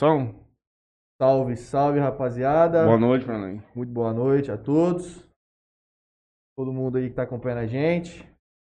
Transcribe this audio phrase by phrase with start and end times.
[0.00, 0.34] produção.
[1.20, 2.84] Salve, salve, rapaziada.
[2.84, 3.62] Boa noite, Fernando.
[3.74, 5.28] Muito boa noite a todos.
[6.56, 8.26] Todo mundo aí que tá acompanhando a gente.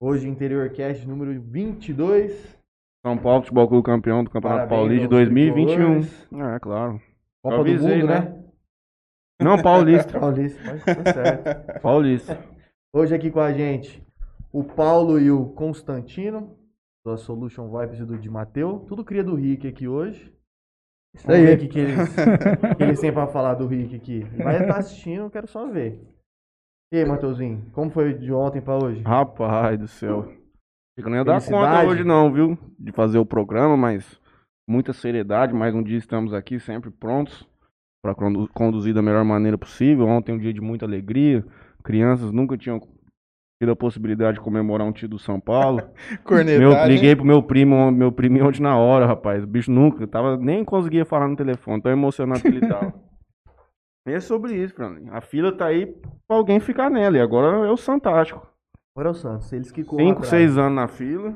[0.01, 2.61] Hoje, Interior Cast número 22.
[3.05, 5.65] São Paulo Futebol Clube campeão do Campeonato Paulista de aos 2021.
[5.65, 6.27] tricolores.
[6.33, 7.01] É, claro.
[7.41, 8.19] Copa avisei, do Mundo, né?
[8.19, 8.43] né?
[9.41, 10.19] Não, Paulista.
[10.19, 11.79] Paulista, mas tá certo.
[11.81, 12.45] Paulista.
[12.93, 14.03] Hoje aqui com a gente
[14.51, 16.57] o Paulo e o Constantino,
[17.05, 18.85] da Solution Vibes e do Di Mateu.
[18.87, 20.32] Tudo cria do Rick aqui hoje.
[21.15, 21.53] Isso Vamos aí.
[21.53, 22.15] o que, que eles,
[22.77, 24.21] que eles têm pra falar do Rick aqui.
[24.37, 25.99] Vai estar assistindo, eu quero só ver.
[26.91, 29.01] E aí, Mateuzinho, como foi de ontem pra hoje?
[29.01, 30.31] Rapaz do céu.
[30.95, 32.57] Eu não ia dar conta hoje não, viu?
[32.77, 34.19] De fazer o programa, mas
[34.67, 35.53] muita seriedade.
[35.53, 37.47] Mais um dia estamos aqui sempre prontos
[38.03, 38.13] para
[38.53, 40.05] conduzir da melhor maneira possível.
[40.05, 41.43] Ontem um dia de muita alegria.
[41.83, 42.79] Crianças nunca tinham
[43.63, 45.81] tido a possibilidade de comemorar um título do São Paulo.
[46.23, 46.59] Cornetagem.
[46.59, 49.43] Meu, liguei pro meu primo, meu primo ontem na hora, rapaz.
[49.43, 52.93] O bicho nunca, tava, nem conseguia falar no telefone, tão emocionado que ele tava.
[54.05, 55.09] E é sobre isso, Fernando.
[55.13, 55.85] A fila tá aí
[56.27, 57.15] pra alguém ficar nela.
[57.15, 58.45] E agora é o Santástico.
[58.93, 60.27] Agora é o Santos, eles que Cinco, atrás.
[60.27, 61.33] seis anos na fila.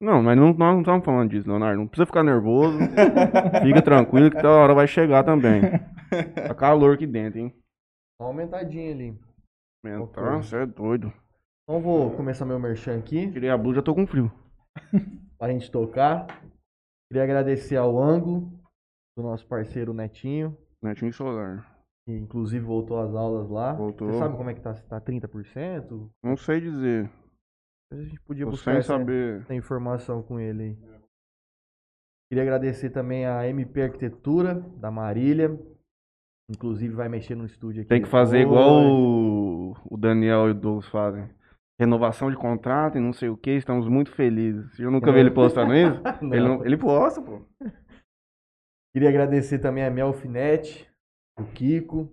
[0.00, 1.78] Não, mas não, nós não estamos falando disso, Leonardo.
[1.78, 2.78] Não precisa ficar nervoso.
[3.62, 5.60] Fica tranquilo que da hora vai chegar também.
[6.34, 7.54] Tá calor aqui dentro, hein?
[8.18, 9.14] Uma aumentadinha ali.
[9.82, 11.12] Tá, você é doido.
[11.64, 14.30] Então vou começar meu merchan aqui, Tirei a blusa, já tô com frio.
[15.38, 16.26] pra gente tocar.
[17.10, 18.52] Queria agradecer ao ângulo
[19.16, 21.84] do nosso parceiro Netinho, Netinho solar.
[22.06, 23.72] que inclusive voltou às aulas lá.
[23.74, 24.10] Voltou.
[24.10, 24.72] Você sabe como é que tá?
[24.74, 26.08] Se tá 30%?
[26.22, 27.10] Não sei dizer.
[27.92, 29.40] A gente podia Tô buscar sem essa, saber.
[29.42, 30.78] essa informação com ele aí.
[32.30, 35.50] Queria agradecer também a MP Arquitetura, da Marília.
[36.52, 37.88] Inclusive vai mexer no estúdio aqui.
[37.88, 38.58] Tem que fazer depois.
[38.60, 41.28] igual o, o Daniel e o Douglas fazem.
[41.80, 44.78] Renovação de contrato e não sei o que, estamos muito felizes.
[44.78, 46.00] Eu nunca vi ele postando isso.
[46.22, 46.34] Não.
[46.34, 47.40] Ele, não- ele posta, pô.
[48.94, 50.86] Queria agradecer também a Melfinet,
[51.40, 52.12] o Kiko.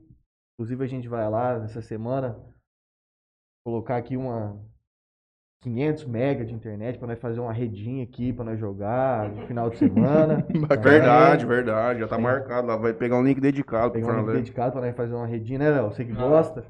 [0.55, 2.39] Inclusive a gente vai lá nessa semana
[3.65, 4.57] colocar aqui uma
[5.61, 9.69] 500 mega de internet para nós fazer uma redinha aqui para nós jogar no final
[9.69, 10.45] de semana.
[10.67, 10.81] Bacana.
[10.81, 11.99] Verdade, verdade.
[11.99, 12.77] Já tá marcado lá.
[12.77, 15.69] Vai pegar um link dedicado Pegar um link dedicado para nós fazer uma redinha, né,
[15.71, 15.91] Léo?
[15.91, 16.65] Você que gosta.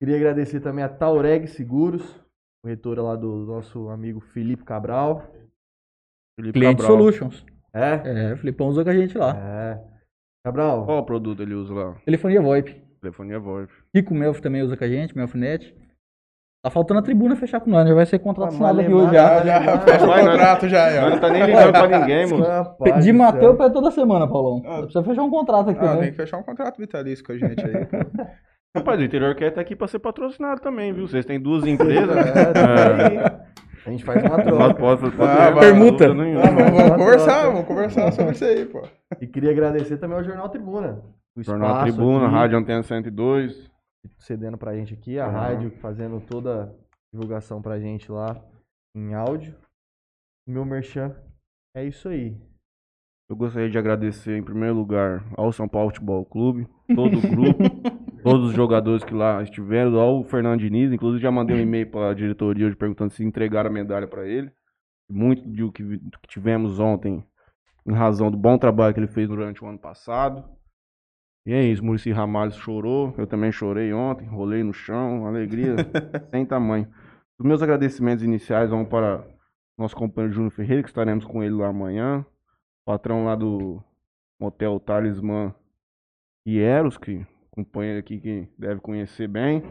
[0.00, 2.24] Queria agradecer também a Taureg Seguros,
[2.62, 5.26] corretora lá do nosso amigo Felipe Cabral.
[6.38, 6.98] Felipe Cliente Cabral.
[6.98, 7.44] Solutions.
[7.72, 8.30] É?
[8.30, 9.36] É, o Filipão usou com a gente lá.
[9.36, 9.98] É.
[10.44, 11.94] Cabral, Qual produto ele usa lá?
[12.04, 12.80] Telefonia VoIP.
[13.00, 13.72] Telefonia VoIP.
[13.94, 15.74] Kiko Melf também usa com a gente, Melfinet.
[16.60, 17.94] Tá faltando a tribuna fechar com nós, né?
[17.94, 19.44] Vai ser contrato assinado aqui hoje já.
[19.44, 21.10] Já, já fecha o contrato já, ó.
[21.10, 22.44] não tá nem ligando pra ninguém, mano.
[22.44, 23.56] Rapaz De do Mateu céu.
[23.56, 24.62] pra toda semana, Paulão.
[24.66, 24.78] Ah.
[24.82, 26.00] Precisa fechar um contrato aqui Ah, também.
[26.02, 27.86] tem que fechar um contrato vitalício com a gente aí.
[28.76, 31.06] Rapaz, o interior quer estar aqui pra ser patrocinado também, viu?
[31.06, 32.08] Vocês têm duas empresas.
[32.26, 33.18] É, tá aí.
[33.86, 34.74] A gente faz uma troca.
[34.74, 36.04] pode, pode, Ah, permuta.
[36.06, 38.82] Ah, vamos, conversar, vamos conversar sobre isso aí, pô.
[39.20, 41.00] E queria agradecer também ao Jornal Tribuna.
[41.36, 43.70] O Jornal Tribuna, aqui, Rádio Antena 102.
[44.18, 45.32] Cedendo pra gente aqui, a Aham.
[45.32, 46.74] rádio fazendo toda a
[47.12, 48.36] divulgação pra gente lá
[48.94, 49.56] em áudio.
[50.46, 51.14] O meu merchan
[51.74, 52.36] é isso aí.
[53.28, 57.62] Eu gostaria de agradecer, em primeiro lugar, ao São Paulo Futebol Clube, todo o grupo,
[58.24, 62.10] todos os jogadores que lá estiveram, ao Fernando Diniz, inclusive já mandei um e-mail para
[62.10, 64.50] a diretoria hoje perguntando se entregaram a medalha para ele.
[65.10, 65.82] Muito do que
[66.26, 67.22] tivemos ontem,
[67.86, 70.44] em razão do bom trabalho que ele fez durante o ano passado.
[71.48, 75.76] E é isso, Murici Ramalho chorou, eu também chorei ontem, rolei no chão, alegria
[76.30, 76.86] sem tamanho.
[77.38, 79.26] Os meus agradecimentos iniciais vão para
[79.78, 82.22] nosso companheiro Júnior Ferreira, que estaremos com ele lá amanhã
[82.84, 83.82] patrão lá do
[84.38, 85.54] Motel Talismã
[86.44, 89.62] e Eros, que companheiro aqui que deve conhecer bem.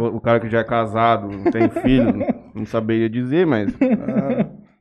[0.00, 2.14] o, o cara que já é casado, tem filho,
[2.54, 3.76] não saberia dizer, mas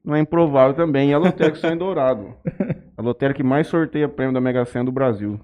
[0.03, 1.09] não é improvável também.
[1.09, 2.33] E a lotérica Sonho Dourado.
[2.97, 5.39] A lotérica que mais sorteia prêmio da Mega Sena do Brasil.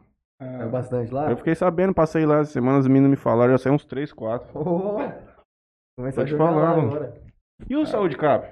[0.62, 1.30] É bastante lá?
[1.30, 4.12] Eu fiquei sabendo, passei lá essa semana, as meninas me falaram, já saiu uns 3,
[4.14, 4.50] 4.
[4.58, 4.98] Oh,
[5.98, 6.88] Tô a te falando.
[6.88, 7.22] agora.
[7.70, 8.48] E o Saúde Cap?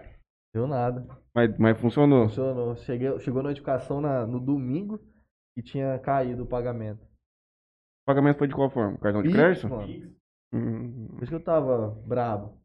[0.53, 1.06] Deu nada.
[1.34, 2.28] Mas, mas funcionou.
[2.28, 2.75] Funcionou.
[2.75, 4.99] Cheguei, chegou a notificação na- no domingo
[5.58, 7.02] e tinha caído o pagamento.
[7.03, 8.97] O pagamento foi de qual forma?
[8.97, 9.70] Cartão de crédito?
[9.70, 9.88] mano.
[10.53, 12.58] Hum, Por isso que eu tava brabo.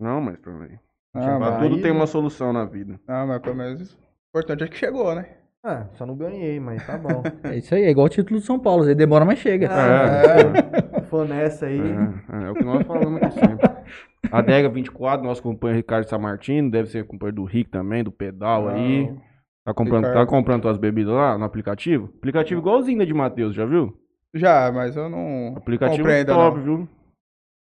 [0.00, 0.78] não, mas peraí.
[1.12, 3.00] Ah, Pra mas, tudo aí- tem uma solução na vida.
[3.08, 3.98] ah, mas pelo menos o
[4.30, 5.36] importante é que chegou, né?
[5.66, 7.22] Ah, só não ganhei, mas tá bom.
[7.44, 8.84] É isso aí, é igual o título do São Paulo.
[8.84, 9.66] Aí demora, mas chega.
[9.66, 11.80] É, Se for nessa aí.
[11.80, 13.70] é, é o que nós falamos aqui sempre.
[14.30, 19.06] Adega 24, nosso companheiro Ricardo Samartino, deve ser companheiro do Rick também, do Pedal aí.
[19.08, 19.22] Não.
[19.64, 22.12] Tá comprando, tá comprando tuas bebidas lá no aplicativo?
[22.18, 23.98] Aplicativo igualzinho da de Matheus, já viu?
[24.34, 26.64] Já, mas eu não Aplicativo é top, não.
[26.64, 26.88] viu?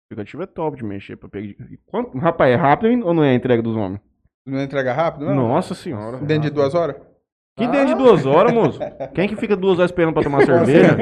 [0.07, 1.53] Aplicativo é top de mexer pra pegar.
[1.85, 2.17] Quanto...
[2.17, 4.01] Rapaz, é rápido ou não é a entrega dos homens?
[4.47, 5.35] Não entrega rápido, não?
[5.35, 6.17] Nossa senhora.
[6.17, 6.95] Dentro de duas horas?
[7.57, 8.79] Que dentro de duas horas, moço?
[9.13, 10.95] Quem que fica duas horas esperando pra tomar cerveja?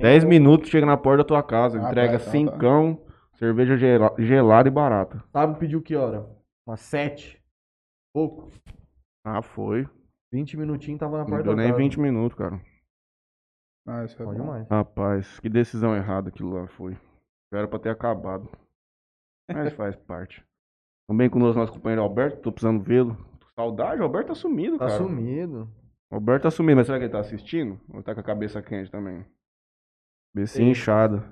[0.00, 2.30] Dez minutos, chega na porta da tua casa, Ah, entrega tá, tá.
[2.30, 3.04] cincão,
[3.34, 5.22] cerveja gela- gelada e barata.
[5.32, 6.26] Sábado pediu que hora?
[6.66, 7.42] Umas sete.
[8.14, 8.50] Pouco.
[9.24, 9.86] Ah, foi.
[10.32, 11.72] 20 minutinhos tava na Não porta deu da nem.
[11.72, 12.60] 20 minutos, cara.
[13.86, 14.46] Ah, isso é Pode bom.
[14.46, 14.68] mais.
[14.68, 16.96] Rapaz, que decisão errada aquilo lá foi.
[17.52, 18.48] Era pra ter acabado.
[19.50, 20.44] Mas faz parte.
[21.08, 23.16] Também conosco nosso companheiro Alberto, tô precisando vê-lo.
[23.58, 24.98] Saudade, o Alberto tá sumido, Tá cara.
[24.98, 25.68] sumido.
[26.10, 27.80] O Alberto tá sumido, mas será que ele tá assistindo?
[27.92, 29.26] Ou tá com a cabeça quente também?
[30.46, 30.68] Sim.
[30.70, 31.24] inchada.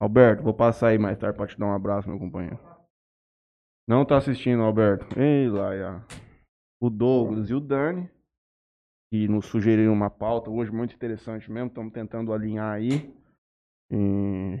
[0.00, 2.58] Alberto, vou passar aí mais tarde pra te dar um abraço, meu companheiro.
[3.86, 5.06] Não tá assistindo, Alberto.
[5.20, 6.02] Ei, Laia.
[6.80, 8.08] O Douglas e o Dani,
[9.12, 11.68] que nos sugeriram uma pauta hoje muito interessante mesmo.
[11.68, 13.14] Estamos tentando alinhar aí.
[13.90, 14.58] E,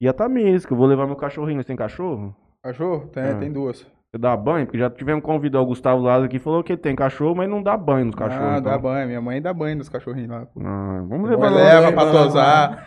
[0.00, 1.60] e a Tamires, que eu vou levar meu cachorrinho.
[1.60, 2.34] Você tem cachorro?
[2.62, 3.08] Cachorro?
[3.08, 3.38] Tem, Ah.
[3.40, 3.84] tem duas.
[4.14, 4.64] Você dá banho?
[4.64, 7.76] Porque já tivemos convidar o Gustavo Lázaro aqui, falou que tem cachorro, mas não dá
[7.76, 8.46] banho nos cachorros.
[8.46, 8.70] ah, então.
[8.70, 9.08] dá banho.
[9.08, 10.46] Minha mãe dá banho nos cachorrinhos lá.
[10.46, 10.60] pô.
[10.64, 11.56] Ah, vamos levar lá.
[11.56, 12.86] leva pra lá, tosar.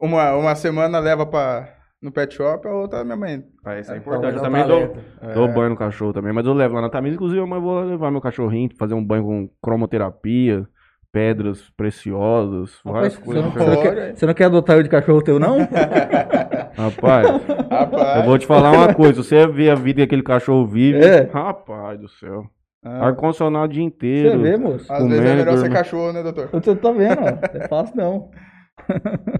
[0.00, 1.68] Uma, uma semana leva pra,
[2.00, 3.44] no pet shop, a outra minha mãe.
[3.62, 4.36] Ah, isso é Então, importante.
[4.38, 4.96] Eu também dou,
[5.34, 6.32] dou banho no cachorro também.
[6.32, 7.16] Mas eu levo lá na Tamires.
[7.16, 10.66] Inclusive, eu vou levar meu cachorrinho, fazer um banho com cromoterapia,
[11.12, 13.44] pedras preciosas, várias Rapaz, coisas.
[13.52, 15.58] você, não quer, você não quer adotar eu de cachorro teu, não?
[16.76, 17.26] Rapaz,
[17.70, 18.16] Rapaz.
[18.18, 19.22] eu vou te falar uma coisa.
[19.22, 20.98] Você ver a vida que aquele cachorro vive.
[21.04, 21.22] É.
[21.32, 22.44] Rapaz do céu.
[22.84, 24.40] Ah, Ar-condicionado o dia Você inteiro.
[24.42, 24.92] vê, moço?
[24.92, 26.48] às vezes é melhor ser cachorro, né, doutor?
[26.52, 27.56] Você tá vendo, ó.
[27.56, 28.30] É fácil não.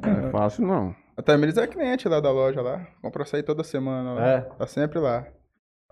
[0.05, 0.95] Não é fácil, não.
[1.17, 2.87] A Tamires é cliente lá da loja lá.
[3.03, 4.13] Compra açaí toda semana.
[4.15, 4.29] lá.
[4.29, 4.41] É.
[4.43, 5.27] Tá sempre lá.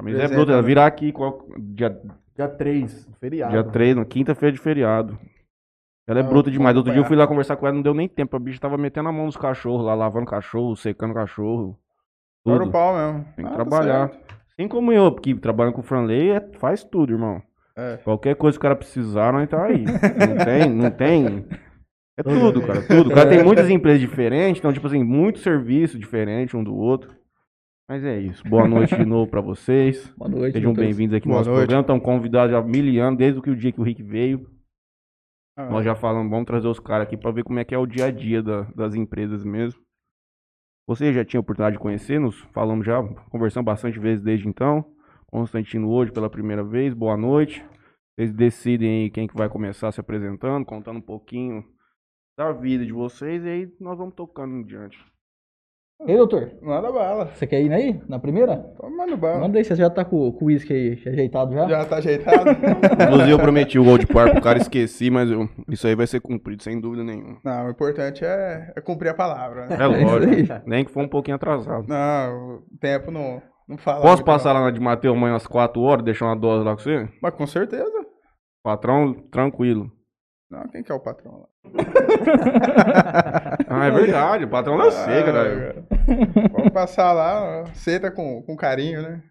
[0.01, 0.53] Mas é Presente, bruta.
[0.53, 0.67] Ela né?
[0.69, 1.99] virar aqui qual- dia,
[2.37, 3.53] Dia 3, feriado.
[3.53, 5.19] dia 3, na quinta-feira de feriado.
[6.11, 6.77] Ela é Ah, bruta demais.
[6.77, 8.35] Outro dia eu fui lá conversar com ela, não deu nem tempo.
[8.37, 11.79] A bicha tava metendo a mão nos cachorros lá, lavando cachorro, secando cachorro.
[12.43, 12.73] Fora o Tudo.
[12.73, 13.25] pau mesmo.
[13.37, 14.09] Tem que Ah, tá trabalhar.
[14.09, 14.35] certo.
[14.53, 17.41] Assim como eu, porque trabalhando com o Franley, é- faz tudo, irmão.
[17.77, 17.97] É.
[17.99, 19.85] Qualquer coisa que o cara precisar, nós tá aí.
[20.37, 21.47] Não tem, não tem.
[22.19, 23.11] É tudo, cara, tudo.
[23.11, 27.11] O cara tem muitas empresas diferentes, então, tipo assim, muito serviço diferente um do outro.
[27.89, 28.43] Mas é isso.
[28.49, 30.13] Boa noite de novo pra vocês.
[30.19, 30.53] Boa noite.
[30.55, 31.61] Sejam bem-vindos aqui no Boa nosso noite.
[31.63, 31.81] programa.
[31.81, 34.47] Estão convidados há mil anos, desde o que o dia que o Rick veio.
[35.57, 37.79] Ah, Nós já falamos, vamos trazer os caras aqui pra ver como é que é
[37.79, 39.81] o dia a dia da- das empresas mesmo.
[40.87, 42.37] Você já tinha oportunidade de conhecer-nos?
[42.53, 43.01] Falamos já,
[43.31, 44.85] conversamos bastante vezes desde então.
[45.27, 47.65] Constantino hoje pela primeira vez, boa noite.
[48.19, 51.65] Vocês decidem aí quem que vai começar se apresentando, contando um pouquinho
[52.37, 54.99] da vida de vocês e aí nós vamos tocando em diante.
[56.07, 56.51] Ei, doutor.
[56.63, 57.27] Manda bala.
[57.35, 58.01] Você quer ir aí?
[58.09, 58.65] Na primeira?
[58.75, 59.41] Então Manda bala.
[59.41, 61.69] Manda aí, você já tá com, com o uísque aí ajeitado já?
[61.69, 62.51] Já tá ajeitado?
[63.05, 66.21] Inclusive eu prometi o Gold Par pro cara, esqueci, mas eu- isso aí vai ser
[66.21, 67.37] cumprido, sem dúvida nenhuma.
[67.45, 69.77] Não, o importante é, é cumprir a palavra, né?
[69.79, 70.63] É lógico, isso aí.
[70.67, 71.87] nem que for um pouquinho atrasado.
[71.87, 74.01] Não, o tempo não, não fala.
[74.01, 76.83] Posso passar lá na de Mateus amanhã às 4 horas, deixar uma dose lá com
[76.83, 77.09] você?
[77.23, 77.93] Mas com certeza.
[78.65, 79.91] Patrão, tranquilo.
[80.51, 81.49] Não, quem que é o patrão lá?
[83.73, 85.85] Ah, é verdade, o patrão da seca, né?
[85.91, 89.23] Ah, Vamos passar lá, ó, senta com, com carinho, né?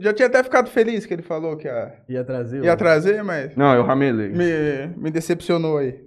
[0.00, 2.64] Já tinha até ficado feliz que ele falou que ia, Ia trazer.
[2.64, 4.28] ia trazer, mas Não, eu ramelei.
[4.30, 6.04] me, me decepcionou aí.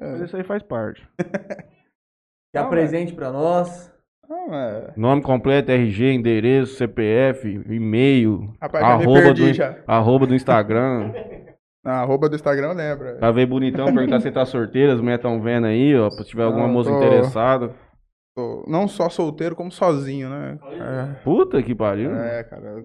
[0.00, 1.06] Mas isso aí faz parte.
[2.52, 3.92] Que apresente pra nós.
[4.28, 4.92] Não, é...
[4.96, 9.76] Nome completo, RG, endereço, CPF, e-mail, Rapaz, arroba, perdi do, já.
[9.88, 11.12] arroba do Instagram.
[11.84, 13.16] Na arroba do Instagram lembra.
[13.16, 16.08] Pra ver bonitão, perguntar se tá solteiro, as mulheres tão vendo aí, ó.
[16.10, 17.74] Se tiver alguma moça tô- interessada.
[18.36, 20.58] Tô não só solteiro, como sozinho, né?
[21.22, 22.14] Puta que pariu.
[22.16, 22.84] É, é cara.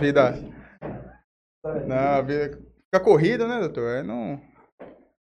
[0.00, 0.34] Vida.
[1.86, 2.58] Não, a vida.
[2.94, 3.96] Fica corrida, né, doutor?
[3.96, 4.40] Aí não.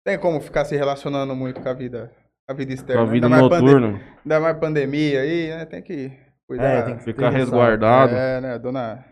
[0.07, 2.13] Tem como ficar se relacionando muito com a vida.
[2.47, 3.03] Com a vida Com externa.
[3.03, 4.01] a vida ainda, mais pande- noturna.
[4.25, 5.65] ainda mais pandemia aí, né?
[5.65, 6.13] Tem que
[6.47, 6.65] cuidar.
[6.69, 8.15] É, tem que Ficar resguardado.
[8.15, 8.59] É, né?
[8.59, 9.05] Dona,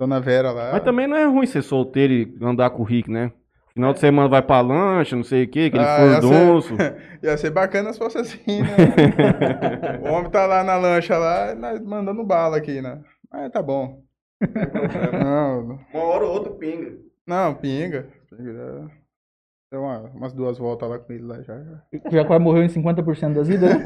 [0.00, 0.72] Dona Vera lá.
[0.72, 3.30] Mas também não é ruim ser solteiro e andar com o Rick, né?
[3.74, 6.74] Final de semana vai pra lancha, não sei o que, aquele Ah, ia furdunço.
[7.22, 8.68] Ia ser bacana se fosse assim, né?
[10.02, 13.00] o homem tá lá na lancha lá, nós mandando bala aqui, né?
[13.32, 14.02] Mas tá bom.
[15.12, 16.92] Não, Uma hora ou outra pinga.
[17.26, 18.08] não, pinga.
[18.28, 18.88] pinga já.
[19.70, 21.58] Deu uma- umas duas voltas lá com ele lá já.
[21.58, 21.82] já.
[22.10, 23.82] Já quase morreu em 50% das vidas, né?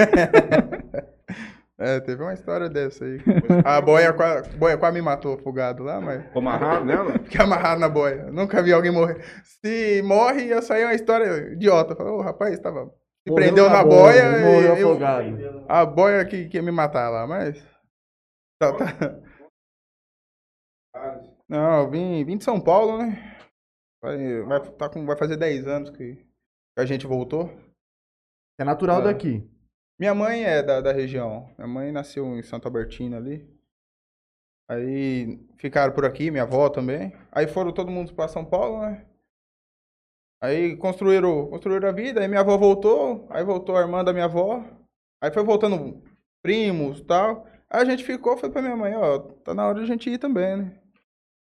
[1.78, 3.18] É, teve uma história dessa aí.
[3.64, 4.14] A boia,
[4.58, 7.12] boia quase me matou afogado lá, mas Ficou amarrado nela?
[7.24, 8.30] fiquei amarrado na boia.
[8.32, 9.22] Nunca vi alguém morrer.
[9.44, 11.94] Se morre, ia sair uma história idiota.
[11.94, 12.86] Falei, ô rapaz, tava.
[12.86, 15.66] Se Morreu prendeu na, boia, boia, morreu e eu- afogado.
[15.68, 17.58] a boia que, que ia me matar lá, mas.
[18.58, 18.86] Tá, tá.
[21.48, 23.36] Não, eu vim, vim de São Paulo, né?
[24.02, 26.24] Vai, vai, tá com, vai fazer 10 anos que, que
[26.78, 27.50] a gente voltou.
[28.58, 29.04] É natural É.
[29.04, 29.46] daqui.
[29.98, 31.50] Minha mãe é da, da região.
[31.56, 33.48] Minha mãe nasceu em Santo Albertino ali.
[34.68, 37.12] Aí ficaram por aqui, minha avó também.
[37.30, 39.06] Aí foram todo mundo pra São Paulo, né?
[40.42, 44.26] Aí construíram, construíram a vida, aí minha avó voltou, aí voltou a irmã da minha
[44.26, 44.62] avó,
[45.20, 46.02] aí foi voltando
[46.42, 47.46] primos e tal.
[47.70, 50.10] Aí a gente ficou, foi pra minha mãe, ó, tá na hora de a gente
[50.10, 50.78] ir também, né?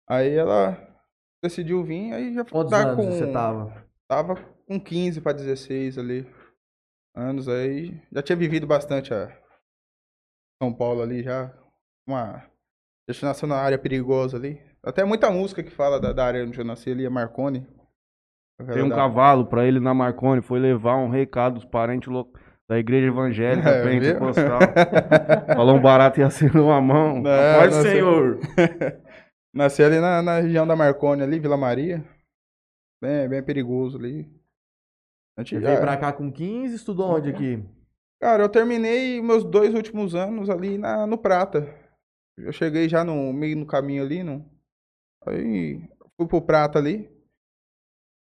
[0.08, 0.76] Aí ela
[1.42, 3.86] decidiu vir, aí já Quantos tá anos com, você tava?
[4.08, 4.34] Tava
[4.66, 6.26] com 15 pra 16 ali.
[7.14, 8.00] Anos aí.
[8.12, 9.28] Já tinha vivido bastante a
[10.62, 11.52] São Paulo ali já.
[12.08, 12.44] Uma
[13.08, 14.60] destinação na área perigosa ali.
[14.84, 17.66] Até muita música que fala da, da área onde eu nasci ali, é Marconi.
[18.72, 22.32] Tem um Da- cavalo pra ele na Marconi, foi levar um recado dos parentes lo-
[22.68, 24.58] da igreja evangélica É, pentecostal.
[25.54, 27.22] Falou um barato ia ser numa mão.
[27.22, 27.82] Paz do.
[27.82, 28.38] Senhor.
[29.54, 32.02] Nasci ali na, na região da Marconi ali, Vila Maria.
[33.02, 34.26] Bem, bem perigoso ali.
[35.38, 37.64] Você já- veio pra cá com 15, estudou onde aqui?
[38.20, 41.66] Cara, eu terminei meus dois últimos anos ali na, no Prata.
[42.38, 44.44] Eu cheguei já no meio no caminho ali, não.
[45.26, 45.80] Aí
[46.16, 47.10] fui pro Prata ali.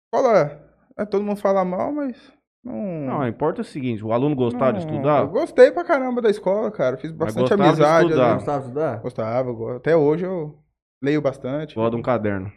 [0.07, 0.61] Escola,
[0.97, 2.33] é, todo mundo fala mal, mas
[2.65, 2.75] não.
[3.07, 6.31] Não, importa o seguinte, o aluno gostar de não- estudar, Eu gostei pra caramba da
[6.31, 6.97] escola, cara.
[6.97, 8.25] Fiz bastante gostava de amizade estudar.
[8.27, 8.35] ali.
[8.35, 8.97] Gostava de estudar?
[9.01, 10.59] Gostava, eu go- até hoje eu
[11.03, 11.75] leio bastante.
[11.75, 12.53] gosta de um caderno.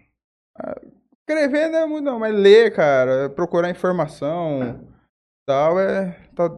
[1.27, 4.79] Escrever não é muito não, mas ler, cara, procurar informação,
[5.47, 6.15] tal, é.
[6.35, 6.51] tá-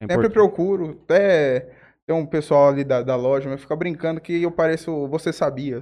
[0.00, 0.98] É Sempre procuro.
[1.04, 1.68] Até
[2.06, 5.80] tem um pessoal ali da, da loja, mas fica brincando que eu pareço você sabia.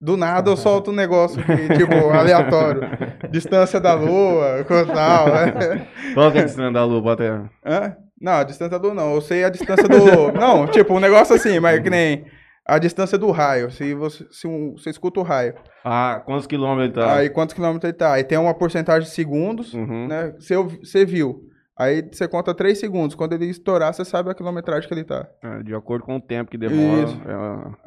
[0.00, 2.82] Do nada eu solto um negócio que, tipo, aleatório.
[3.30, 5.26] Distância da lua, tal.
[5.28, 5.86] né?
[6.12, 7.28] Qual que é a distância da lua até?
[7.64, 7.96] Hã?
[8.20, 9.14] Não, a distância do não.
[9.14, 10.32] Eu sei a distância do.
[10.32, 12.24] Não, tipo, um negócio assim, mas que nem
[12.66, 13.70] a distância do raio.
[13.70, 15.54] Se você, se um, você escuta o raio.
[15.84, 17.14] Ah, quantos quilômetros ele tá?
[17.16, 18.12] Aí quantos quilômetros ele tá?
[18.12, 20.06] Aí tem uma porcentagem de segundos, Uhum.
[20.08, 20.32] né?
[20.38, 21.48] Você, você viu.
[21.76, 23.16] Aí você conta 3 segundos.
[23.16, 25.26] Quando ele estourar, você sabe a quilometragem que ele tá.
[25.42, 27.04] É, de acordo com o tempo que demora.
[27.08, 27.20] Isso.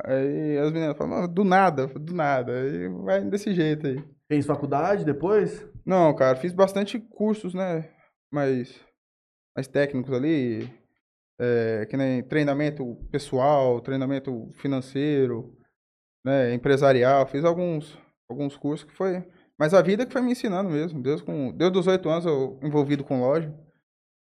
[0.04, 2.52] é, Aí as meninas falam, "Não, do nada, do nada.
[2.52, 4.04] Aí vai desse jeito aí.
[4.28, 5.66] Fez faculdade depois?
[5.86, 7.88] Não, cara, fiz bastante cursos, né?
[8.34, 8.76] Mais,
[9.56, 10.68] mais técnicos ali.
[11.40, 15.54] É, que nem treinamento pessoal, treinamento financeiro,
[16.26, 16.54] né?
[16.54, 17.26] Empresarial.
[17.28, 17.98] Fiz alguns,
[18.30, 19.24] alguns cursos que foi.
[19.58, 21.02] Mas a vida que foi me ensinando mesmo.
[21.02, 23.54] Desde, com, desde os oito anos eu envolvido com loja.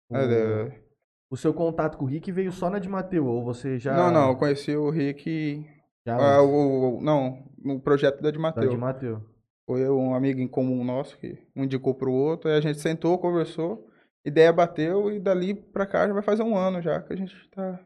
[0.10, 0.82] O- é,
[1.30, 3.94] O seu contato com o Rick veio só na de Mateu, ou você já...
[3.94, 5.66] Não, não, eu conheci o Rick.
[6.06, 8.70] Já ah, o, o- não, no projeto da de da Mateus.
[8.72, 9.22] de Mateu.
[9.66, 13.18] Foi um amigo em comum nosso que um indicou pro outro, aí a gente sentou,
[13.18, 13.87] conversou,
[14.28, 17.34] ideia bateu e dali pra cá já vai fazer um ano já que a gente
[17.50, 17.80] tá,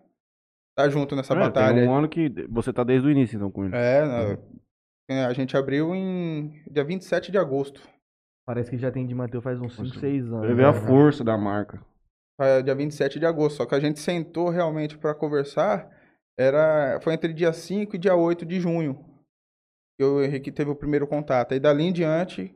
[0.75, 1.81] tá junto nessa é, batalha.
[1.81, 3.75] Tem um ano que você tá desde o início, então, com ele.
[3.75, 4.37] É,
[5.09, 7.81] é, a gente abriu em dia 27 de agosto.
[8.45, 10.43] Parece que já tem de Mateu faz uns 5, Nossa, 6 anos.
[10.45, 10.79] Ele vê a né?
[10.87, 11.79] força da marca.
[12.39, 15.87] Foi dia 27 de agosto, só que a gente sentou realmente pra conversar,
[16.37, 19.05] era, foi entre dia 5 e dia 8 de junho.
[19.95, 21.53] que o Henrique teve o primeiro contato.
[21.53, 22.55] Aí dali em diante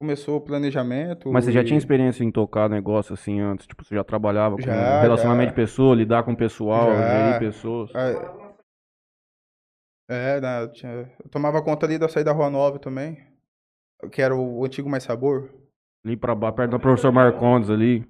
[0.00, 1.30] começou o planejamento.
[1.30, 3.66] Mas você já e- tinha experiência em tocar negócio assim antes?
[3.66, 5.50] Tipo, você já trabalhava com Já, relacionamento já.
[5.50, 7.16] de pessoa, lidar com o pessoal, Já.
[7.18, 7.90] gerir pessoas?
[7.94, 8.40] Ah,
[10.12, 10.92] É, né, eu, tinha-
[11.22, 13.16] eu tomava conta ali da saída da Rua Nova também,
[14.10, 15.48] que era o antigo Mais Sabor.
[16.04, 18.04] Ali pra baixo, perto do professor Marcondes ali.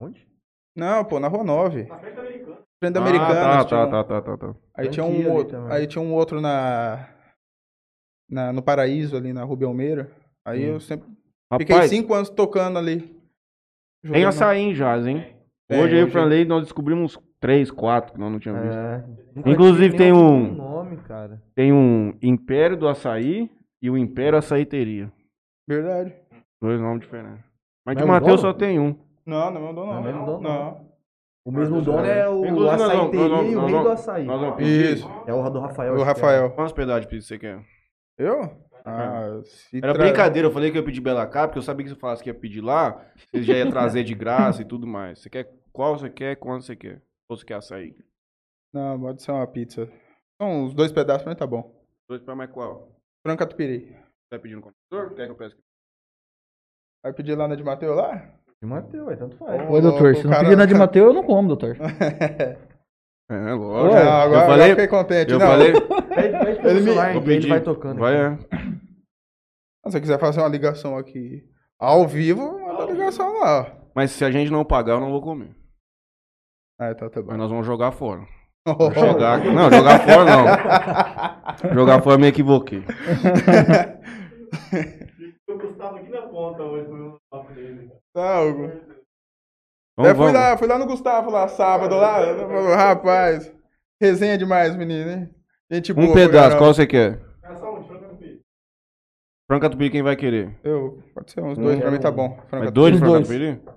[0.00, 0.26] Onde?
[0.74, 1.84] Não, pô, na Rua 9.
[1.86, 3.64] Frente da Ah, Americana.
[3.64, 4.54] tá, tá, tá, tá, tá, tá.
[4.74, 7.08] Aí tinha um outro, aí tinha um outro na,
[8.28, 10.10] na no Paraíso ali na Rubem Almeida.
[10.46, 10.74] Aí Hum.
[10.74, 11.06] eu sempre
[11.58, 13.14] fiquei Rapaz, cinco anos tocando ali.
[14.10, 15.26] tem açaí em Jazz, hein?
[15.68, 18.78] Tem, hoje eu e hoje- Franley nós descobrimos três, quatro que nós não tínhamos visto.
[18.78, 19.04] É.
[19.34, 21.42] Nunca Inclusive, tem um- nome, cara.
[21.54, 23.50] Tem um Império do Açaí
[23.82, 25.12] e o Império Açaiteria.
[25.68, 26.14] Verdade.
[26.62, 27.44] Dois nomes diferentes.
[27.84, 28.96] Mas de Matheus só tem um.
[29.26, 30.00] Não, não é o dono, Não não.
[30.00, 30.86] o mesmo dono, não.
[31.44, 33.88] O mesmo dono é o Inclusive, nós vamos- açaiteria nós vamos- e o rei do
[33.90, 34.24] açaí.
[34.24, 34.92] Nós vamos pedir.
[34.94, 35.10] Isso.
[35.26, 35.94] É o do Rafael.
[35.94, 36.04] O é.
[36.04, 36.50] Rafael.
[36.50, 37.60] Quantos pedaços de pizza você quer?
[38.18, 38.50] Eu?
[38.88, 41.62] Ah, se Era tra- brincadeira, eu falei que eu ia pedir Bela Cá, porque eu
[41.62, 44.62] sabia que se eu falasse que ia pedir lá, você já ia trazer de graça
[44.62, 45.18] e tudo mais.
[45.18, 47.02] Você quer qual você quer, quando você quer.
[47.28, 47.96] Ou você quer açaí?
[48.72, 49.88] Não, pode ser uma pizza.
[50.40, 51.74] São uns dois pedaços, mas tá bom.
[52.08, 52.88] Dois pra mais qual?
[53.26, 53.96] Frango catupiry.
[54.30, 55.16] Tá pedindo computador?
[55.16, 55.62] Quer que eu peça aqui?
[57.04, 58.16] Vai pedir lá na de Mateu lá?
[58.62, 59.68] De Mateu, é tanto faz.
[59.68, 60.14] Oi, doutor.
[60.16, 61.76] Se não cara- pedir na de Mateu, eu não como, doutor.
[63.28, 63.96] É, Não, lógico.
[63.96, 65.32] agora, eu falei, fiquei contente.
[65.32, 65.46] eu não.
[65.48, 67.48] falei, Pede, pede Ele me- ele pedir.
[67.48, 67.98] vai tocando.
[67.98, 68.44] vai, aqui.
[68.54, 68.58] é.
[69.86, 71.44] Se você quiser fazer uma ligação aqui
[71.78, 73.60] ao vivo, manda ligação lá.
[73.62, 73.66] ó.
[73.94, 75.54] Mas se a gente não pagar, eu não vou comer.
[76.78, 77.36] Ah, tá, tá Mas bom.
[77.36, 78.26] nós vamos jogar fora.
[78.66, 79.44] Jogar...
[79.44, 81.72] Não, jogar fora não.
[81.74, 82.82] Jogar fora eu me equivoquei.
[85.48, 87.90] Eu Gustavo aqui na ponta hoje no papo dele.
[88.12, 88.62] Tá, Hugo.
[89.96, 90.32] Vamos, Eu fui vamos.
[90.32, 92.18] lá, fui lá no Gustavo lá sábado lá.
[92.76, 93.52] Rapaz,
[94.00, 95.30] resenha demais, menino, hein?
[95.70, 97.20] Gente boa, Um pedaço, qual você quer?
[99.46, 100.58] Franca tupi, quem vai querer?
[100.64, 102.36] Eu, pode ser uns dois, pra mim tá bom.
[102.48, 103.28] Franca dois de franca dois.
[103.28, 103.76] tupi?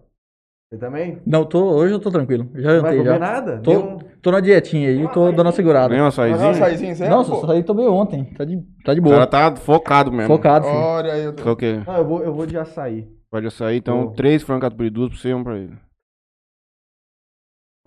[0.71, 1.21] Você também?
[1.25, 2.49] Não, tô, hoje eu tô tranquilo.
[2.55, 3.19] Já Não vai jantei comer já.
[3.19, 3.59] nada?
[3.61, 5.89] Tô, Nenhum- tô na dietinha aí, tô dando uma segurada.
[5.93, 6.49] Nem um Mas é um açaizinho?
[6.51, 7.37] açaizinho, zero, Nossa, pô?
[7.37, 8.25] isso aí tomei ontem.
[8.33, 9.15] Tá de, tá de O boa.
[9.15, 10.27] cara tá focado mesmo.
[10.35, 10.77] Focado, filho.
[10.77, 11.43] Olha aí, eu tô...
[11.43, 11.77] Qual que é?
[11.83, 13.07] Não, eu vou, eu vou de açaí.
[13.31, 14.13] Pode açaí, então Tô.
[14.13, 15.75] três franca tupi, duas pra você e um pra ele.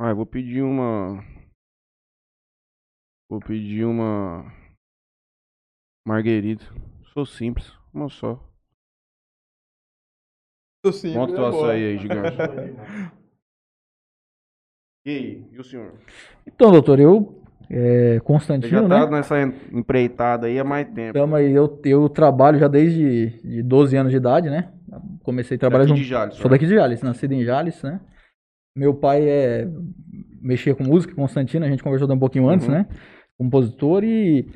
[0.00, 1.22] Ah, eu vou pedir uma...
[3.30, 4.44] Vou pedir uma...
[6.06, 6.64] Marguerita.
[7.12, 8.38] Sou simples, uma só.
[10.84, 11.66] tô simples, Monta o é teu boa.
[11.66, 12.36] açaí aí, gigante.
[15.04, 15.98] E aí, e o senhor?
[16.46, 19.16] Então, doutor, eu, é, Você Constantino, já tá né?
[19.16, 19.42] nessa
[19.72, 21.10] empreitada aí há mais tempo.
[21.18, 24.72] Então, aí eu, eu trabalho já desde de 12 anos de idade, né?
[25.24, 28.00] Comecei a trabalhar Daqui de Jales, Sou daqui de Jales, nascido em Jales, né?
[28.76, 29.66] Meu pai é
[30.40, 32.74] mexia com música, Constantino, a gente conversou um pouquinho antes, Uhum.
[32.74, 32.86] né?
[33.36, 34.48] Compositor e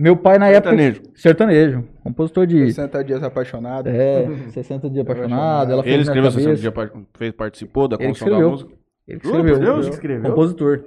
[0.00, 0.98] meu pai na Sertanejo.
[1.00, 3.88] época sertanejo, compositor de 60 dias apaixonado.
[3.88, 6.54] é, 60 dias apaixonado, ela fez Ele escreveu cabeça.
[6.56, 8.50] 60 dias, fez, participou da Ele construção da escreveu.
[8.50, 8.80] música?
[9.06, 9.86] Ele Juro escreveu, Deus?
[9.86, 10.30] Ele escreveu?
[10.30, 10.84] compositor.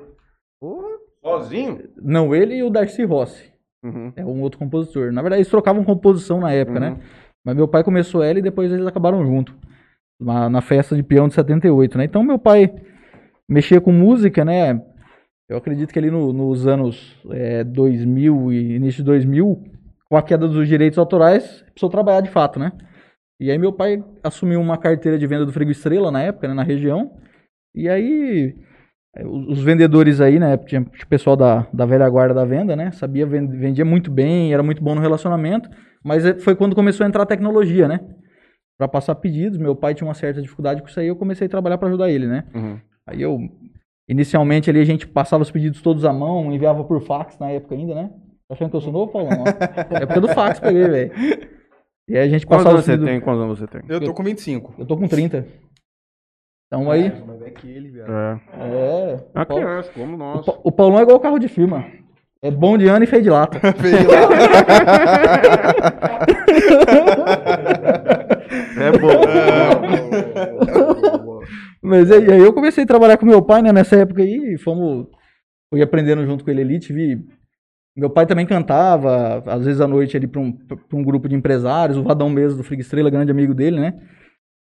[1.23, 1.79] Sozinho?
[2.01, 3.51] Não, ele e o Darcy Rossi,
[3.83, 4.11] Uhum.
[4.15, 5.11] é um outro compositor.
[5.11, 6.85] Na verdade, eles trocavam composição na época, Uhum.
[6.85, 6.97] né?
[7.45, 9.53] Mas meu pai começou ela e depois eles acabaram junto.
[10.19, 12.05] Na, na festa de peão de 78, né?
[12.05, 12.73] Então meu pai
[13.49, 14.81] mexia com música, né?
[15.53, 19.63] Eu acredito que ali no- nos anos é, 2000 e início de 2000,
[20.09, 22.71] com a queda dos direitos autorais, precisou trabalhar de fato, né?
[23.39, 26.53] E aí meu pai assumiu uma carteira de venda do Frigo Estrela na época, né,
[26.55, 27.11] na região.
[27.75, 28.55] E aí
[29.15, 32.89] é, os vendedores aí, né, tinha o pessoal da, da velha guarda da venda, né?
[32.91, 35.69] Sabia, ven- vendia muito bem, era muito bom no relacionamento,
[36.03, 37.99] mas é- foi quando começou a entrar a tecnologia, né?
[38.75, 41.49] Pra passar pedidos, meu pai tinha uma certa dificuldade com isso aí, eu comecei a
[41.49, 42.43] trabalhar pra ajudar ele, né?
[42.55, 42.79] Uhum.
[43.07, 43.37] Aí eu,
[44.07, 47.75] inicialmente ali a gente passava os pedidos todos à mão, enviava por fax na época
[47.75, 48.09] ainda, né?
[48.47, 49.43] Tá achando que eu sou novo, Paulão?
[49.43, 49.45] Ó,
[49.97, 51.11] época do fax peguei, velho.
[52.09, 53.09] E aí a gente Quantos passava anos os você pedidos...
[53.09, 53.21] tem?
[53.21, 53.81] Quantos anos você tem?
[53.87, 54.75] Eu tô com 25.
[54.77, 55.47] Eu tô com 30.
[56.67, 57.11] Então aí...
[57.25, 58.11] Mas é que ele, viado.
[58.11, 58.41] É.
[58.59, 59.25] É...
[59.35, 60.45] A o Paulo- criança, como o, nós.
[60.45, 61.85] Pa- o Paulão é igual carro de firma.
[62.41, 63.57] É bom de ano e feio de lata.
[63.79, 64.27] Feio lá.
[68.75, 69.21] É bom.
[71.83, 75.07] Mas aí, aí eu comecei a trabalhar com meu pai, né, nessa época aí, fomos,
[75.71, 77.25] fui aprendendo junto com ele ali, tive,
[77.95, 81.35] meu pai também cantava, às vezes à noite ali para um, pra um grupo de
[81.35, 83.93] empresários, o Vadão mesmo do Frigo Estrela, grande amigo dele, né,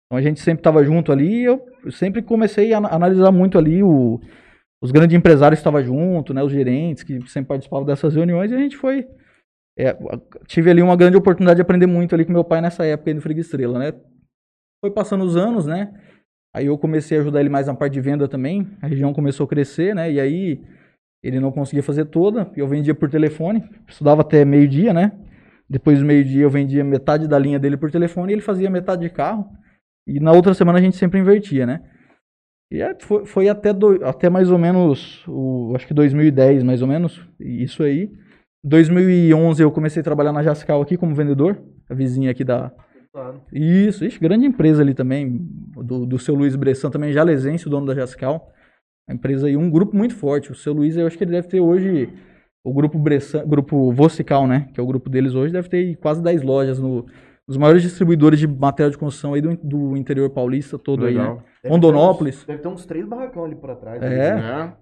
[0.07, 3.59] então a gente sempre estava junto ali, e eu sempre comecei a ana- analisar muito
[3.59, 4.21] ali o,
[4.83, 8.59] os grandes empresários estavam junto, né, os gerentes que sempre participavam dessas reuniões, e a
[8.59, 9.07] gente foi,
[9.79, 9.97] é,
[10.47, 13.15] tive ali uma grande oportunidade de aprender muito ali com meu pai nessa época aí
[13.15, 13.93] do Frigo Estrela, né,
[14.83, 15.93] foi passando os anos, né,
[16.55, 18.67] Aí eu comecei a ajudar ele mais na parte de venda também.
[18.83, 20.11] A região começou a crescer, né?
[20.11, 20.61] E aí
[21.23, 22.51] ele não conseguia fazer toda.
[22.57, 23.65] Eu vendia por telefone.
[23.89, 25.13] Estudava até meio-dia, né?
[25.69, 29.03] Depois do meio-dia eu vendia metade da linha dele por telefone e ele fazia metade
[29.03, 29.49] de carro.
[30.07, 31.83] E na outra semana a gente sempre invertia, né?
[32.73, 36.83] E é, foi, foi até, do- até mais ou menos, o, acho que 2010, mais
[36.83, 38.11] ou menos, isso aí.
[38.65, 42.73] 2011 eu comecei a trabalhar na Jascal aqui como vendedor, a vizinha aqui da,
[43.13, 43.41] Claro.
[43.53, 45.39] isso, ixi, grande empresa ali também,
[45.83, 48.53] do, do seu Luiz Bressan, também jalesense, o dono da Jascal.
[49.09, 50.53] A empresa aí, um grupo muito forte.
[50.53, 52.09] O seu Luiz, eu acho que ele deve ter hoje,
[52.65, 54.69] o grupo Bressan, grupo Vocical, né?
[54.73, 57.05] Que é o grupo deles hoje, deve ter quase 10 lojas no,
[57.49, 61.21] nos maiores distribuidores de material de construção aí do, do interior paulista todo aí, né?
[61.23, 61.43] Legal.
[61.63, 62.37] Deve Rondonópolis.
[62.37, 64.01] ter uns- Deve ter uns três barracão ali pra trás.
[64.01, 64.31] É.
[64.33, 64.73] ali.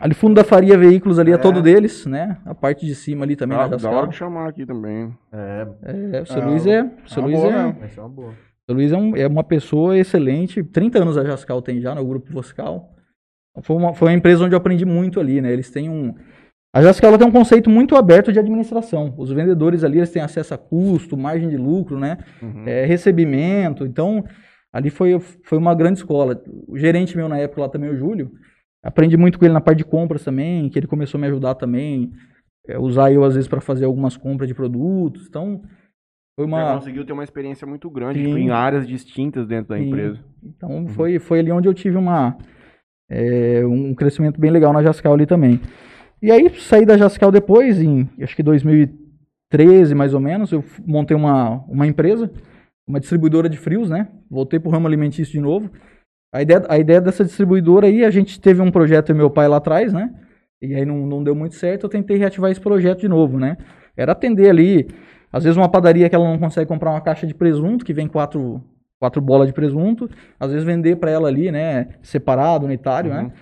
[0.00, 0.04] É.
[0.04, 1.38] Ali fundo da Faria Veículos ali é, É.
[1.38, 2.38] todo deles, né?
[2.44, 3.94] A parte de cima ali também na da Jascal.
[3.98, 5.12] hora de chamar aqui também.
[5.32, 5.66] É,
[6.12, 8.08] É, o seu Ah, Luiz é, o seu uma Luiz boa é, vai ser uma
[8.08, 8.34] boa.
[8.68, 10.62] O Luiz é, um- é uma pessoa excelente.
[10.64, 12.90] 30 anos a Jascal tem já no grupo Voscal.
[13.62, 15.52] Foi uma, foi uma empresa onde eu aprendi muito ali, né?
[15.52, 16.14] Eles têm um.
[16.74, 19.14] A Jascal ela tem um conceito muito aberto de administração.
[19.16, 22.18] Os vendedores ali eles têm acesso a custo, margem de lucro, né?
[22.42, 22.64] Uhum.
[22.66, 23.86] É, recebimento.
[23.86, 24.24] Então,
[24.72, 26.42] ali foi, foi uma grande escola.
[26.66, 28.32] O gerente meu na época lá também, o Júlio,
[28.84, 31.54] aprendi muito com ele na parte de compras também, que ele começou a me ajudar
[31.56, 32.12] também.
[32.66, 35.26] é, usar eu às vezes para fazer algumas compras de produtos.
[35.28, 35.60] Então,
[36.36, 36.74] foi Você uma.
[36.74, 39.86] conseguiu ter uma experiência muito grande tipo, em áreas distintas dentro da Sim.
[39.88, 40.18] empresa.
[40.42, 42.36] Então foi, foi ali onde eu tive uma,
[43.10, 45.60] é, um crescimento bem legal na Jascal ali também.
[46.22, 51.16] E aí saí da Jascal depois, em acho que 2013 mais ou menos, eu montei
[51.16, 52.32] uma, uma empresa,
[52.88, 54.08] uma distribuidora de frios, né?
[54.30, 55.70] Voltei pro ramo alimentício de novo.
[56.34, 59.46] A ideia, a ideia dessa distribuidora aí, a gente teve um projeto e meu pai
[59.46, 60.12] lá atrás, né?
[60.60, 63.56] E aí não, não deu muito certo, eu tentei reativar esse projeto de novo, né?
[63.96, 64.88] Era atender ali,
[65.30, 68.08] às vezes uma padaria que ela não consegue comprar uma caixa de presunto, que vem
[68.08, 68.60] quatro,
[68.98, 73.16] quatro bolas de presunto, às vezes vender para ela ali, né, separado, unitário, Uhum.
[73.28, 73.32] né?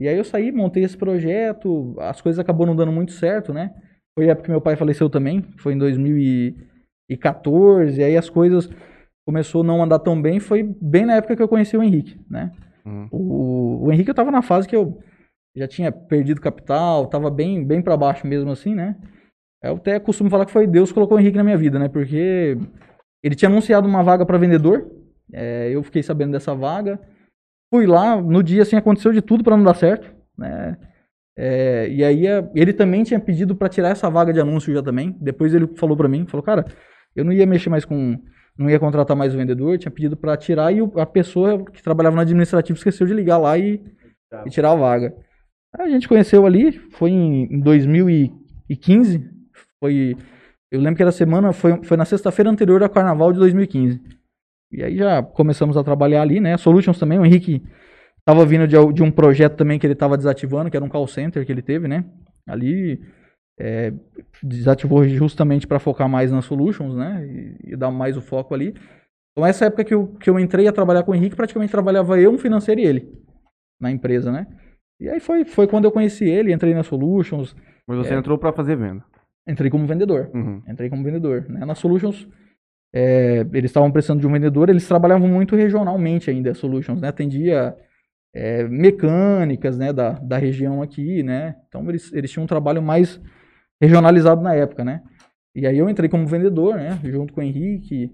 [0.00, 3.70] E aí eu saí, montei esse projeto, as coisas acabou não dando muito certo, né?
[4.18, 8.68] Foi a época que meu pai faleceu também, foi em 2014, aí as coisas
[9.26, 12.20] começou a não andar tão bem, foi bem na época que eu conheci o Henrique,
[12.28, 12.52] né?
[12.84, 13.08] Uhum.
[13.10, 14.98] O, o Henrique eu tava na fase que eu
[15.56, 18.96] já tinha perdido capital, tava bem, bem para baixo mesmo assim, né?
[19.62, 21.88] Eu até costumo falar que foi Deus que colocou o Henrique na minha vida, né?
[21.88, 22.58] Porque
[23.22, 24.90] ele tinha anunciado uma vaga para vendedor,
[25.32, 26.98] é, eu fiquei sabendo dessa vaga,
[27.72, 30.76] fui lá, no dia assim aconteceu de tudo para não dar certo, né?
[31.38, 34.82] É, e aí a- ele também tinha pedido para tirar essa vaga de anúncio já
[34.82, 35.16] também.
[35.20, 36.66] Depois ele falou para mim, falou, cara,
[37.16, 38.18] eu não ia mexer mais com,
[38.56, 42.16] não ia contratar mais o vendedor, tinha pedido para tirar e a pessoa que trabalhava
[42.16, 43.82] no administrativo esqueceu de ligar lá e,
[44.46, 45.14] e tirar a vaga.
[45.74, 49.30] Aí a gente conheceu ali, foi em, em 2015,
[49.80, 50.16] foi,
[50.70, 54.00] eu lembro que era semana, foi, foi na sexta-feira anterior ao Carnaval de 2015.
[54.70, 56.56] E aí já começamos a trabalhar ali, né?
[56.56, 57.62] Solutions também, o Henrique
[58.24, 61.06] tava vindo de, de um projeto também que ele tava desativando, que era um call
[61.06, 62.04] center que ele teve, né?
[62.46, 63.00] Ali
[63.58, 63.92] é,
[64.42, 67.24] desativou justamente para focar mais nas solutions, né?
[67.26, 68.74] E, e dar mais o foco ali.
[69.32, 72.18] Então essa época que eu, que eu entrei a trabalhar com o Henrique, praticamente trabalhava
[72.20, 73.12] eu, um financeiro e ele
[73.80, 74.46] na empresa, né?
[75.00, 78.16] E aí foi, foi quando eu conheci ele, entrei na Solutions, Mas você É.
[78.16, 79.04] entrou pra fazer venda.
[79.48, 80.30] entrei como vendedor.
[80.32, 80.62] Uhum.
[80.68, 81.46] Entrei como vendedor.
[81.48, 81.64] Né?
[81.64, 82.28] Na Solutions,
[82.94, 87.08] é, eles estavam precisando de um vendedor, eles trabalhavam muito regionalmente ainda, a Solutions, né?
[87.08, 87.74] Atendia
[88.34, 91.56] é, mecânicas, né, da, da região aqui, né?
[91.66, 93.20] Então eles, eles tinham um trabalho mais
[93.82, 95.02] regionalizado na época, né?
[95.54, 98.10] E aí eu entrei como vendedor, né, junto com o Henrique.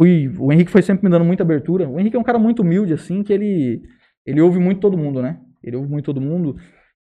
[0.00, 1.88] Fui, o Henrique foi sempre me dando muita abertura.
[1.88, 3.82] O Henrique é um cara muito humilde, assim, que ele,
[4.26, 5.38] ele ouve muito todo mundo, né?
[5.62, 6.56] Ele ouve muito todo mundo.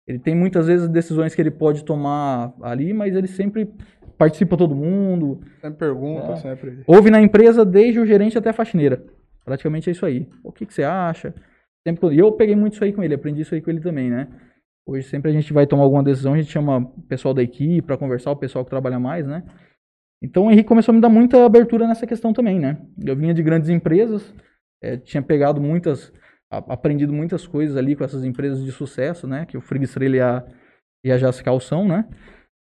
[0.07, 3.73] Ele tem muitas vezes decisões que ele pode tomar ali, mas ele sempre
[4.19, 5.41] participa todo mundo.
[5.61, 6.37] Sempre pergunta, É.
[6.37, 6.83] sempre.
[6.87, 9.03] Houve na empresa desde o gerente até a faxineira.
[9.45, 10.29] Praticamente é isso aí.
[10.43, 11.35] O que, que você acha?
[11.87, 14.11] Sempre, e eu peguei muito isso aí com ele, aprendi isso aí com ele também,
[14.11, 14.29] né?
[14.87, 17.83] Hoje sempre a gente vai tomar alguma decisão, a gente chama o pessoal da equipe
[17.83, 19.43] para conversar, o pessoal que trabalha mais, né?
[20.23, 22.79] Então o Henrique começou a me dar muita abertura nessa questão também, né?
[23.03, 24.35] Eu vinha de grandes empresas,
[24.83, 26.13] eh, tinha pegado muitas,
[26.51, 29.47] aprendido muitas coisas ali com essas empresas de sucesso, né?
[29.47, 30.45] Que o Frig Estrela e a,
[31.05, 32.07] e a são, né?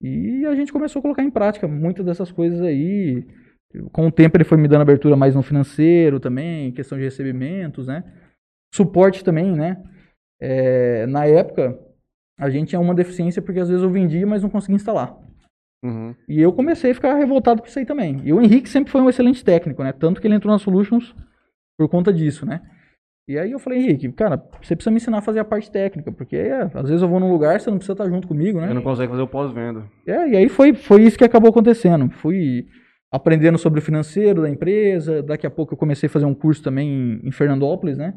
[0.01, 3.27] E a gente começou a colocar em prática muitas dessas coisas aí.
[3.91, 7.87] Com o tempo ele foi me dando abertura mais no financeiro também, questão de recebimentos,
[7.87, 8.03] né?
[8.73, 9.83] Suporte também, né?
[10.39, 11.77] É, na época,
[12.37, 15.15] a gente tinha uma deficiência porque às vezes eu vendia, mas não conseguia instalar.
[15.83, 16.15] Uhum.
[16.27, 18.21] E eu comecei a ficar revoltado com isso aí também.
[18.23, 19.91] E o Henrique sempre foi um excelente técnico, né?
[19.91, 21.15] Tanto que ele entrou na Solutions
[21.77, 22.61] por conta disso, né?
[23.27, 26.11] E aí eu falei, Henrique, cara, você precisa me ensinar a fazer a parte técnica,
[26.11, 28.67] porque é, às vezes eu vou num lugar, você não precisa estar junto comigo, né?
[28.67, 29.83] Você não consegue fazer o pós-venda.
[30.05, 32.09] É, e aí foi, foi isso que acabou acontecendo.
[32.11, 32.67] Fui
[33.11, 35.23] aprendendo sobre o financeiro da empresa.
[35.23, 38.13] Daqui a pouco eu comecei a fazer um curso também em, em Fernandópolis, né?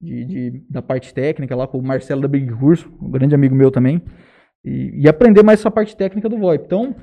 [0.00, 3.54] De, de- da parte técnica lá com o Marcelo da Big Curso, um grande amigo
[3.54, 4.02] meu também.
[4.64, 6.64] E, e aprender mais essa parte técnica do VoIP.
[6.66, 6.94] Então,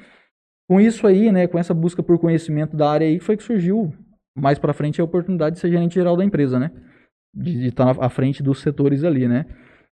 [0.70, 1.48] com isso aí, né?
[1.48, 3.94] Com essa busca por conhecimento da área aí, foi que surgiu
[4.38, 6.72] mais pra frente a oportunidade de ser gerente geral da empresa, né?
[7.36, 9.46] De, de estar na- à frente dos setores ali, né?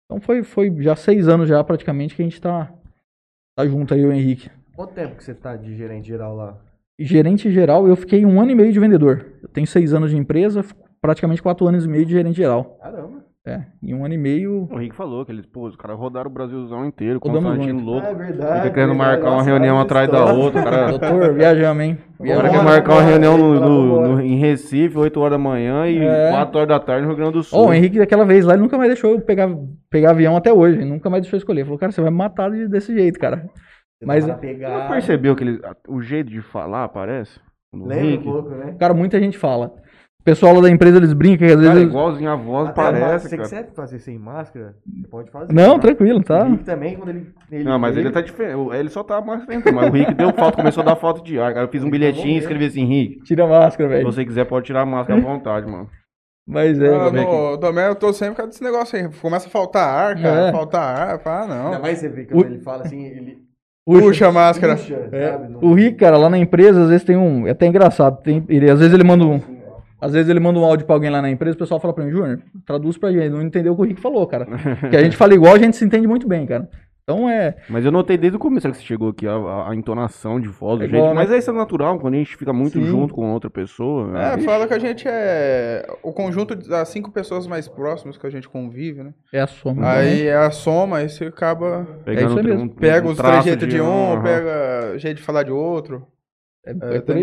[0.06, 2.72] Então foi, foi já seis anos já praticamente que a gente tá,
[3.58, 4.48] tá junto aí, o Henrique.
[4.74, 6.58] Quanto tempo que você tá de gerente geral lá?
[6.98, 9.26] Gerente geral, eu fiquei um ano e meio de vendedor.
[9.42, 10.62] Eu tenho seis anos de empresa,
[11.06, 12.76] praticamente quatro anos e meio de gerente geral.
[12.82, 13.24] Caramba.
[13.48, 14.66] É, em um ano e meio.
[14.72, 18.04] O Henrique falou que eles, pô, os caras rodaram o Brasilzão inteiro, Constantino louco.
[18.04, 18.62] é verdade.
[18.62, 18.98] Fica querendo verdade.
[19.22, 20.86] marcar uma reunião atrás da outra, cara.
[20.98, 21.96] Doutor, viajamos, hein?
[22.18, 22.64] O cara quer Viajamos.
[22.64, 26.30] marcar uma reunião no, no- no- em Recife, 8 horas da manhã e É.
[26.30, 27.56] 4 horas da tarde no Rio Grande do Sul.
[27.56, 29.48] Ó, o Henrique, daquela vez lá, ele nunca mais deixou eu pegar,
[29.88, 30.78] pegar avião até hoje.
[30.78, 31.62] Ele nunca mais deixou eu escolher.
[31.62, 33.48] Falou, cara, você vai me matar de- desse jeito, cara.
[34.00, 34.76] Você Mas- pegada.
[34.82, 37.38] não percebeu que ele, o jeito de falar parece?
[37.72, 38.24] Lembra um Henrique?
[38.24, 38.74] pouco, né?
[38.76, 39.72] Cara, muita gente fala.
[40.26, 41.66] Pessoal lá da empresa, eles brincam que às vezes.
[41.68, 43.48] Cara, eles- igualzinho a voz Até a máscara, parece, Se cara.
[43.48, 45.52] você quiser fazer sem máscara, você pode fazer.
[45.52, 45.80] Não, tá?
[45.82, 46.44] tranquilo, tá?
[46.44, 47.26] O Rick também, quando ele.
[47.52, 48.58] ele Não, mas ele tá diferente.
[48.74, 49.72] Ele só tá mais tempo.
[49.72, 51.54] Mas o Rick deu falta, começou a dar falta de ar.
[51.54, 52.38] Cara, eu fiz um Então, bilhetinho e ver.
[52.40, 53.22] escrevi assim, Rick.
[53.22, 54.12] Tira a máscara, Se velho.
[54.12, 55.88] você quiser, pode tirar a máscara à vontade, mano.
[56.44, 56.94] Mas é.
[56.94, 57.50] Ah, velho.
[57.52, 59.08] no Domé, eu tô sempre com esse negócio aí.
[59.22, 60.40] Começa a faltar ar, cara.
[60.48, 60.52] É.
[60.52, 61.20] Faltar ar.
[61.24, 61.80] Ah, Ainda não.
[61.80, 63.38] mais você vê quando O- ele fala assim, ele
[63.84, 64.74] Puxa a máscara.
[64.74, 65.52] puxa, É, sabe?
[65.52, 67.46] Não- o Rick, cara, lá na empresa, às vezes tem um.
[67.46, 68.20] É até engraçado.
[68.22, 69.40] Tem, ele, às vezes ele manda um.
[70.00, 72.04] Às vezes ele manda um áudio pra alguém lá na empresa, o pessoal fala pra
[72.04, 74.46] mim, Júnior, traduz pra gente, não entendeu o que o Rick falou, cara.
[74.90, 76.68] Que a gente fala igual, a gente se entende muito bem, cara.
[77.08, 77.54] Então é.
[77.70, 80.80] Mas eu notei desde o começo que você chegou aqui, a, a- entonação de voz,
[80.80, 80.96] É jeito.
[80.96, 81.14] igual, né?
[81.14, 82.84] Mas isso é natural, quando a gente fica muito Sim.
[82.84, 84.08] junto com outra pessoa.
[84.18, 84.42] É, né?
[84.42, 88.48] fala que a gente é o conjunto das cinco pessoas mais próximas que a gente
[88.48, 89.14] convive, né?
[89.32, 89.88] É a soma.
[89.88, 91.86] Aí é a soma, aí você acaba.
[92.04, 92.62] Pegando isso aí um- mesmo.
[92.64, 94.22] um- Pega um os trejeitos de um, aham.
[94.24, 96.04] pega o jeito de falar de outro.
[96.66, 97.22] É, É, é tem,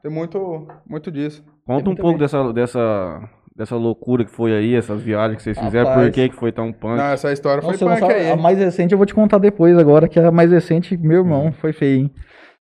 [0.00, 1.44] tem muito, muito disso.
[1.66, 2.24] Conta um muito pouco bem.
[2.26, 6.06] dessa, dessa, dessa loucura que foi aí, essas viagens que vocês fizeram, Rapaz.
[6.08, 6.96] por que que foi tão punk?
[6.98, 8.30] Não, essa história foi Nossa, não punk sabe- aí.
[8.30, 11.52] a mais recente eu vou te contar depois agora, que a mais recente, meu irmão,
[11.52, 12.10] foi feio, hein?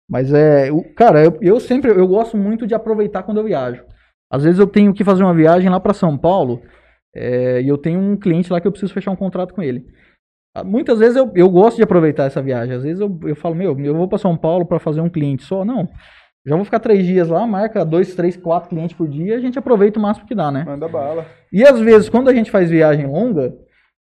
[0.09, 3.83] Mas é, o- cara, eu, eu sempre, eu gosto muito de aproveitar quando eu viajo.
[4.31, 6.61] Às vezes eu tenho que fazer uma viagem lá pra São Paulo,
[7.15, 9.85] é, e eu tenho um cliente lá que eu preciso fechar um contrato com ele.
[10.57, 12.75] Ah, Muitas vezes eu, eu gosto de aproveitar essa viagem.
[12.77, 15.43] Às vezes eu, eu falo, meu, eu vou pra São Paulo pra fazer um cliente
[15.45, 15.65] só.
[15.65, 15.89] Não,
[16.47, 19.59] já vou ficar três dias lá, marca dois, três, quatro clientes por dia, a gente
[19.59, 20.65] aproveita o máximo que dá, né?
[20.65, 21.27] Manda bala.
[21.53, 23.55] E às vezes, quando a gente faz viagem longa,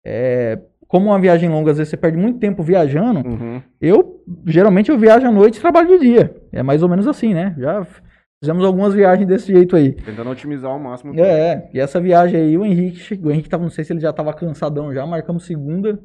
[0.04, 3.62] é, como uma viagem longa, às vezes você perde muito tempo viajando, Uhum.
[3.80, 6.34] eu geralmente eu viajo à noite e trabalho de dia.
[6.52, 7.54] É mais ou menos assim, né?
[7.58, 7.86] Já
[8.42, 9.92] fizemos algumas viagens desse jeito aí.
[9.92, 11.18] Tentando otimizar ao máximo.
[11.18, 13.30] É, e essa viagem aí, o Henrique chegou.
[13.30, 15.98] O Henrique tava, não sei se ele já tava cansadão já, marcamos segunda.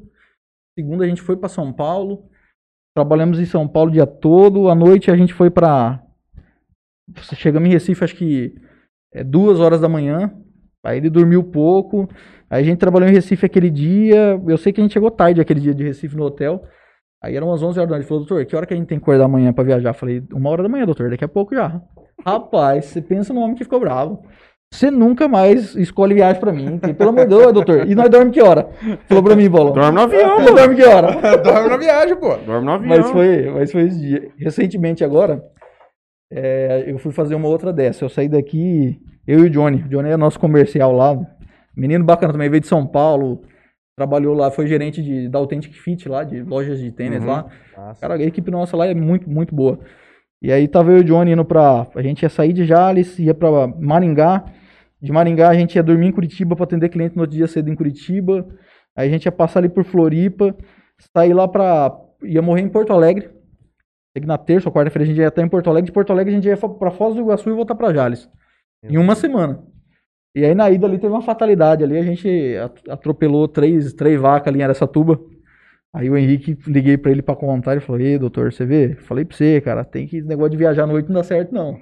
[0.78, 2.22] Segunda a gente foi pra São Paulo.
[2.96, 4.68] Trabalhamos em São Paulo o dia todo.
[4.70, 6.00] À noite a gente foi pra.
[7.34, 8.54] Chegamos em Recife, acho que
[9.12, 10.32] é duas horas da manhã.
[10.84, 12.08] Aí ele dormiu pouco.
[12.50, 14.40] Aí a gente trabalhou em Recife aquele dia.
[14.46, 16.62] Eu sei que a gente chegou tarde aquele dia de Recife no hotel.
[17.22, 18.02] Aí eram umas 11 horas da noite.
[18.04, 19.90] Ele falou, doutor, que hora que a gente tem que acordar amanhã pra viajar?
[19.90, 21.80] Eu falei, uma hora da manhã, doutor, daqui a pouco já.
[22.24, 24.22] Rapaz, você pensa no homem que ficou bravo.
[24.72, 26.78] Você nunca mais escolhe viagem pra mim.
[26.78, 27.88] que, Pelo amor de Deus, doutor.
[27.88, 28.68] E nós dormimos que hora?
[29.08, 29.72] Falou pra mim, Bolão.
[29.72, 30.56] Dorme no avião, Você mano.
[30.56, 31.12] dorme que hora?
[31.42, 32.36] Dorme na viagem, pô.
[32.36, 32.88] Dorme no avião.
[32.88, 34.28] Mas foi, mas foi esse dia.
[34.38, 35.42] Recentemente agora,
[36.30, 38.04] é, eu fui fazer uma outra dessa.
[38.04, 39.82] Eu saí daqui, eu e o Johnny.
[39.82, 41.18] O Johnny é nosso comercial lá.
[41.76, 43.42] Menino bacana também, veio de São Paulo.
[43.96, 47.28] Trabalhou lá, foi gerente de, da Authentic Fit lá, de lojas de tênis Uhum.
[47.30, 47.46] lá.
[47.76, 48.00] Massa.
[48.00, 49.78] Cara, a equipe nossa lá é muito, muito boa.
[50.40, 51.86] E aí tava eu e o Johnny indo pra.
[51.96, 54.44] A gente ia sair de Jales, ia pra Maringá.
[55.02, 57.70] De Maringá a gente ia dormir em Curitiba pra atender cliente no outro dia cedo
[57.70, 58.46] em Curitiba.
[58.96, 60.54] Aí a gente ia passar ali por Floripa,
[61.16, 61.92] sair lá pra.
[62.24, 63.30] ia morrer em Porto Alegre.
[64.12, 65.86] Sei que na terça ou quarta-feira a gente ia estar em Porto Alegre.
[65.86, 68.28] De Porto Alegre a gente ia pra Foz do Iguaçu e voltar pra Jales.
[68.82, 69.62] Em uma semana.
[70.34, 71.98] E aí na ida ali teve uma fatalidade ali.
[71.98, 75.18] A gente at- atropelou três, três vacas ali em Aracatuba.
[75.94, 78.94] Aí o Henrique, liguei pra ele pra contar, ele falou, ei, doutor, você vê?
[78.94, 81.52] Falei pra você, cara, tem que, esse negócio de viajar à noite não dá certo,
[81.52, 81.78] não.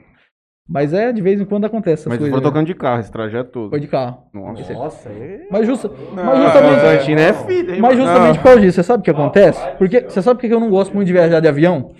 [0.69, 2.31] Mas é, de vez em quando acontece essas Mas coisas.
[2.33, 2.51] foram né?
[2.51, 3.71] tocando de carro esse trajeto todo.
[3.71, 4.19] Foi de carro.
[4.33, 4.73] Nossa.
[4.73, 5.47] Nossa, é...
[5.51, 7.29] Mas, justa, mas Não, justamente, Santina é
[7.75, 9.61] hein, mas justamente por causa disso, você sabe o que acontece?
[9.77, 11.93] Porque, você sabe por que eu não gosto muito de viajar de avião?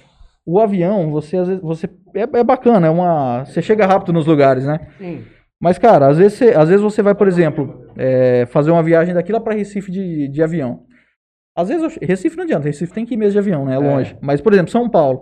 [0.47, 4.27] O avião, você, às vezes, você, é, é bacana, é uma, você chega rápido nos
[4.27, 4.79] lugares, né?
[4.97, 5.25] Sim.
[5.61, 9.13] Mas, cara, às vezes você, às vezes você vai, por exemplo, é, fazer uma viagem
[9.15, 10.83] daqui lá pra Recife de, de avião.
[11.57, 13.75] Às vezes, eu- Recife não adianta, Recife tem que ir mesmo de avião, né?
[13.75, 14.17] É longe.
[14.21, 15.21] Mas, por exemplo, São Paulo.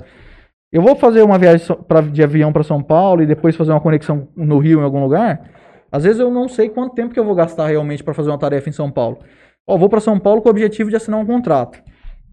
[0.73, 3.81] Eu vou fazer uma viagem pra, de avião pra São Paulo e depois fazer uma
[3.81, 5.49] conexão no Rio, em algum lugar.
[5.93, 8.39] Às vezes eu não sei quanto tempo que eu vou gastar realmente pra fazer uma
[8.39, 9.19] tarefa em São Paulo.
[9.67, 11.81] Ó, vou pra São Paulo com o objetivo de assinar um contrato.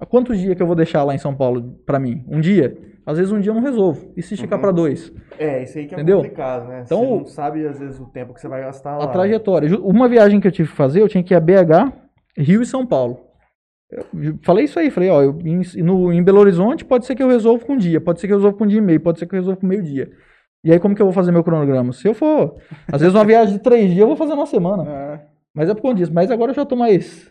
[0.01, 2.25] Há quantos dias que eu vou deixar lá em São Paulo pra mim?
[2.27, 2.75] Um dia?
[3.05, 4.11] Às vezes um dia eu não resolvo.
[4.17, 5.13] E se esticar pra dois?
[5.37, 6.17] É, isso aí que é Entendeu?
[6.17, 6.81] complicado, né?
[6.85, 9.03] Então, você não sabe, às vezes, o tempo que você vai gastar lá.
[9.05, 9.67] a trajetória.
[9.69, 11.93] Ju- Uma viagem que eu tive que fazer, eu tinha que ir a BH,
[12.37, 13.19] Rio e São Paulo.
[14.13, 17.21] Eu falei isso aí, falei, ó, eu, em, no, em Belo Horizonte pode ser que
[17.21, 19.01] eu resolva com um dia, pode ser que eu resolva com um dia e meio,
[19.01, 20.09] pode ser que eu resolva com meio dia.
[20.63, 21.91] E aí como que eu vou fazer meu cronograma?
[21.91, 22.55] Se eu for,
[22.91, 24.89] às vezes uma viagem de três dias eu vou fazer numa semana.
[24.89, 25.19] É.
[25.53, 26.13] Mas é por conta disso.
[26.13, 27.30] Mas agora eu já tô mais,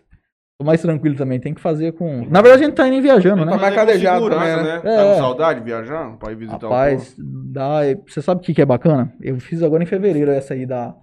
[0.61, 2.27] tô mais tranquilo também, tem que fazer com...
[2.29, 3.53] Na verdade a gente tá indo viajando, né?
[3.53, 4.81] Tá mais segurança, também, né?
[4.81, 5.13] Tá É.
[5.15, 6.17] com saudade de viajar?
[6.19, 9.13] Pra ir visitar Rapaz, dá, você sabe o que, que é bacana?
[9.23, 10.95] Eu fiz agora em fevereiro essa aí da.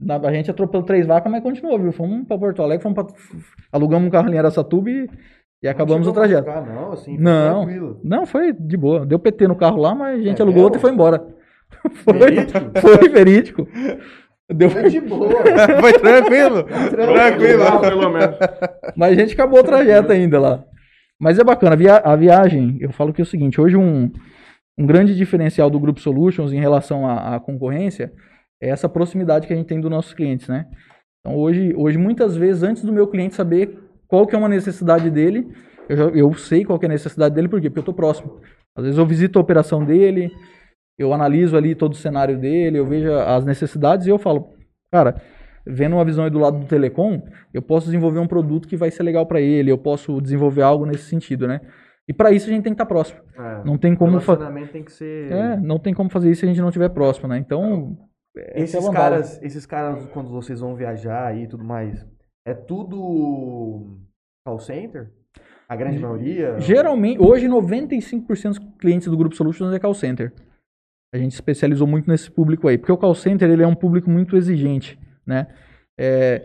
[0.00, 1.92] da- a gente atropelou três vacas, mas continuou, viu?
[1.92, 3.06] Fomos pra Porto Alegre, fomos pra,
[3.70, 5.06] alugamos um carro ali em Aracatuba e,
[5.62, 6.46] e acabamos o trajeto.
[6.48, 8.00] machucar, Não, assim, foi Não, tranquilo.
[8.02, 9.04] não, foi de boa.
[9.04, 10.64] Deu PT no carro lá, mas a gente É alugou mesmo?
[10.64, 11.22] outro e foi embora.
[12.04, 12.80] Foi, Verídico?
[12.80, 13.68] foi verídico.
[14.52, 15.30] Deu, Foi de boa.
[15.80, 16.64] Foi tranquilo?
[16.64, 17.64] Tranquilo.
[17.64, 18.36] Não, pelo menos.
[18.96, 20.64] Mas a gente acabou o trajeto ainda lá.
[21.18, 24.10] Mas é bacana, a, via- a viagem, eu falo que é o seguinte, hoje um,
[24.78, 28.12] um grande diferencial do Grupo Solutions em relação à, à concorrência
[28.62, 30.66] é essa proximidade que a gente tem dos nossos clientes, né?
[31.20, 35.08] Então hoje, hoje muitas vezes, antes do meu cliente saber qual que é uma necessidade
[35.08, 35.46] dele,
[35.88, 37.70] eu, já, eu sei qual que é a necessidade dele, por quê?
[37.70, 38.40] Porque eu estou próximo.
[38.76, 40.30] Às vezes eu visito a operação dele,
[40.98, 44.54] eu analiso ali todo o cenário dele, eu vejo as necessidades e eu falo,
[44.92, 45.20] cara,
[45.66, 47.20] vendo uma visão aí do lado do telecom,
[47.52, 50.84] eu posso desenvolver um produto que vai ser legal para ele, eu posso desenvolver algo
[50.86, 51.60] nesse sentido, né?
[52.06, 53.18] E para isso a gente tem que estar próximo.
[53.34, 55.32] É, Não tem como o fa- relacionamento tem que ser...
[55.32, 57.38] é, não tem como fazer isso se a gente não estiver próximo, né?
[57.38, 57.96] Então,
[58.36, 62.06] é a Esses caras, esses caras, quando vocês vão viajar e tudo mais,
[62.46, 63.96] é tudo
[64.46, 65.10] call center?
[65.66, 66.60] A grande maioria?
[66.60, 70.30] Geralmente, hoje 95% dos clientes do Grupo Solutions é call center.
[71.14, 74.10] A gente especializou muito nesse público aí, porque o call center ele é um público
[74.10, 75.46] muito exigente, né?
[75.96, 76.42] É,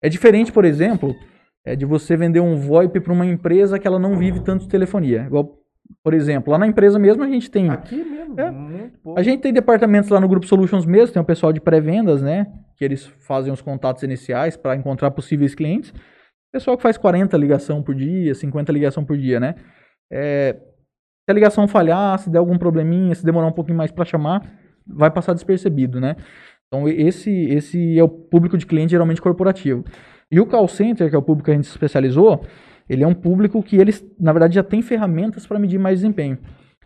[0.00, 1.12] é diferente, por exemplo,
[1.66, 4.68] é de você vender um VoIP para uma empresa que ela não vive tanto de
[4.68, 5.24] telefonia.
[5.26, 5.58] Igual,
[6.04, 8.48] por exemplo, lá na empresa mesmo a gente tem Aqui mesmo, É.
[8.48, 9.18] muito pouco.
[9.18, 12.46] A gente tem departamentos lá no Grupo Solutions mesmo, tem o pessoal de pré-vendas, né?
[12.76, 15.92] que eles fazem os contatos iniciais para encontrar possíveis clientes.
[16.52, 19.56] Pessoal que faz 40 ligação por dia, 50 ligação por dia, né?
[20.12, 20.56] É,
[21.24, 24.42] se a ligação falhar, se der algum probleminha, se demorar um pouquinho mais para chamar,
[24.86, 26.16] vai passar despercebido, né?
[26.66, 29.84] Então esse, esse é o público de cliente geralmente corporativo.
[30.30, 32.44] E o call center, que é o público que a gente se especializou,
[32.88, 36.38] ele é um público que eles, na verdade, já tem ferramentas para medir mais desempenho.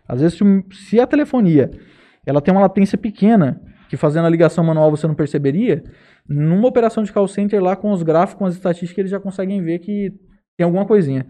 [0.07, 0.39] Às vezes,
[0.71, 1.71] se a telefonia
[2.25, 5.81] ela tem uma latência pequena, que fazendo a ligação manual você não perceberia,
[6.27, 9.63] numa operação de call center lá com os gráficos, com as estatísticas, eles já conseguem
[9.63, 10.11] ver que
[10.57, 11.25] tem alguma coisinha.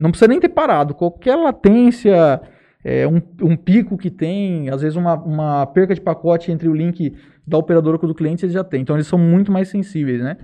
[0.00, 0.94] Não precisa nem ter parado.
[0.94, 2.40] Qualquer latência,
[2.82, 6.74] é, um, um, pico que tem, às vezes uma, uma perca de pacote entre o
[6.74, 7.14] link
[7.46, 8.80] da operadora com o do cliente, eles já têm.
[8.80, 10.38] Então eles são muito mais sensíveis, né?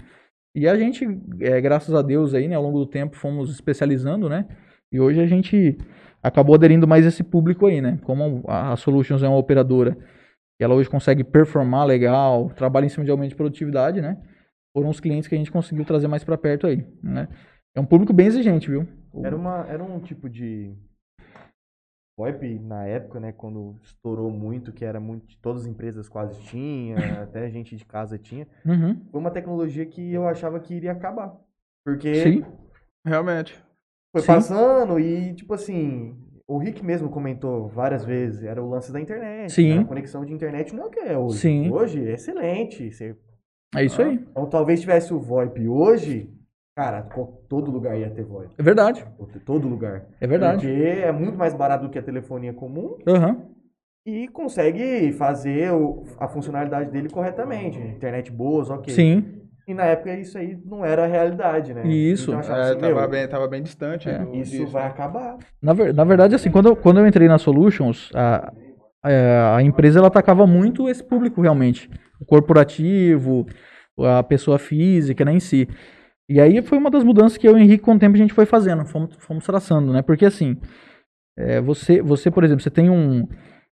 [0.54, 1.06] E a gente,
[1.40, 4.46] é, graças a Deus aí, né, ao longo do tempo, fomos especializando, né?
[4.92, 5.78] E hoje a gente
[6.22, 7.98] acabou aderindo mais a esse público aí, né?
[8.04, 9.96] Como a Solutions é uma operadora
[10.58, 14.16] ela hoje consegue performar legal, trabalha em cima de aumento de produtividade, né?
[14.74, 17.28] Foram os clientes que a gente conseguiu trazer mais para perto aí, né?
[17.74, 18.88] É um público bem exigente, viu?
[19.24, 20.74] Era, uma, era um tipo de
[22.18, 26.96] VoIP na época, né, quando estourou muito, que era muito, todas as empresas quase tinham,
[27.22, 28.48] até gente de casa tinha.
[28.64, 29.00] Uhum.
[29.10, 31.36] Foi uma tecnologia que eu achava que iria acabar.
[31.84, 32.44] Porque Sim.
[33.04, 33.62] Realmente.
[34.12, 34.26] foi Sim.
[34.28, 36.16] passando e, tipo assim,
[36.48, 39.52] o Rick mesmo comentou várias vezes, era o lance da internet.
[39.52, 39.76] Sim.
[39.76, 39.82] né?
[39.82, 41.38] A conexão de internet não é o que é hoje.
[41.38, 41.70] Sim.
[41.70, 42.90] Hoje é excelente.
[42.90, 43.16] Você
[43.74, 44.14] É isso aí.
[44.14, 46.32] Então, talvez tivesse o VoIP hoje,
[46.76, 47.02] cara,
[47.48, 48.50] todo lugar ia ter VoIP.
[48.58, 49.04] É verdade.
[49.46, 50.04] Todo lugar.
[50.20, 50.66] É verdade.
[50.66, 53.46] Porque é muito mais barato do que a telefonia comum Aham.
[54.04, 57.78] e consegue fazer o- a funcionalidade dele corretamente.
[57.80, 58.92] Internet boas, ok.
[58.92, 59.24] Sim.
[59.66, 61.84] E na época isso aí não era a realidade, né?
[61.88, 62.30] Isso.
[62.32, 64.08] Então, É, assim, tava, bem, tava bem distante.
[64.08, 64.18] É.
[64.18, 64.66] do- isso disso.
[64.72, 65.38] vai acabar.
[65.62, 68.52] Na, ver- na verdade, assim, quando eu, quando eu entrei na Solutions, a,
[69.02, 71.90] a, a empresa ela atacava muito esse público realmente.
[72.20, 73.46] O corporativo,
[73.98, 75.66] a pessoa física, né, em si.
[76.28, 78.18] E aí foi uma das mudanças que eu e o Henrique, com o tempo, a
[78.18, 80.02] gente foi fazendo, fomos, fomos traçando, né?
[80.02, 80.56] Porque assim,
[81.38, 83.28] é, você, você, por exemplo, você tem um,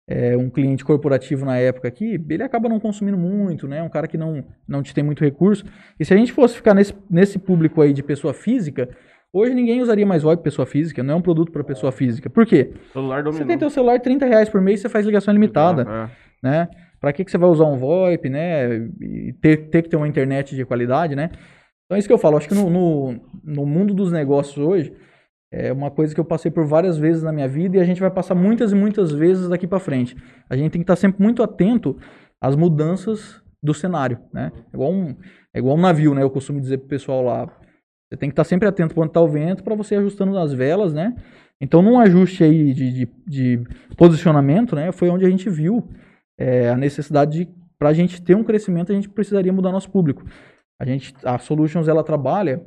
[0.08, 3.82] é, um cliente corporativo na época aqui, ele acaba não consumindo muito, né?
[3.82, 5.64] Um cara que não, não te tem muito recurso.
[5.98, 8.90] E se a gente fosse ficar nesse, nesse público aí de pessoa física,
[9.32, 12.30] hoje ninguém usaria mais VoIP pessoa física, não é um produto para pessoa física.
[12.30, 12.72] Por quê?
[12.92, 16.10] Celular Você tem teu celular 30 reais por mês, você faz ligação ilimitada, É.
[16.44, 16.68] né?
[17.00, 18.76] Pra que, que você vai usar um VoIP, né?
[19.00, 21.32] E ter, ter que ter uma internet de qualidade, né?
[21.92, 22.38] Então é isso que eu falo.
[22.38, 24.94] Acho que no, no, no mundo dos negócios hoje,
[25.52, 28.00] é uma coisa que eu passei por várias vezes na minha vida e a gente
[28.00, 30.16] vai passar muitas e muitas vezes daqui pra frente.
[30.50, 31.98] A gente tem que estar sempre muito atento
[32.40, 34.54] às mudanças do cenário, né?
[34.72, 35.18] É igual um,
[35.54, 36.24] é igual um navio, né?
[36.24, 37.46] Eu costumo dizer pro pessoal lá.
[38.10, 40.94] Você tem que estar sempre atento quando tá o vento para você ajustando as velas,
[40.94, 41.14] né?
[41.60, 43.64] Então, num ajuste aí de, de, de
[43.98, 44.94] posicionamento, né?
[44.94, 45.90] Foi onde a gente viu
[46.40, 49.92] é, a necessidade de, para a gente ter um crescimento, a gente precisaria mudar nosso
[49.92, 50.24] público.
[50.82, 52.60] A gente, a Solutions, ela trabalha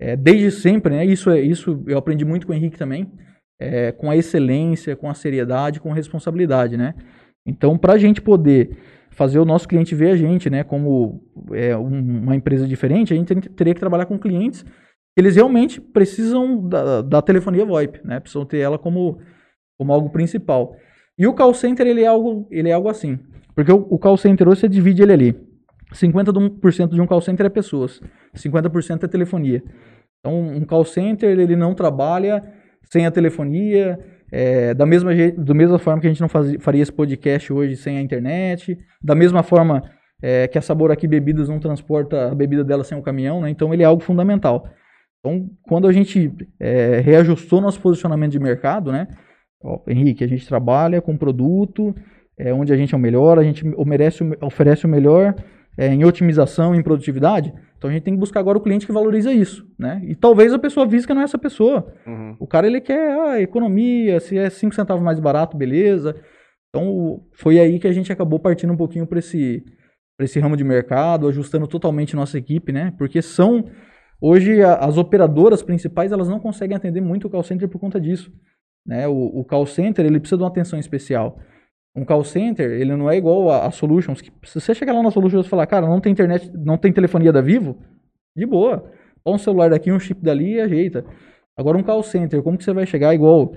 [0.00, 1.04] é, desde sempre, né?
[1.04, 3.10] Isso, é, isso eu aprendi muito com o Henrique também,
[3.60, 6.94] é, com a excelência, com a seriedade, com responsabilidade, né?
[7.44, 8.76] Então, para a gente poder
[9.10, 11.20] fazer o nosso cliente ver a gente, né, como
[11.52, 14.70] é, um- uma empresa diferente, a gente teria que trabalhar com clientes que
[15.20, 18.20] eles realmente precisam da, da telefonia VoIP, né?
[18.20, 19.18] Precisam ter ela como,
[19.76, 20.76] como algo principal.
[21.18, 23.18] E o call center, ele é algo, ele é algo assim.
[23.52, 25.47] Porque o, o call center hoje você divide ele ali.
[25.92, 28.00] 50% de um call center é pessoas,
[28.34, 29.62] 50% é telefonia.
[30.20, 32.42] Então, um call center, ele não trabalha
[32.82, 33.98] sem a telefonia,
[34.30, 37.76] é, da, mesma, da mesma forma que a gente não fazia, faria esse podcast hoje
[37.76, 39.82] sem a internet, da mesma forma
[40.22, 43.50] é, que a Sabor Aqui Bebidas não transporta a bebida dela sem o caminhão, né?
[43.50, 44.68] então ele é algo fundamental.
[45.20, 49.08] Então, quando a gente é, reajustou nosso posicionamento de mercado, né?
[49.62, 51.92] Ó, Henrique, a gente trabalha com produto
[52.38, 53.64] é, onde a gente é o melhor, a gente
[54.40, 55.34] oferece o melhor
[55.78, 57.54] é, em otimização, em produtividade.
[57.78, 60.02] Então a gente tem que buscar agora o cliente que valoriza isso, né?
[60.04, 61.94] E talvez a pessoa física não é essa pessoa.
[62.04, 62.36] Uhum.
[62.40, 66.16] O cara ele quer ah, economia, se é 5 centavos mais barato, beleza.
[66.68, 69.62] Então foi aí que a gente acabou partindo um pouquinho para esse,
[70.16, 72.92] pra esse ramo de mercado, ajustando totalmente nossa equipe, né?
[72.98, 73.64] Porque são
[74.20, 78.00] hoje a- as operadoras principais elas não conseguem atender muito o call center por conta
[78.00, 78.32] disso,
[78.84, 79.06] né?
[79.06, 81.38] O, o call center ele precisa de uma atenção especial.
[81.98, 84.20] Um call center ele não é igual a, a Solutions.
[84.20, 86.92] Que, se você chegar lá na Solutions e falar, cara, não tem internet, não tem
[86.92, 87.78] telefonia da Vivo,
[88.36, 88.90] de boa.
[89.24, 91.04] Põe um celular daqui, um chip dali e ajeita.
[91.56, 93.52] Agora um call center, como que você vai chegar igual...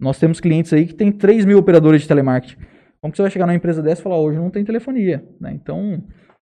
[0.00, 2.56] Nós temos clientes aí que tem 3 mil operadores de telemarketing.
[3.00, 5.52] Como que você vai chegar numa empresa dessa e falar, hoje não tem telefonia, né?
[5.52, 6.02] Então,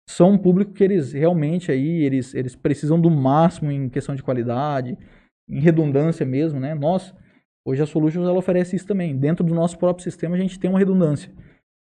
[0.07, 4.23] são um público que eles realmente aí, eles, eles precisam do máximo em questão de
[4.23, 4.97] qualidade,
[5.49, 6.73] em redundância mesmo, né?
[6.73, 7.13] Nós,
[7.65, 9.17] hoje a Solutions, ela oferece isso também.
[9.17, 11.31] Dentro do nosso próprio sistema, a gente tem uma redundância.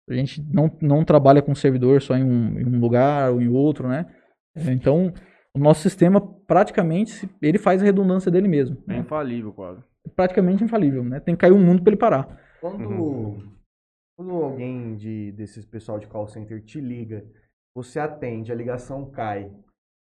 [0.08, 3.48] A gente não, não trabalha com servidor só em um, em um lugar ou em
[3.48, 4.06] outro, né?
[4.54, 5.12] É, Então,
[5.54, 8.82] o nosso sistema praticamente ele faz a redundância dele mesmo.
[8.88, 8.98] É né?
[8.98, 9.82] infalível, quase.
[10.16, 11.20] Praticamente infalível, né?
[11.20, 12.40] Tem que cair o mundo para ele parar.
[12.60, 13.52] Quando, Uhum.
[14.16, 17.24] quando alguém de, desses pessoal de call center te liga,
[17.74, 19.50] você atende, a ligação cai.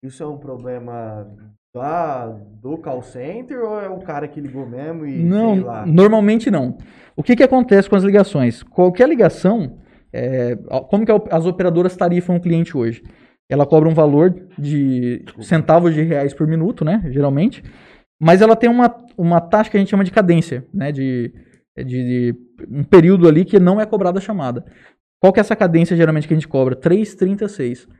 [0.03, 1.27] Isso é um problema
[1.75, 5.87] da, do call center ou é o cara que ligou mesmo e Não, lá?
[5.87, 6.79] normalmente não.
[7.17, 8.63] O que, que acontece com as ligações?
[8.63, 9.79] Qualquer ligação,
[10.13, 10.57] é,
[10.89, 13.03] como que as operadoras tarifam o cliente hoje?
[13.51, 17.03] Ela cobra um valor de centavos de reais por minuto, né?
[17.07, 17.63] Geralmente.
[18.21, 20.93] Mas ela tem uma, uma taxa que a gente chama de cadência, né?
[20.93, 21.33] De,
[21.77, 22.35] de, de
[22.71, 24.65] um período ali que não é cobrada a chamada.
[25.21, 26.77] Qual que é essa cadência geralmente que a gente cobra?
[26.77, 27.87] 3,36.
[27.87, 27.91] O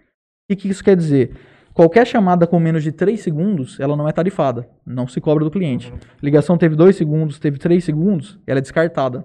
[0.51, 1.35] que, que isso quer dizer?
[1.79, 4.69] Qualquer chamada com menos de 3 segundos, ela não é tarifada.
[4.85, 5.93] Não se cobra do cliente.
[6.21, 9.25] Ligação teve 2 segundos, teve 3 segundos, ela é descartada.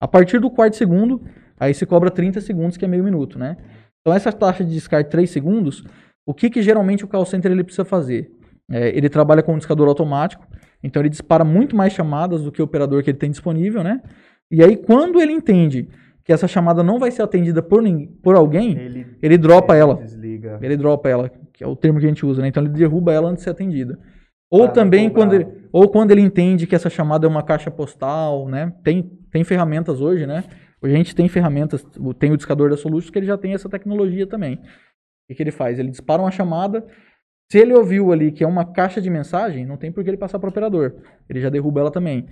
[0.00, 1.20] A partir do quarto segundo,
[1.58, 3.56] aí se cobra 30 segundos, que é meio minuto, né?
[4.00, 5.82] Então essa taxa de descarte 3 segundos,
[6.24, 8.30] o que, que geralmente o call center ele precisa fazer?
[8.70, 10.46] É, ele trabalha com um discador automático,
[10.84, 14.00] então ele dispara muito mais chamadas do que o operador que ele tem disponível, né?
[14.52, 15.88] E aí quando ele entende
[16.22, 19.96] que essa chamada não vai ser atendida por, nin- por alguém, Ele, ele dropa ela.
[19.96, 20.60] Desliga.
[20.62, 21.28] Ele dropa ela,
[21.58, 22.48] que é o termo que a gente usa, né?
[22.48, 23.98] Então ele derruba ela antes de ser atendida.
[24.48, 27.68] Ou não também quando ele, ou quando ele entende que essa chamada é uma caixa
[27.68, 28.72] postal, né?
[28.84, 29.02] Tem,
[29.32, 30.44] tem ferramentas hoje, né?
[30.80, 31.84] Hoje a gente tem ferramentas,
[32.20, 34.54] tem o discador da Solutions que ele já tem essa tecnologia também.
[34.54, 34.60] O
[35.28, 35.80] que, que ele faz?
[35.80, 36.86] Ele dispara uma chamada.
[37.50, 40.16] Se ele ouviu ali que é uma caixa de mensagem, não tem por que ele
[40.16, 40.94] passar para o operador.
[41.28, 42.28] Ele já derruba ela também.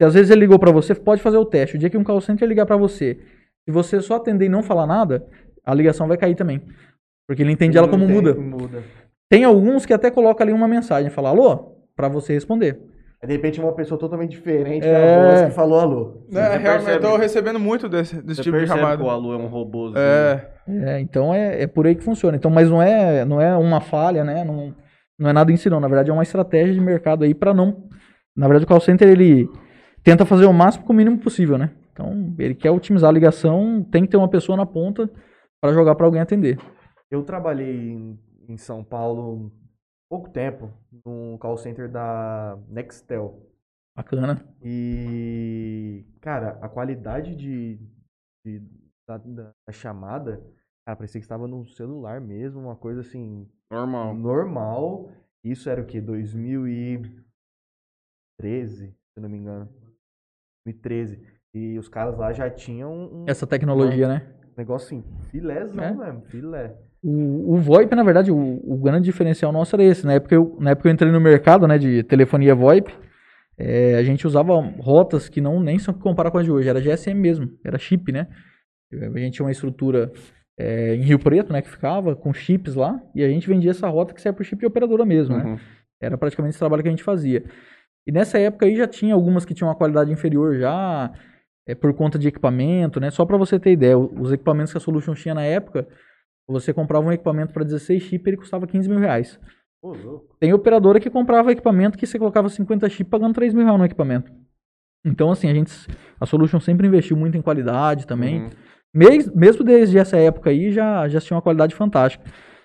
[0.00, 1.74] Se às vezes ele ligou para você, pode fazer o teste.
[1.74, 3.18] O dia que um call center ligar para você,
[3.64, 5.26] se você só atender e não falar nada,
[5.66, 6.62] a ligação vai cair também.
[7.28, 8.34] Porque ele entende ela como tem- muda.
[8.34, 8.82] muda.
[9.30, 12.80] Tem alguns que até colocam ali uma mensagem, fala alô, para você responder.
[13.22, 14.92] De repente uma pessoa totalmente diferente É.
[14.92, 16.22] da voz que falou alô.
[16.30, 18.96] Né, Você realmente, eu tô percebe- recebendo muito desse, desse Você tipo de percebe chamada.
[18.96, 19.92] que o Alu é um robô.
[19.96, 22.36] É, É, então é, é por aí que funciona.
[22.36, 24.44] Então, mas não é, não é uma falha, né?
[24.44, 24.72] Não,
[25.18, 25.80] não é nada em si, não.
[25.80, 27.88] Na verdade, é uma estratégia de mercado aí para não.
[28.36, 29.48] Na verdade, o call center ele
[30.04, 31.70] tenta fazer o máximo com o mínimo possível, né?
[31.92, 35.10] Então, ele quer otimizar a ligação, tem que ter uma pessoa na ponta
[35.60, 36.56] para jogar para alguém atender.
[37.10, 39.50] Eu trabalhei em, em São Paulo
[40.10, 40.70] pouco tempo,
[41.04, 43.42] num call center da Nextel.
[43.96, 44.44] Bacana.
[44.62, 47.80] E, cara, a qualidade de,
[48.44, 48.62] de-
[49.06, 50.36] da, da- da chamada,
[50.86, 54.14] cara, parecia que estava no celular mesmo, uma coisa assim, Normal.
[54.14, 55.10] normal.
[55.42, 56.00] Isso era o quê?
[56.00, 59.68] 2013, se eu não me engano.
[60.66, 61.22] 2013.
[61.54, 64.34] E os caras lá já tinham um Essa tecnologia, né?
[64.56, 65.94] negócio assim, filézão É.
[65.94, 66.76] mesmo, filé.
[67.02, 70.04] O, o VoIP, na verdade, o, o grande diferencial nosso era esse.
[70.04, 72.92] Na época eu, na época eu entrei no mercado né, de telefonia VoIP,
[73.56, 76.80] é, a gente usava rotas que não nem são comparar com as de hoje, era
[76.80, 78.28] GSM mesmo, era chip, né?
[78.92, 80.12] A gente tinha uma estrutura
[80.58, 83.88] é, em Rio Preto, né, que ficava com chips lá, e a gente vendia essa
[83.88, 85.44] rota que saia por chip de operadora mesmo, né?
[85.44, 85.58] Uhum.
[86.00, 87.44] Era praticamente esse trabalho que a gente fazia.
[88.06, 91.12] E nessa época aí já tinha algumas que tinham uma qualidade inferior já,
[91.66, 93.10] é, por conta de equipamento, né?
[93.10, 95.86] Só para você ter ideia, os equipamentos que a Solution tinha na época,
[96.48, 99.38] você comprava um equipamento para 16 chip, ele custava 15 mil reais.
[99.82, 100.34] Ô, louco.
[100.40, 103.84] Tem operadora que comprava equipamento que você colocava 50 chip pagando 3 mil reais no
[103.84, 104.32] equipamento.
[105.04, 105.72] Então, assim, a gente,
[106.20, 108.42] a Solution sempre investiu muito em qualidade também.
[108.42, 108.50] Uhum.
[108.94, 112.24] Mes- mesmo desde essa época aí, já, já tinha uma qualidade fantástica.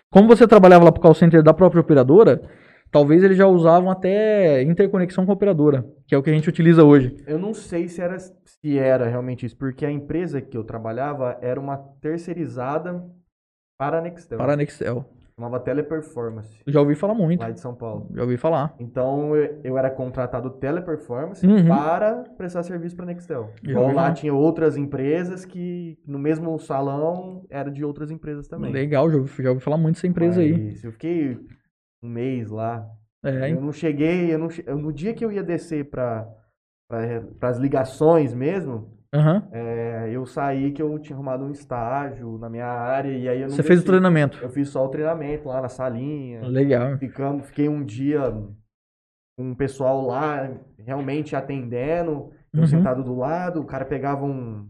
[0.09, 2.41] Como você trabalhava lá pro call center da própria operadora,
[2.91, 6.49] talvez eles já usavam até interconexão com a operadora, que é o que a gente
[6.49, 7.15] utiliza hoje.
[7.27, 11.37] Eu não sei se era, se era realmente isso, porque a empresa que eu trabalhava
[11.41, 13.03] era uma terceirizada
[13.77, 14.37] para a Nextel.
[14.37, 15.05] Para a Nextel.
[15.35, 17.39] Chamava Teleperformance, Já ouvi falar muito.
[17.41, 18.07] lá de São Paulo.
[18.13, 18.75] Já ouvi falar.
[18.79, 21.67] Então eu, eu era contratado Teleperformance Uhum.
[21.67, 23.49] para prestar serviço para a Nextel.
[23.63, 24.13] Já Igual lá falar.
[24.13, 28.71] tinha outras empresas que no mesmo salão era de outras empresas também.
[28.71, 30.53] Legal, já ouvi, já ouvi falar muito dessa empresa aí.
[30.71, 31.39] Mas Eu fiquei
[32.03, 32.87] um mês lá.
[33.25, 36.29] É, Eu não cheguei, eu não eu- no dia que eu ia descer para
[36.87, 39.47] para as ligações mesmo, aham.
[39.51, 43.47] é, eu saí que eu tinha arrumado um estágio na minha área e aí eu
[43.47, 44.39] não Você fez o treinamento.
[44.41, 46.41] Eu fiz só o treinamento lá na salinha.
[46.47, 46.97] Legal.
[46.97, 48.21] Ficamos, fiquei um dia
[49.37, 52.67] com o pessoal lá realmente atendendo, eu Uhum.
[52.67, 54.67] sentado do lado, o cara pegava um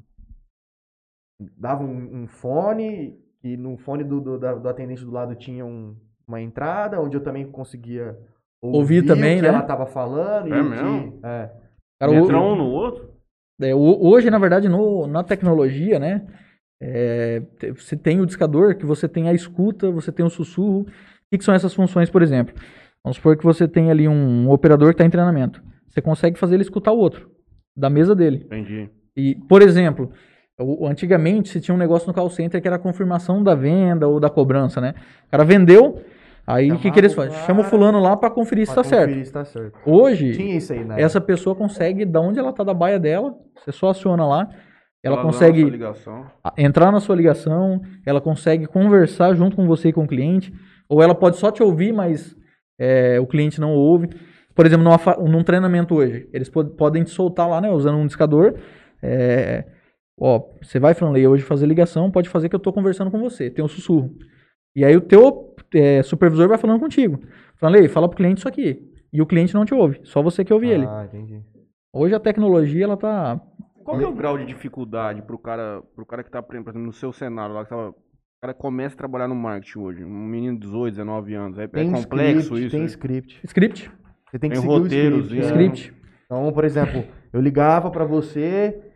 [1.58, 5.66] dava um, um fone e no fone do, do, da- do atendente do lado tinha
[5.66, 5.96] um-
[6.28, 8.18] uma entrada onde eu também conseguia
[8.62, 9.48] Ouvir também, o que né?
[9.50, 11.20] ela tava falando e É que- mesmo?
[11.26, 11.52] é.
[12.00, 13.13] Cara, o- Entra um no outro?
[13.62, 16.26] É, ho- hoje, na verdade, no- na tecnologia, né?
[16.86, 17.42] é,
[17.78, 20.82] você tem o discador, que você tem a escuta, você tem o sussurro.
[20.82, 20.86] O
[21.32, 22.54] que, que são essas funções, por exemplo?
[23.04, 25.64] Vamos supor que você tem ali um operador que está em treinamento.
[25.88, 27.30] Você consegue fazer ele escutar o outro,
[27.78, 28.44] da mesa dele.
[28.48, 28.90] Entendi.
[29.16, 30.12] E, por exemplo,
[30.60, 34.06] o- antigamente se tinha um negócio no call center que era a confirmação da venda
[34.08, 34.94] ou da cobrança, né?
[35.28, 36.02] O cara vendeu,
[36.46, 37.38] Aí o que, que eles fazem?
[37.46, 39.06] Chama o fulano lá pra conferir se Pra tá certo.
[39.08, 39.80] conferir se tá certo.
[39.86, 41.02] Hoje, Tinha isso aí, né?
[41.02, 44.50] essa pessoa consegue, da onde ela tá da baia dela, você só aciona lá,
[45.02, 46.26] ela Ela consegue ligação.
[46.44, 50.54] a- entrar na sua ligação, ela consegue conversar junto com você e com o cliente,
[50.90, 52.36] ou ela pode só te ouvir, mas
[52.80, 54.10] é, o cliente não ouve.
[54.56, 58.06] Por exemplo, numa num treinamento hoje, eles po- podem te soltar lá, né, usando um
[58.08, 58.56] discador.
[59.02, 59.66] é,
[60.20, 63.50] ó, você vai, Franley, hoje fazer ligação, pode fazer que eu tô conversando com você,
[63.50, 64.14] tem um sussurro.
[64.76, 67.20] E aí o teu é, supervisor vai falando contigo.
[67.56, 68.82] Franley, fala pro cliente isso aqui.
[69.12, 70.86] E o cliente não te ouve, só você que ouve ele.
[70.88, 71.42] Ah, entendi.
[71.94, 73.40] Hoje a tecnologia, ela tá...
[73.84, 76.88] Qual é o grau de dificuldade pro cara, pro cara que tá aprendendo, por exemplo,
[76.88, 77.96] no seu cenário lá, que tava, o
[78.42, 81.68] cara começa a trabalhar no marketing hoje, um menino de 18, 19 anos, é, é
[81.68, 82.72] Tem complexo script, isso?
[82.72, 82.86] Tem né?
[82.88, 83.42] script.
[83.44, 83.92] Script,
[84.32, 85.44] Você tem que Tem seguir o roteiros, script.
[85.44, 85.50] é.
[85.50, 85.94] script.
[86.26, 88.93] Então, por exemplo, eu ligava pra você,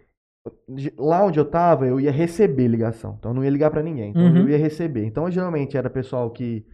[0.97, 3.15] lá onde eu tava, eu ia receber ligação.
[3.19, 4.11] Então, eu não ia ligar pra ninguém.
[4.11, 4.37] Então, Uhum.
[4.37, 5.05] eu ia receber.
[5.05, 6.65] Então, geralmente era pessoal que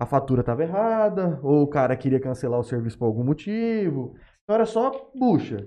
[0.00, 4.14] a fatura tava errada, ou o cara queria cancelar o serviço por algum motivo.
[4.44, 5.66] Então, era só bucha.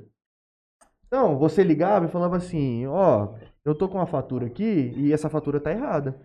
[1.08, 3.34] Então, você ligava e falava assim: Ó,
[3.66, 6.16] eu tô com uma fatura aqui e essa fatura tá errada.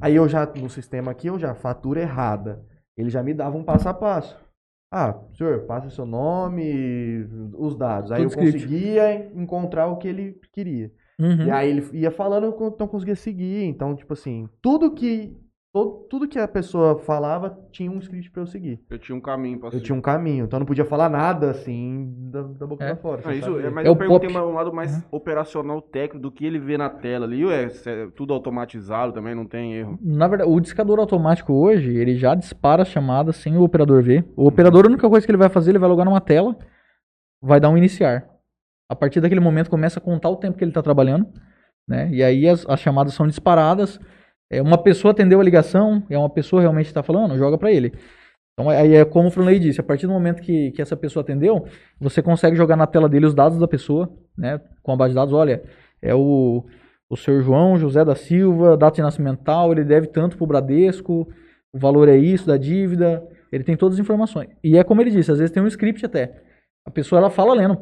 [0.00, 2.62] Aí eu já, no sistema aqui, eu já, fatura errada.
[2.96, 4.36] Ele já me dava um passo a passo.
[4.90, 7.26] Ah, senhor, passa seu nome,
[7.56, 8.12] os dados.
[8.12, 8.64] Aí Tudo eu script.
[8.64, 10.92] conseguia encontrar o que ele queria.
[11.18, 11.46] Uhum.
[11.46, 13.64] E aí ele ia falando, eu então conseguia seguir.
[13.64, 15.36] Então, tipo assim, tudo que
[15.76, 18.80] todo, tudo que a pessoa falava tinha um script pra eu seguir.
[18.88, 19.84] Eu tinha um caminho pra Eu seguir.
[19.84, 22.88] tinha um caminho, então eu não podia falar nada assim da, da boca É.
[22.94, 23.20] pra fora.
[23.22, 24.40] Ah, sem isso, é, mas É eu o perguntei pop.
[24.42, 25.02] um lado mais Uhum.
[25.10, 27.44] operacional técnico do que ele vê na tela ali.
[27.44, 29.98] Ué, é tudo automatizado também, não tem erro.
[30.00, 34.24] Na verdade, o discador automático hoje, ele já dispara as chamadas sem o operador ver.
[34.34, 36.56] O operador, a única coisa que ele vai fazer, ele vai logar numa tela,
[37.42, 38.26] vai dar um iniciar.
[38.88, 41.26] A partir daquele momento, começa a contar o tempo que ele está trabalhando,
[41.86, 42.08] né?
[42.10, 44.00] E aí as, as chamadas são disparadas.
[44.50, 47.92] É, uma pessoa atendeu a ligação, é uma pessoa realmente está falando, joga para ele.
[48.52, 51.22] Então, aí é como o Franley disse, a partir do momento que, que essa pessoa
[51.22, 51.66] atendeu,
[52.00, 54.60] você consegue jogar na tela dele os dados da pessoa, né?
[54.82, 55.62] Com a base de dados, olha,
[56.00, 56.64] é o,
[57.10, 61.28] o senhor João José da Silva, data de nascimento tal, ele deve tanto pro Bradesco,
[61.72, 63.22] o valor é isso da dívida,
[63.52, 64.48] ele tem todas as informações.
[64.64, 66.42] E é como ele disse, às vezes tem um script até.
[66.86, 67.78] A pessoa ela fala lendo.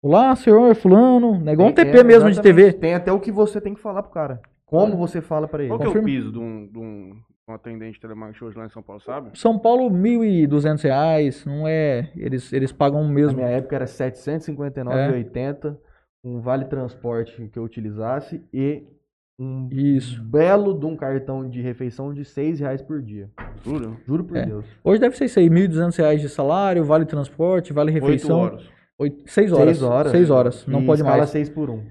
[0.00, 1.54] Olá, senhor fulano, né?
[1.54, 2.40] igual um TP é, mesmo de.
[2.40, 2.72] TV.
[2.72, 4.40] Tem até o que você tem que falar pro cara.
[4.68, 5.68] Como você fala pra ele.
[5.70, 6.06] Qual que é o Confirma.
[6.08, 9.00] piso de um, de um, de um atendente de telemarketing hoje lá em São Paulo,
[9.02, 9.30] sabe?
[9.38, 12.10] São Paulo, 1.200 reais, não é...
[12.16, 13.36] Eles, eles pagam Na mesmo.
[13.38, 15.76] minha época era R$ 759,80,
[16.24, 18.82] um vale transporte que eu utilizasse e
[19.40, 20.20] um Isso.
[20.22, 23.30] belo de um cartão de refeição de 6 reais por dia.
[23.64, 23.96] Juro.
[24.06, 24.44] Juro por É.
[24.46, 24.66] Deus.
[24.82, 28.40] Hoje deve ser isso aí, 1.200 reais de salário, vale transporte, vale Oito refeição.
[28.40, 28.68] horas.
[28.98, 29.76] Oito, seis horas.
[29.78, 30.10] Seis horas.
[30.10, 30.66] Seis horas.
[30.66, 31.30] Não E pode mais.
[31.30, 31.84] 6 por 1.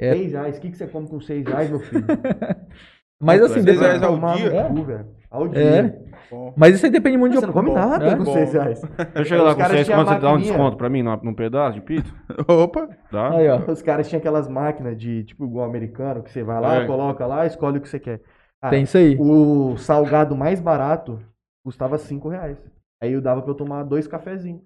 [0.00, 0.12] É.
[0.12, 0.58] 6 reais.
[0.58, 2.04] O que, que você come com 6 reais, meu filho?
[3.22, 4.64] Mas assim, Seis depende- reais ao dia?
[4.64, 5.06] cu, velho.
[5.30, 5.60] Ao dia.
[5.62, 6.10] É.
[6.56, 7.46] Mas isso aí depende muito Você de.
[7.46, 8.16] não come nada É?
[8.16, 8.32] com Bom.
[8.32, 8.82] 6 reais.
[9.14, 11.02] Eu chego lá Os com caras seis tinham conto, você dá um desconto pra mim
[11.02, 12.12] num pedaço de pizza?
[12.48, 12.88] Opa!
[13.12, 13.30] Dá?
[13.36, 13.58] Aí, ó.
[13.70, 16.86] Os caras tinham aquelas máquinas de, tipo, igual americano, que você vai lá, É.
[16.86, 18.22] coloca lá, escolhe o que você quer.
[18.62, 19.16] Ah, Tem isso aí.
[19.20, 21.20] O salgado mais barato
[21.64, 22.56] custava 5 reais.
[23.02, 24.62] Aí eu dava pra eu tomar dois cafezinhos.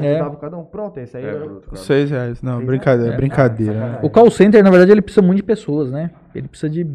[0.00, 0.18] É.
[0.18, 0.64] dava cada um.
[0.64, 1.44] Pronto, esse aí É, era...
[1.44, 1.76] bruto, cara.
[1.76, 2.40] Seis reais.
[2.42, 3.16] Não, Seis brincadeira, reais?
[3.16, 3.72] brincadeira.
[3.72, 3.74] É.
[3.76, 3.80] né?
[3.82, 4.06] sacanagem.
[4.06, 6.10] O call center, na verdade, ele precisa muito de pessoas, né?
[6.34, 6.86] Ele precisa de.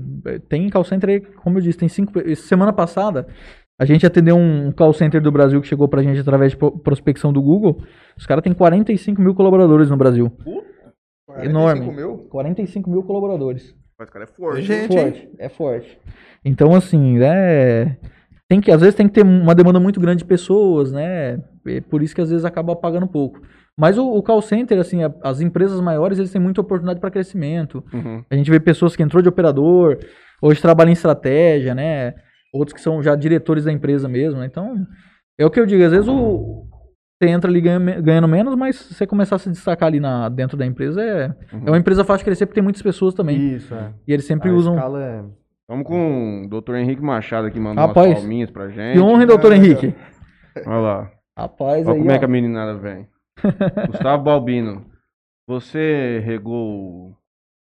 [0.50, 2.14] Tem call center como eu disse, tem cinco.
[2.36, 3.28] Semana passada,
[3.80, 6.72] a gente atendeu um call center do Brasil que chegou pra gente através de pro-
[6.80, 7.82] prospecção do Google.
[8.18, 10.32] Os caras têm 45 mil colaboradores no Brasil.
[11.28, 11.96] 45 Enorme.
[11.96, 12.18] mil?
[12.30, 13.76] 45 mil colaboradores.
[14.00, 14.62] Mas, cara, é forte.
[14.62, 15.12] Gente, É hein?
[15.12, 16.00] forte, é forte.
[16.46, 17.98] Então, assim, é.
[18.50, 21.38] Tem que, às vezes tem que ter uma demanda muito grande de pessoas, né?
[21.70, 23.41] É por isso que às vezes acaba pagando pouco.
[23.80, 27.11] Mas o, o call center, assim, a- as empresas maiores, eles têm muita oportunidade para
[27.11, 27.84] crescimento.
[27.93, 28.24] Uhum.
[28.30, 29.99] A gente vê pessoas que entrou de operador,
[30.41, 32.13] hoje trabalham em estratégia, né?
[32.53, 34.45] Outros que são já diretores da empresa mesmo, né?
[34.47, 34.74] Então,
[35.39, 36.65] é o que eu digo, às vezes o
[37.20, 40.30] você entra ali ganha- ganhando menos, mas se você começar a se destacar ali na,
[40.30, 41.63] dentro da empresa, é, Uhum.
[41.65, 43.55] é uma empresa fácil de crescer porque tem muitas pessoas também.
[43.55, 43.91] Isso, é.
[44.07, 44.76] E eles sempre a usam.
[44.76, 45.24] escala é...
[45.68, 46.76] Vamos com o Dr.
[46.76, 48.93] Henrique Machado aqui mandando Rapaz, umas palminhas pra gente.
[48.93, 49.93] Que honra, doutor Henrique?
[50.65, 51.11] Olha lá.
[51.38, 52.20] Rapaz, Olha aí, como é ó.
[52.20, 53.08] que a meninada vem.
[53.92, 54.86] Gustavo Balbino,
[55.48, 57.16] você regou o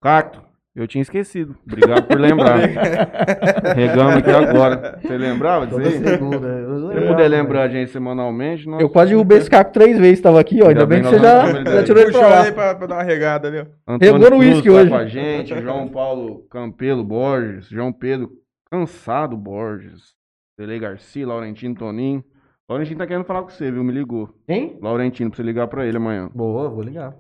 [0.03, 0.43] cacto?
[0.75, 1.57] Eu tinha esquecido.
[1.67, 2.59] Obrigado por lembrar.
[3.75, 4.99] Regamos aqui agora.
[5.03, 5.99] Você lembrava disso aí?
[5.99, 6.47] segunda.
[6.47, 8.81] Eu Se puder lembrar a gente semanalmente, nós...
[8.81, 10.69] Eu quase derrubei esse caco três vezes, tava aqui, ó.
[10.69, 12.41] Ainda Ainda bem bem que você já, já tirou ele pra lá.
[12.43, 13.67] ali pra, pra dar uma regada ali, ó.
[13.93, 14.91] Antônio Regou no uísque tá hoje.
[14.91, 18.31] com a gente, João Paulo Campelo Borges, João Pedro
[18.71, 20.15] Cansado Borges,
[20.59, 22.25] Delei Garcia, Laurentino Toninho.
[22.71, 23.83] Laurentino tá querendo falar com você, viu?
[23.83, 24.33] Me ligou.
[24.47, 24.79] Quem?
[24.81, 26.31] Laurentino, pra você ligar pra ele amanhã.
[26.33, 27.17] Boa, vou ligar.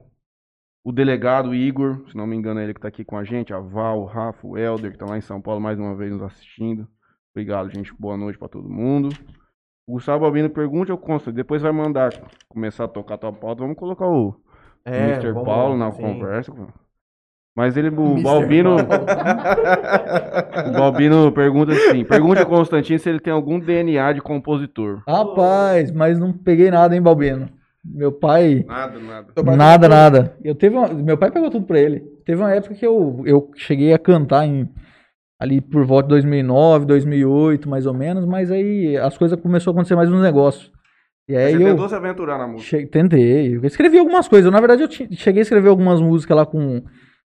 [0.85, 3.53] O delegado Igor, se não me engano, é ele que tá aqui com a gente.
[3.53, 6.13] A Val, o Rafa, o Helder, que tá lá em São Paulo mais uma vez
[6.13, 6.89] nos assistindo.
[7.35, 7.93] Obrigado, gente.
[7.99, 9.09] Boa noite pra todo mundo.
[9.87, 11.33] O Gustavo Albino pergunte ou consta.
[11.33, 12.11] Depois vai mandar
[12.49, 13.63] começar a tocar tua pauta.
[13.63, 14.35] Vamos colocar o
[14.85, 15.35] É, Mr.
[15.35, 16.01] Paulo lá, na sim.
[16.01, 16.53] conversa.
[17.57, 18.23] Mas ele, o.
[18.23, 18.77] Balbino,
[20.67, 25.03] o Balbino pergunta assim: pergunte ao Constantino se ele tem algum DNA de compositor.
[25.07, 27.49] Rapaz, mas não peguei nada, hein, Balbino?
[27.85, 28.65] Meu pai.
[28.69, 29.27] Nada, nada.
[29.35, 30.37] Batendo Nada, nada.
[30.45, 32.01] Eu teve uma- meu pai pegou tudo pra ele.
[32.27, 34.69] Teve uma época que eu, eu cheguei a cantar em,
[35.41, 39.75] ali por volta de 2009, 2008, mais ou menos, mas aí as coisas começaram a
[39.77, 40.71] acontecer mais nos negócios.
[41.27, 42.77] E aí Você eu tentou se aventurar na música.
[42.79, 44.53] che- tentei, eu escrevi algumas coisas.
[44.53, 46.83] Na verdade, eu cheguei a escrever algumas músicas lá com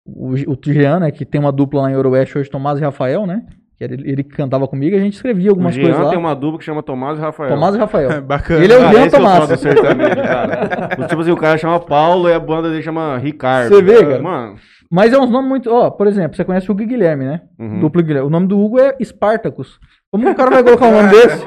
[0.07, 3.27] o, o Jean, né, que tem uma dupla lá em Euroeste hoje, Tomás e Rafael,
[3.27, 3.43] né?
[3.81, 6.11] Ele, ele que cantava comigo, a gente escrevia O algumas Jean coisas lá.
[6.11, 7.49] tem uma dupla que chama Tomás e Rafael.
[7.49, 8.21] Tomás e Rafael.
[8.23, 8.63] Bacana.
[8.63, 9.49] Ele é o Jean eu Tomás.
[9.49, 11.07] do sertanejo, cara.
[11.09, 13.75] tipo assim, o cara chama Paulo e a banda dele chama Ricardo.
[13.75, 14.23] Você vê, cara?
[14.23, 14.57] Mano.
[14.91, 15.71] Mas é uns nomes muito.
[15.73, 17.41] Ó, por exemplo, você conhece o Hugo Guilherme, né?
[17.59, 17.81] Uhum.
[17.81, 18.27] Duplo Guilherme.
[18.27, 19.79] O nome do Hugo é Spartacus.
[20.11, 21.47] Como que o cara vai colocar um nome desse?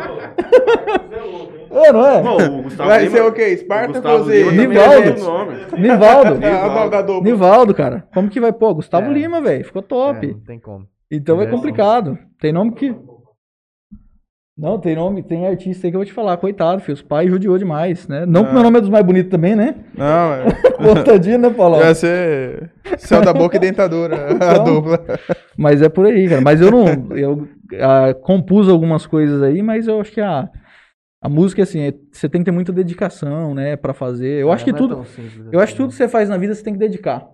[1.74, 2.22] É, não é?
[2.22, 3.58] Pô, o Gustavo Vai Lima- ser o quê?
[3.58, 5.76] Spartacus e- Nivaldo.
[5.76, 5.80] é.
[5.80, 6.46] Nivaldo.
[6.46, 7.24] É, o nome da dupla.
[7.24, 8.08] Nivaldo, cara.
[8.14, 8.52] Como que vai?
[8.54, 9.14] Pô, Gustavo É.
[9.14, 9.66] Lima, velho.
[9.66, 10.26] Ficou top.
[10.28, 10.86] É, não tem como.
[11.12, 12.18] Então é É, complicado.
[12.40, 12.96] Tem nome que.
[14.56, 16.94] Não, tem nome, tem artista aí que eu vou te falar, coitado, filho.
[16.94, 18.24] Os pais judiou demais, né?
[18.24, 18.54] Não que Ah.
[18.54, 19.74] meu nome é dos mais bonitos também, né?
[19.98, 20.46] Não, é.
[20.78, 21.78] Contadinho, né, Paulo?
[21.80, 22.70] Vai ser
[23.00, 24.64] céu da boca e dentadura, a Então.
[24.64, 25.04] dupla.
[25.58, 26.42] Mas é por aí, cara.
[26.42, 26.86] Mas eu não.
[27.18, 27.48] Eu
[27.82, 30.48] ah, compus algumas coisas aí, mas eu acho que a,
[31.26, 34.42] a música, assim, é- você tem que ter muita dedicação, né, pra fazer.
[34.42, 34.96] Eu acho que é tudo.
[34.96, 36.80] tão simples Eu acho assim, que tudo que você faz na vida você tem que
[36.80, 37.26] dedicar.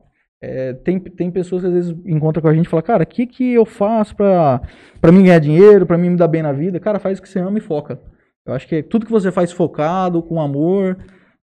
[0.41, 3.07] É, tem, tem pessoas que às vezes encontram com a gente e falam, cara, o
[3.07, 4.61] que, que eu faço pra,
[5.01, 6.79] pra mim ganhar dinheiro, pra mim me dar bem na vida?
[6.79, 7.99] Cara, faz o que você ama e foca.
[8.45, 10.97] Eu acho que tudo que você faz focado, com amor,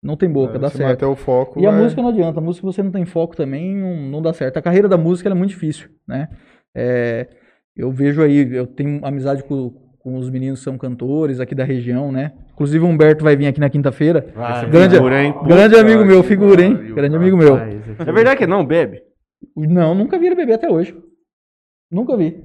[0.03, 0.91] não tem boca, dá Se certo.
[0.91, 1.59] manter o foco.
[1.59, 4.23] E a vai- música não adianta, a música você não tem foco também, não, não
[4.23, 4.59] dá certo.
[4.59, 6.29] A carreira da música é muito difícil, né?
[6.75, 7.27] É,
[7.77, 9.75] eu vejo aí, eu tenho amizade com,
[10.05, 12.33] com os meninos que são cantores aqui da região, né?
[12.53, 14.27] Inclusive o Humberto vai vir aqui na quinta-feira.
[14.37, 15.35] Vai, Grande- Figura, hein?
[15.47, 16.75] Grande Puta amigo meu, figura, hein?
[16.95, 17.57] Grande amigo meu.
[17.57, 19.01] É verdade que não, bebe?
[19.57, 20.95] Não, nunca vi ele beber até hoje.
[21.91, 22.39] Nunca vi.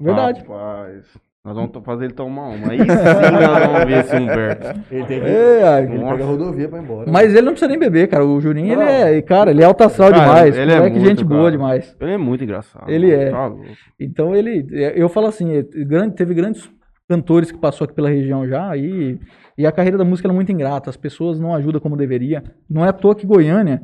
[0.00, 0.40] Verdade.
[0.40, 1.04] Rapaz.
[1.44, 2.70] Nós vamos fazer ele tomar uma.
[2.72, 4.66] Aí sim nós vamos ver esse Humberto.
[4.90, 5.26] Ele tem que.
[5.26, 6.12] É, Ele Nossa.
[6.12, 7.10] pega a rodovia pra ir embora.
[7.12, 8.24] mas ele não precisa nem beber, cara.
[8.24, 8.82] O Juninho, ele Não.
[8.88, 10.56] é, cara, ele é alto astral Cara, demais.
[10.56, 11.50] ele é muito, gente boa cara.
[11.52, 11.94] demais.
[12.00, 12.90] Ele é muito engraçado.
[12.90, 13.30] Ele é.
[13.30, 13.52] Tá.
[14.00, 16.66] Então ele, eu falo assim, é, grande, teve grandes
[17.08, 19.18] cantores que passou aqui pela região já e,
[19.58, 22.42] e a carreira da música é muito ingrata, as pessoas não ajudam como deveria.
[22.68, 23.82] Não é à toa que Goiânia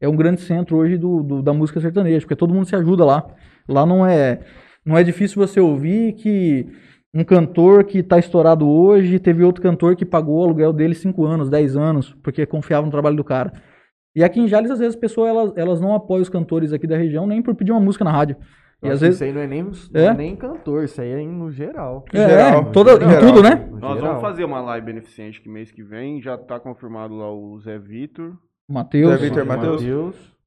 [0.00, 3.04] é um grande centro hoje do, do- da música sertaneja, porque todo mundo se ajuda
[3.04, 3.26] lá.
[3.68, 4.40] Lá não é,
[4.84, 6.66] não é difícil você ouvir que
[7.14, 11.24] um cantor que está estourado hoje teve outro cantor que pagou o aluguel dele 5
[11.26, 13.52] anos, 10 anos, porque confiava no trabalho do cara.
[14.16, 16.86] E aqui em Jales, às vezes, as pessoas elas, elas não apoiam os cantores aqui
[16.86, 18.36] da região nem por pedir uma música na rádio.
[18.82, 19.14] Eu E às vezes.
[19.16, 20.04] Isso aí não é nem, É?
[20.06, 22.04] é nem cantor, isso aí é no geral.
[22.12, 23.20] É, geral, toda, geral.
[23.20, 23.54] tudo, né?
[23.70, 24.08] No Nós geral.
[24.08, 26.20] vamos fazer uma live beneficente que mês que vem.
[26.20, 28.36] Já tá confirmado lá o Zé Vitor.
[28.68, 29.10] Matheus.
[29.12, 29.84] Zé Vitor, Matheus.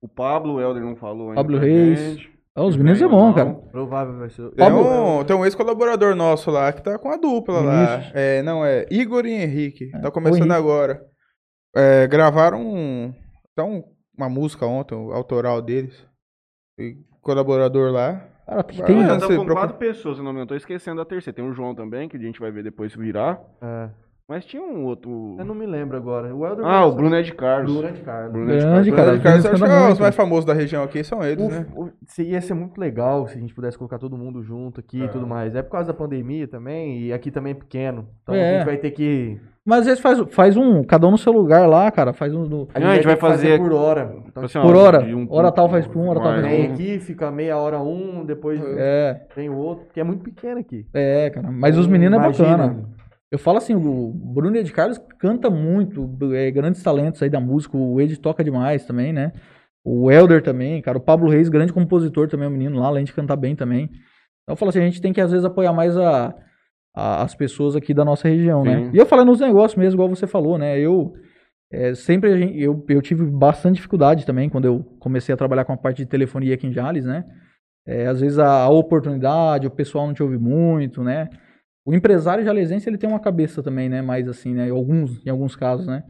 [0.01, 1.35] O Pablo, o Helder não falou ainda.
[1.41, 1.99] Pablo Reis.
[1.99, 2.35] gente.
[2.57, 3.33] Ah, os meninos é bom, não.
[3.33, 3.53] cara.
[3.53, 4.49] Provável vai ser.
[4.51, 8.01] Tem um, tem um ex-colaborador nosso lá que tá com a dupla lá.
[8.13, 9.91] É, não, é Igor e Henrique.
[9.93, 10.53] É, Tá começando Henrique.
[10.53, 11.01] agora.
[11.75, 13.13] É, gravaram um,
[13.51, 13.83] então,
[14.17, 16.05] uma música ontem, o autoral deles.
[16.79, 16.95] E
[17.25, 18.21] colaborador lá.
[18.45, 20.47] Cara, tem, estamos sei, com quatro pessoas, se não me engano.
[20.49, 21.35] Tô esquecendo a terceira.
[21.35, 23.41] Tem o João também, que a gente vai ver depois se virar.
[23.59, 23.89] É,
[24.27, 25.35] Mas tinha um outro.
[25.37, 26.33] eu não me lembro agora.
[26.35, 27.71] O Elder Ah, o Bruno é de Carlos.
[27.71, 28.31] Bruno é de Carlos.
[28.31, 28.89] Bruno é de Carlos.
[28.89, 28.95] cara.
[28.95, 31.45] Cara, cara, Vinícius acho que canta é os mais famosos da região aqui são eles,
[31.45, 31.65] O- né?
[31.75, 31.89] o-
[32.23, 35.27] ia ser muito legal se a gente pudesse colocar todo mundo junto aqui e tudo
[35.27, 35.53] mais.
[35.53, 38.07] É por causa da pandemia também, e aqui também é pequeno.
[38.23, 38.49] Então É.
[38.49, 39.39] a gente vai ter que.
[39.63, 42.11] Mas às vezes faz, faz um, cada um no seu lugar lá, cara.
[42.11, 42.45] Faz um.
[42.45, 44.11] no- Não, a gente vai que fazer- por hora.
[44.27, 45.01] Então, Assim, ó, Por hora.
[45.01, 47.79] um- Hora tal faz por um, hora tal faz vem um- aqui, fica meia hora
[47.79, 50.83] um, depois É, vem o outro, porque é muito pequeno aqui.
[50.95, 51.51] é, cara.
[51.51, 52.85] Mas os meninos é imagina, bacana.
[53.31, 57.75] Eu falo assim, o Bruno de Carlos canta muito, é, grandes talentos aí da música.
[57.75, 59.31] O Ed toca demais também, né?
[59.83, 60.97] O Elder também, cara.
[60.97, 63.85] O Pablo Reis, grande compositor também, é um menino lá, além de cantar bem também.
[63.85, 66.35] Então eu falo assim, a gente tem que às vezes apoiar mais a,
[66.95, 68.85] a- as pessoas aqui da nossa região, né?
[68.85, 68.91] Sim.
[68.93, 70.79] E eu falei nos negócios mesmo, igual você falou, né?
[70.79, 71.13] Eu
[71.71, 75.73] é, sempre gente- eu, eu tive bastante dificuldade também quando eu comecei a trabalhar com
[75.73, 77.25] a parte de telefonia aqui em Jales, né?
[77.87, 81.27] É, às vezes a, a oportunidade, o pessoal não te ouve muito, né?
[81.85, 84.01] O empresário jalesense, ele tem uma cabeça também, né?
[84.01, 84.67] Mais assim, né?
[84.67, 86.03] Em alguns, em alguns casos, né?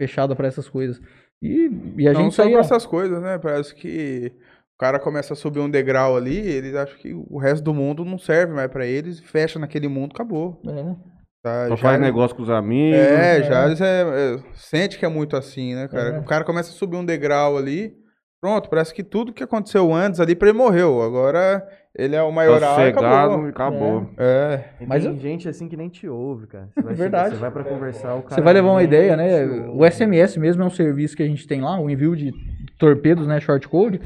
[0.00, 1.00] Fechada para essas coisas.
[1.42, 3.38] E, e a Não gente só pra essas coisas, né?
[3.38, 4.32] Parece que
[4.74, 8.04] o cara começa a subir um degrau ali, eles acham que o resto do mundo
[8.04, 10.60] não serve mais pra eles, fecha naquele mundo, acabou.
[10.66, 10.96] É.
[11.42, 11.68] Tá?
[11.68, 12.98] Só Já- faz negócio com os amigos.
[12.98, 16.16] É, já eles é, é, sente que é muito assim, né, cara?
[16.16, 16.18] É.
[16.18, 17.94] O cara começa a subir um degrau ali,
[18.40, 21.02] Pronto, parece que tudo que aconteceu antes ali pra ele morreu.
[21.02, 21.66] Agora
[21.96, 23.46] ele é o e Sossegado acabou.
[23.46, 24.10] e acabou.
[24.16, 24.64] É.
[24.80, 26.68] E Mas tem eu- gente assim que nem te ouve, cara.
[26.72, 27.34] Você vai, Verdade.
[27.34, 29.44] Você vai pra conversar, o cara Você vai levar uma ideia, né?
[29.72, 32.32] O SMS mesmo é um serviço que a gente tem lá, o envio de
[32.78, 34.00] torpedos, né, short code.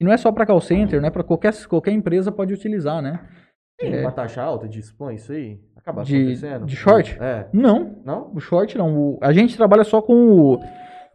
[0.00, 1.10] E não é só para call center, né?
[1.10, 3.18] Para qualquer, qualquer empresa pode utilizar, né?
[3.80, 4.00] Tem É.
[4.02, 5.58] uma taxa alta de spam, isso aí?
[5.76, 6.66] Acaba De- acontecendo?
[6.66, 7.18] de short?
[7.20, 7.46] É.
[7.52, 8.30] Não, Não?
[8.32, 8.96] o short não.
[8.96, 10.58] O- a gente trabalha só com o,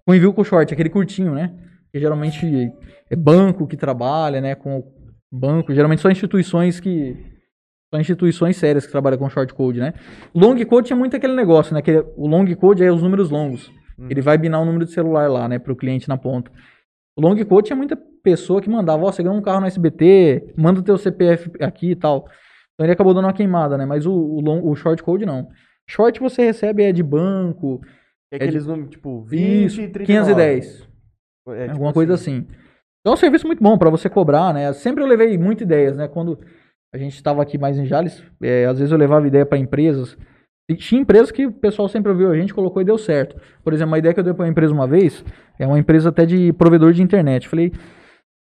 [0.06, 1.54] com o envio com short, aquele curtinho, né?
[1.92, 2.72] Que geralmente
[3.10, 4.56] é banco que trabalha, né?
[4.56, 4.84] Com
[5.32, 5.74] banco.
[5.74, 7.16] Geralmente são instituições que.
[7.90, 9.94] São instituições sérias que trabalham com short code, né?
[10.36, 11.82] Long code tinha muito aquele negócio, né?
[11.82, 13.72] Que o long code é os números longos.
[13.98, 14.08] Uhum.
[14.10, 15.58] Ele vai binar o número de celular lá, né?
[15.58, 16.52] Para o cliente na ponta.
[17.18, 20.54] O long code tinha muita pessoa que mandava, ó, você ganhou um carro no SBT,
[20.58, 22.28] manda o teu CPF aqui e tal.
[22.74, 23.86] Então ele acabou dando uma queimada, né?
[23.86, 25.48] Mas o, o, long, o short code não.
[25.90, 27.82] Short você recebe é de banco,
[28.30, 30.34] É aqueles números, tipo, 20 isso, e 39.
[30.36, 30.88] 510.
[31.50, 32.46] É, tipo alguma coisa assim.
[33.02, 34.72] Então é um serviço muito bom para você cobrar, né?
[34.74, 36.08] Sempre eu levei muitas ideias, né?
[36.08, 36.40] Quando
[36.94, 40.18] a gente estava aqui mais em Jales, é, às vezes eu levava ideia para empresas.
[40.70, 43.40] E tinha empresas que o pessoal sempre ouviu a gente, colocou e deu certo.
[43.64, 45.24] Por exemplo, uma ideia que eu dei para uma empresa uma vez,
[45.58, 47.46] é uma empresa até de provedor de internet.
[47.46, 47.72] Eu Falei,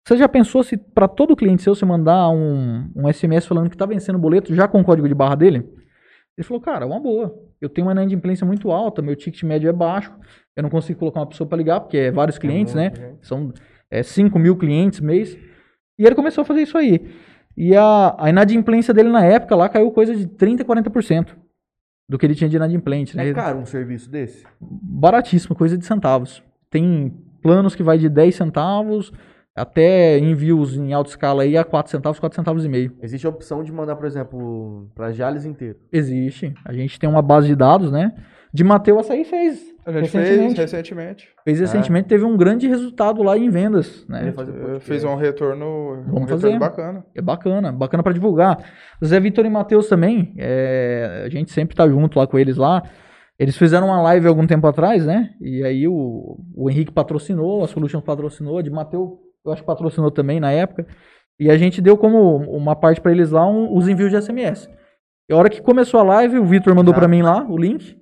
[0.06, 3.74] você já pensou se para todo cliente seu você mandar um, um SMS falando que
[3.74, 5.66] está vencendo o boleto já com o código de barra dele?
[6.40, 7.38] Ele falou, cara, uma boa.
[7.60, 10.10] Eu tenho uma inadimplência muito alta, meu ticket médio é baixo,
[10.56, 12.92] eu não consigo colocar uma pessoa para ligar, porque é vários clientes, né?
[13.20, 13.52] São
[13.90, 15.36] é, 5 mil clientes mês.
[15.98, 17.10] E ele começou a fazer isso aí.
[17.54, 21.36] E a, a inadimplência dele na época lá caiu coisa de 30%, 40%
[22.08, 23.28] do que ele tinha de inadimplente, né?
[23.28, 24.46] É caro um serviço desse?
[24.58, 26.42] Baratíssimo, coisa de centavos.
[26.70, 29.12] Tem planos que vai de 10 centavos
[29.54, 32.96] até envios em alta escala aí a 4 centavos, 4 centavos e meio.
[33.02, 35.78] Existe a opção de mandar, por exemplo, pra Jales inteiro.
[35.92, 36.54] Existe.
[36.64, 38.12] A gente tem uma base de dados, né?
[38.52, 39.70] De Mateu Açaí fez.
[39.86, 40.60] A gente fez recentemente.
[40.60, 41.28] recentemente.
[41.44, 44.32] Fez recentemente, teve um grande resultado lá em vendas, né?
[44.80, 46.58] Fiz um retorno, um Vamos retorno fazer.
[46.58, 47.04] bacana.
[47.14, 48.58] É bacana, bacana pra divulgar.
[49.04, 52.82] Zé Vitor e Matheus também, é, a gente sempre tá junto lá com eles lá.
[53.38, 55.30] Eles fizeram uma live algum tempo atrás, né?
[55.40, 59.12] E aí o, o Henrique patrocinou, a Solution patrocinou, a de Matheus,
[59.44, 60.86] eu acho que patrocinou também na época.
[61.38, 64.68] E a gente deu como uma parte pra eles lá um- os envios de SMS.
[65.28, 67.00] E a hora que começou a live, o Vitor mandou Já.
[67.00, 67.98] pra mim lá o link.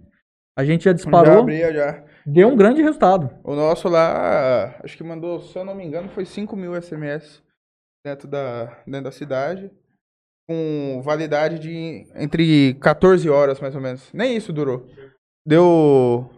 [0.59, 2.05] A gente já Já disparou, abria já.
[2.27, 3.31] deu um grande resultado.
[3.45, 7.41] O nosso lá, acho que mandou, se eu não me engano, foi 5 mil SMS
[8.05, 9.71] dentro da, dentro da cidade.
[10.49, 14.11] Com validade de entre 14 horas, mais ou menos.
[14.15, 14.87] Nem isso durou.
[15.47, 16.29] Deu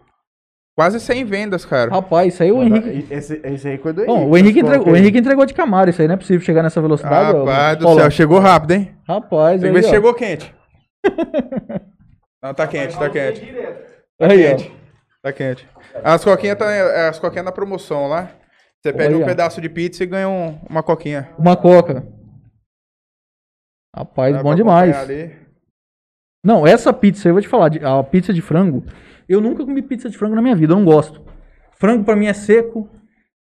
[0.80, 1.90] quase 100 vendas, cara.
[1.90, 3.06] Rapaz, isso aí o Henrique.
[3.12, 4.30] Esse, esse aí foi do Bom, Henrique.
[4.30, 4.98] o Henrique, entregou, o que?
[4.98, 7.36] Henrique entregou de Camaro, isso aí não é possível chegar nessa velocidade.
[7.36, 7.44] ó.
[7.44, 8.94] Rapaz do Paulo, céu, chegou rápido, hein?
[9.06, 9.92] Rapaz, Tem aí, que ver se ó.
[9.92, 10.54] chegou quente.
[12.42, 13.40] Não, tá quente, tá quente.
[14.18, 14.56] Tá Aí, ó.
[14.56, 14.72] quente.
[15.22, 15.68] Tá quente.
[16.02, 18.30] As coquinhas tá, as coquinhas na promoção lá.
[18.82, 19.22] Você pede Olha.
[19.22, 21.28] um pedaço de pizza e ganha um- uma coquinha.
[21.38, 22.06] Uma coca.
[23.94, 24.96] Rapaz, Dá bom demais.
[24.96, 25.36] ali.
[26.45, 28.84] Não, essa pizza, eu vou te falar, de- a pizza de frango,
[29.28, 31.20] eu nunca comi pizza de frango na minha vida, eu não gosto.
[31.78, 32.88] Frango pra mim é seco,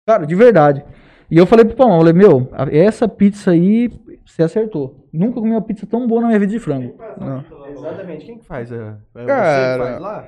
[0.05, 0.83] cara, de verdade.
[1.31, 3.89] E eu falei pro Pão, eu falei, meu, essa pizza aí,
[4.25, 5.07] você acertou.
[5.13, 6.95] Nunca comi uma pizza tão boa na minha vida de frango.
[7.19, 7.43] Não.
[7.69, 8.25] Exatamente.
[8.25, 8.71] Quem que faz?
[8.71, 10.25] É, é Cara, você que faz lá?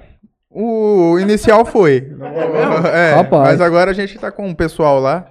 [0.50, 2.12] O inicial foi.
[2.94, 3.50] É, Rapaz.
[3.52, 5.28] mas agora a gente tá com o pessoal lá.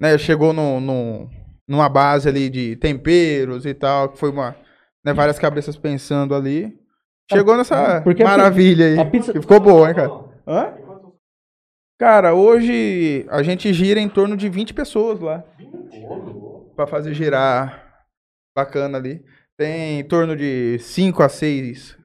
[0.00, 1.28] Né, chegou no, no-
[1.68, 4.56] numa base ali de temperos e tal, que foi uma.
[5.04, 6.78] Né, várias cabeças pensando ali.
[7.32, 9.10] Chegou nessa Porque a pi- maravilha aí.
[9.10, 10.10] pizza- Que ficou boa, hein, cara?
[10.46, 10.74] Hã?
[11.98, 15.44] Cara, hoje a gente gira em torno de 20 pessoas lá.
[16.74, 18.04] Pra fazer girar
[18.56, 19.24] bacana ali.
[19.56, 21.96] Tem em torno de 5 a 6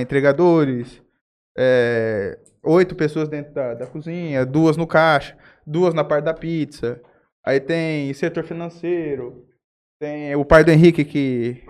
[0.00, 1.02] entregadores,
[1.56, 7.00] é, oito pessoas dentro da, da cozinha, duas no caixa, duas na parte da pizza.
[7.44, 9.46] Aí tem setor financeiro,
[9.98, 11.64] tem o pai do Henrique que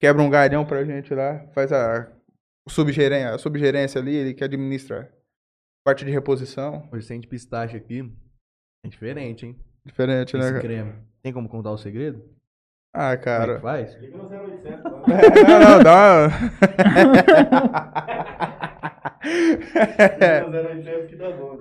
[0.00, 2.10] quebra um galhão pra gente lá, faz a,
[2.66, 5.12] o subgerência, a subgerência ali, ele que administra
[5.84, 6.88] parte de reposição.
[7.06, 8.12] Tem de pistache aqui.
[8.84, 9.56] É diferente, hein?
[9.84, 10.62] Diferente, né, Esse cara?
[10.62, 10.92] creme.
[11.22, 12.24] Tem como contar o segredo?
[12.92, 13.60] Ah, Como é que cara.
[13.60, 13.96] faz?
[14.10, 16.28] não, não, dá uma...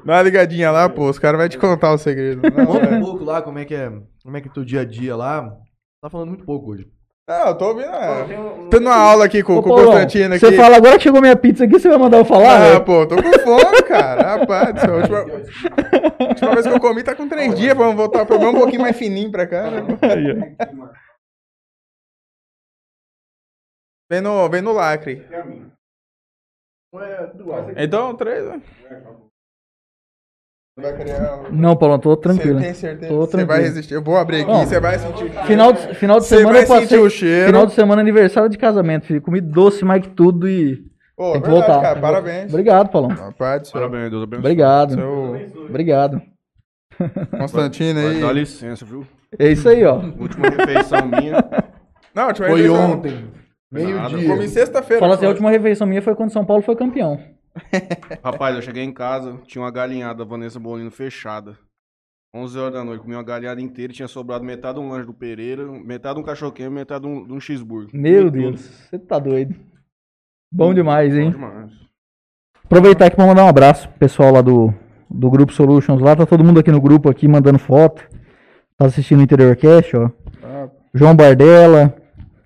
[0.06, 2.42] Dá uma ligadinha lá, pô, os caras vão te contar o segredo.
[2.52, 2.98] Conta é.
[2.98, 3.92] um pouco lá como é que é.
[4.30, 5.58] Como é que é teu dia a dia lá.
[6.04, 6.88] Tá falando muito pouco hoje.
[7.28, 7.90] Não, eu tô ouvindo.
[7.90, 8.28] É.
[8.70, 10.46] Tendo uma aula aqui com, Ô, com o Constantino aqui.
[10.46, 12.76] Você fala agora que chegou minha pizza aqui, você vai mandar eu falar?
[12.76, 14.38] Ah, pô, tô com fome, cara.
[14.38, 15.18] Rapaz, a última,
[16.22, 17.76] a última vez que eu comi tá com três dias.
[17.76, 19.72] Vamos voltar pra um pouquinho mais fininho pra cá.
[19.72, 19.82] Né?
[24.12, 25.26] Vem no, vem no lacre.
[27.78, 28.62] Então, três, né?
[30.78, 30.94] Vai.
[31.52, 32.60] Não, Paulão, tô tranquilo.
[32.60, 33.12] Você tem certeza?
[33.14, 33.94] Tô Você vai resistir.
[33.96, 35.46] Eu vou abrir aqui, você vai sentir o cheiro.
[35.46, 36.88] Final de, final de semana vai eu passei.
[36.88, 37.46] sentir o cheiro.
[37.48, 39.22] Final de semana aniversário de casamento, filho.
[39.22, 40.78] Comi doce mais que tudo e.
[41.18, 41.82] Pô, tem que verdade, voltar.
[41.82, 42.00] cara.
[42.00, 42.50] Parabéns.
[42.54, 43.10] Obrigado, Paulão.
[43.10, 43.70] Rapaz.
[43.72, 44.40] Parabéns, Deus abençoe.
[44.40, 44.94] Obrigado.
[44.94, 46.22] Seu Obrigado.
[47.38, 48.22] Constantino aí.
[48.22, 49.06] Dá licença, viu?
[49.38, 49.96] É isso aí, ó.
[50.18, 51.44] Última refeição minha.
[52.16, 53.12] Não, última Foi eu- ontem.
[53.12, 54.28] Eu Meio-dia.
[54.30, 55.00] comi sexta-feira.
[55.02, 57.20] Fala assim, a última refeição minha foi quando São Paulo foi campeão.
[58.24, 61.58] Rapaz, eu cheguei em casa, tinha uma galinhada da Vanessa Bolino fechada.
[62.34, 65.14] 11 horas da noite, comi uma galinhada inteira, tinha sobrado metade de um lanche do
[65.14, 67.90] Pereira, metade de um cachorro-quente, metade de um, de um cheeseburger.
[67.94, 69.56] Meu Comi Deus, você tá doido.
[70.52, 71.32] Bom demais, hein?
[71.32, 71.72] Bom demais.
[72.64, 74.72] Aproveitar aqui pra mandar um abraço pro pessoal lá do,
[75.10, 76.16] do Grupo Solutions lá.
[76.16, 78.08] Tá todo mundo aqui no grupo aqui mandando foto.
[78.78, 80.12] Tá assistindo o Interior Cast, ó.
[80.44, 81.96] Ah, João Bardella,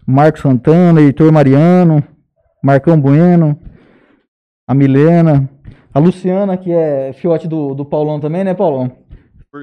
[0.08, 2.02] Marcos Santana, Heitor Mariano,
[2.64, 3.60] Marcão Bueno,
[4.68, 5.50] a Milena,
[5.94, 8.92] a Luciana, que é fiote do, do Paulão também, né, Paulão?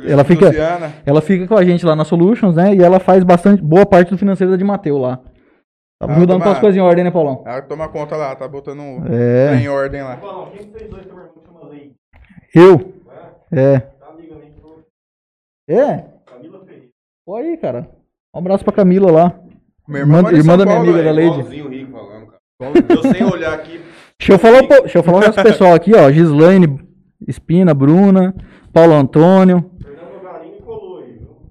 [0.07, 0.93] Ela fica, Luciana.
[1.05, 2.75] ela fica com a gente lá na Solutions, né?
[2.75, 5.17] E ela faz bastante, boa parte do financeiro da de Mateu lá.
[5.99, 7.43] Tá Ah, ajudando com toma- as coisas em ordem, né, Paulão?
[7.45, 8.81] Ela toma conta lá, tá botando
[9.13, 9.57] É.
[9.57, 10.19] em ordem lá.
[12.55, 12.95] Eu?
[13.53, 13.83] É.
[15.69, 16.05] É?
[17.27, 17.89] Pô aí, cara.
[18.35, 19.41] Um abraço pra Camila lá.
[19.87, 21.11] Minha Irmã- irmã São da minha Paulo, amiga da.
[21.11, 21.35] Leide.
[21.35, 22.41] Igualzinho o Rico falando, cara.
[22.89, 23.81] Eu sem olhar aqui.
[24.21, 26.11] Deixa eu falar, um po- deixa eu falar com esse pessoal aqui, ó.
[26.11, 26.79] Gislaine,
[27.27, 28.35] Espina, Bruna,
[28.73, 29.65] Paulo Antônio,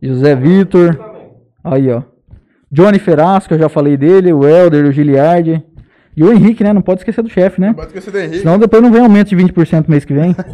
[0.01, 0.97] José Vitor.
[1.63, 2.03] Aí, ó.
[2.71, 5.63] Johnny que eu já falei dele, o Helder, o Giliardi.
[6.15, 6.71] E o Henrique, né?
[6.73, 7.67] Não pode esquecer do chefe, né?
[7.67, 8.39] Não pode esquecer do Henrique.
[8.39, 10.35] Senão depois não vem aumento de 20% mês que vem.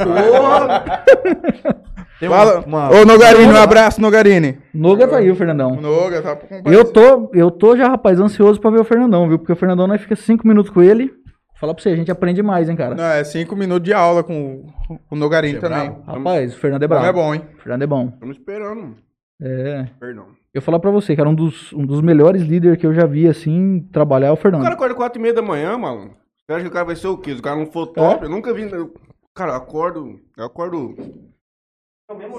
[2.19, 2.63] Tem Fala.
[2.65, 4.57] uma- Ô, Nogarini, um abraço, Nogarini.
[4.73, 5.75] Noga tá aí, o O Fernandão.
[5.81, 6.61] Noga, tá pra.
[6.71, 9.37] Eu tô, eu tô já, rapaz, ansioso pra ver o Fernandão, viu?
[9.37, 11.11] Porque o Fernandão nós fica cinco minutos com ele.
[11.55, 12.95] Falar pra você, a gente aprende mais, hein, cara.
[12.95, 15.89] Não, é cinco minutos de aula com o- o Nogarini Você é também.
[15.91, 16.03] bravo?
[16.05, 17.05] Rapaz, o Fernando é Não brabo.
[17.07, 17.41] é bom, hein?
[17.57, 18.09] O Fernando é bom.
[18.13, 18.95] Estamos esperando.
[19.41, 19.87] É.
[19.99, 20.27] Perdão.
[20.53, 23.27] Eu falar pra você, cara, um dos, um dos melhores líderes que eu já vi,
[23.27, 24.63] assim, trabalhar é o O Fernando.
[24.63, 26.11] cara acorda 4 e meia da manhã, mano.
[26.45, 27.33] Você acha que o cara vai ser o quê?
[27.33, 28.63] Se o cara não for top, eu nunca vi.
[28.71, 28.93] eu-
[29.33, 30.19] Cara, eu acordo.
[30.37, 30.95] Eu acordo.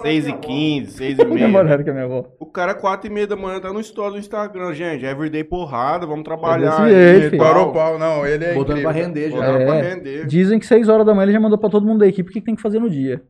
[0.03, 1.59] 6 e 15, 6 e O mesmo meia.
[1.59, 2.25] horário que a minha avó.
[2.39, 5.05] O cara, 4 e meia da manhã, tá no story do Instagram, gente.
[5.05, 6.89] Everyday porrada, vamos trabalhar.
[6.89, 7.31] e filho.
[7.39, 7.47] tal.
[7.49, 8.25] Parou o pau, não.
[8.25, 8.93] Ele é Botando incrível.
[8.93, 9.45] pra render já.
[9.45, 9.67] É.
[9.67, 10.27] pra render.
[10.27, 12.33] Dizem que 6 horas da manhã ele já mandou pra todo mundo da equipe o
[12.33, 13.21] que que tem que fazer no dia.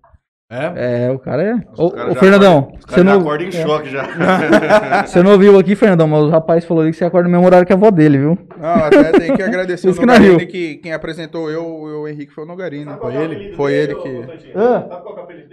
[0.53, 1.07] É?
[1.07, 1.55] É, o cara é.
[1.73, 3.53] Os Ô, caras ô, já Fernandão, Os você não, acordam em é.
[3.53, 4.07] choque já.
[5.07, 7.47] você não ouviu aqui, Fernandão, mas o rapaz falou ali que você acorda no mesmo
[7.47, 8.39] horário que a avó dele, viu?
[8.59, 10.49] Não, até tem que agradecer o que Nogarini, riu.
[10.49, 12.93] que quem apresentou eu e o Henrique foi o Nogarini.
[12.99, 13.53] Foi ele?
[13.55, 14.53] Foi ele que...
[14.55, 14.89] Hã?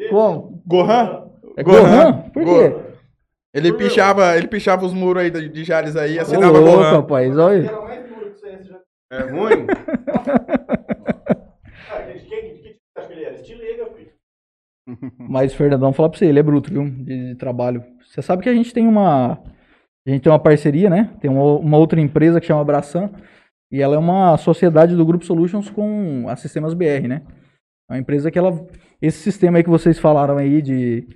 [0.10, 0.62] Como?
[0.66, 1.28] Gohan?
[1.58, 2.14] É Gohan?
[2.34, 2.70] Por quê?
[2.70, 2.84] Gohan.
[3.54, 6.92] Ele pichava, ele pichava os muros aí de, de Jales aí, Ô, assinava louco, Gohan.
[6.92, 7.72] rapaz, olha.
[9.12, 9.68] É ruim?
[15.18, 16.84] Mas o Fernandão, falar pra você, ele é bruto, viu?
[16.90, 17.84] De, de trabalho.
[18.06, 19.40] Você sabe que a gente tem uma.
[20.06, 21.12] A gente tem uma parceria, né?
[21.22, 23.10] Tem uma, outra empresa que chama Abraçan.
[23.72, 27.24] E ela é uma sociedade do Grupo Solutions com a Sistemas BR, né?
[27.90, 28.68] É uma empresa que ela.
[29.02, 31.08] Esse sistema aí que vocês falaram aí de.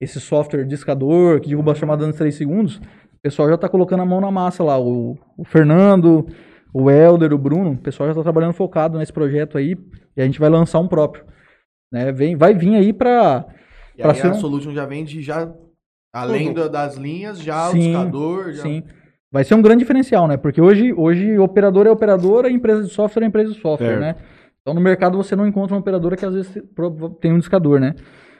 [0.00, 2.76] Esse software discador que derruba a chamada nos 3 segundos.
[2.76, 4.78] O pessoal já tá colocando a mão na massa lá.
[4.78, 6.26] O, o Fernando,
[6.72, 7.72] o Helder, o Bruno.
[7.72, 9.76] O pessoal já tá trabalhando focado nesse projeto aí.
[10.16, 11.24] E a gente vai lançar um próprio.
[11.90, 12.12] Né?
[12.12, 13.46] Vem, vai vir aí pra.
[13.96, 15.52] E aí a Solution já vende já,
[16.14, 18.62] além da- das linhas, já Sim, o discador, já...
[18.62, 18.82] Sim.
[19.32, 20.36] Vai ser um grande diferencial, né?
[20.36, 24.00] Porque hoje, hoje operador é operadora, empresa de software é empresa de software, Certo.
[24.00, 24.14] né?
[24.62, 26.62] Então no mercado você não encontra uma operadora que às vezes
[27.20, 27.94] tem um discador, né?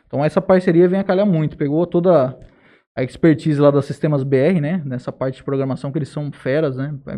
[0.07, 1.57] Então essa parceria vem a calhar muito.
[1.57, 2.39] Pegou toda
[2.97, 4.81] a expertise lá das sistemas BR, né?
[4.85, 6.95] Nessa parte de programação que eles são feras, né?
[7.09, 7.16] É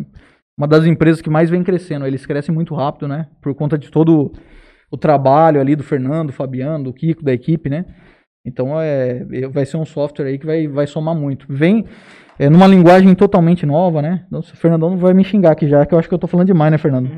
[0.57, 2.07] Uma das empresas que mais vem crescendo.
[2.07, 3.27] Eles crescem muito rápido, né?
[3.41, 4.33] Por conta de todo
[4.89, 7.85] o trabalho ali do Fernando, do Fabiano, do Kiko, da equipe, né?
[8.47, 11.45] Então é, é- vai ser um software aí que vai, vai somar muito.
[11.49, 11.85] Vem
[12.39, 14.23] é, numa linguagem totalmente nova, né?
[14.29, 16.27] Nossa, o Fernandão não vai me xingar aqui já, que eu acho que eu tô
[16.27, 17.09] falando demais, né, Fernando?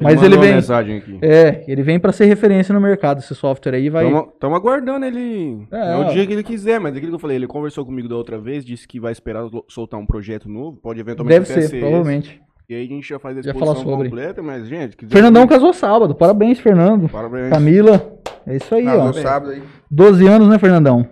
[0.00, 0.54] Mas ele uma vem.
[0.54, 1.16] mensagem aqui.
[1.22, 4.06] É, ele vem pra ser referência no mercado, esse software aí vai.
[4.06, 5.64] Estamos aguardando ele.
[5.70, 6.02] É, É, ó.
[6.08, 8.36] o dia que ele quiser, mas aquilo que eu falei, ele conversou comigo da outra
[8.38, 11.80] vez, disse que vai esperar soltar um projeto novo, pode eventualmente Deve ser, esse.
[12.68, 14.08] E aí a gente já faz a Já exposição fala sobre.
[14.08, 14.96] completa, mas, gente...
[14.96, 17.08] quiser- Fernandão casou sábado, parabéns, Fernando.
[17.08, 17.50] Parabéns.
[17.50, 19.12] Camila, é isso aí, Ah, ó.
[19.12, 19.62] sábado aí.
[19.90, 21.06] 12 anos, né, Fernandão?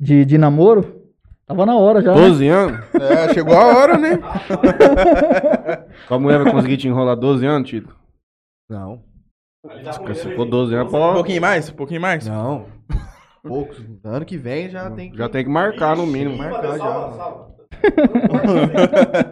[0.00, 0.94] De, de namoro?
[1.46, 2.12] Tava na hora já.
[2.12, 2.20] né?
[2.20, 2.80] 12 anos?
[2.94, 4.18] É, chegou a hora, né?
[6.10, 7.94] A mulher vai conseguir te enrolar 12 anos, Tito?
[8.68, 9.00] Não.
[10.14, 11.68] Se for 12 anos, Um pô, pouquinho mais?
[11.70, 12.26] Um pouquinho mais?
[12.26, 12.66] Não.
[13.46, 13.80] Poucos.
[14.04, 16.36] Ano que vem já tem que já tem que marcar no mínimo.
[16.36, 17.46] marcar já.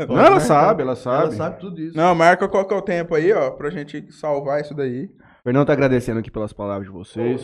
[0.09, 1.24] Não, ela sabe, ela sabe.
[1.24, 1.97] Ela sabe tudo isso.
[1.97, 5.11] Não, marca qual que é o tempo aí, ó, pra gente salvar isso daí.
[5.42, 7.42] Fernando tá agradecendo aqui pelas palavras de vocês.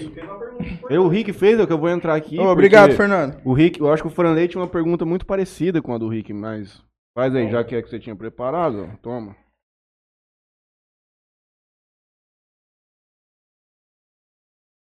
[0.89, 2.39] Eu, o Rick fez, é o que eu vou entrar aqui.
[2.39, 3.39] Ô, obrigado, Fernando.
[3.45, 6.09] O Rick, eu acho que o Franley tinha uma pergunta muito parecida com a do
[6.09, 6.83] Rick, mas
[7.15, 9.37] faz aí, já que é que você tinha preparado, ó, toma.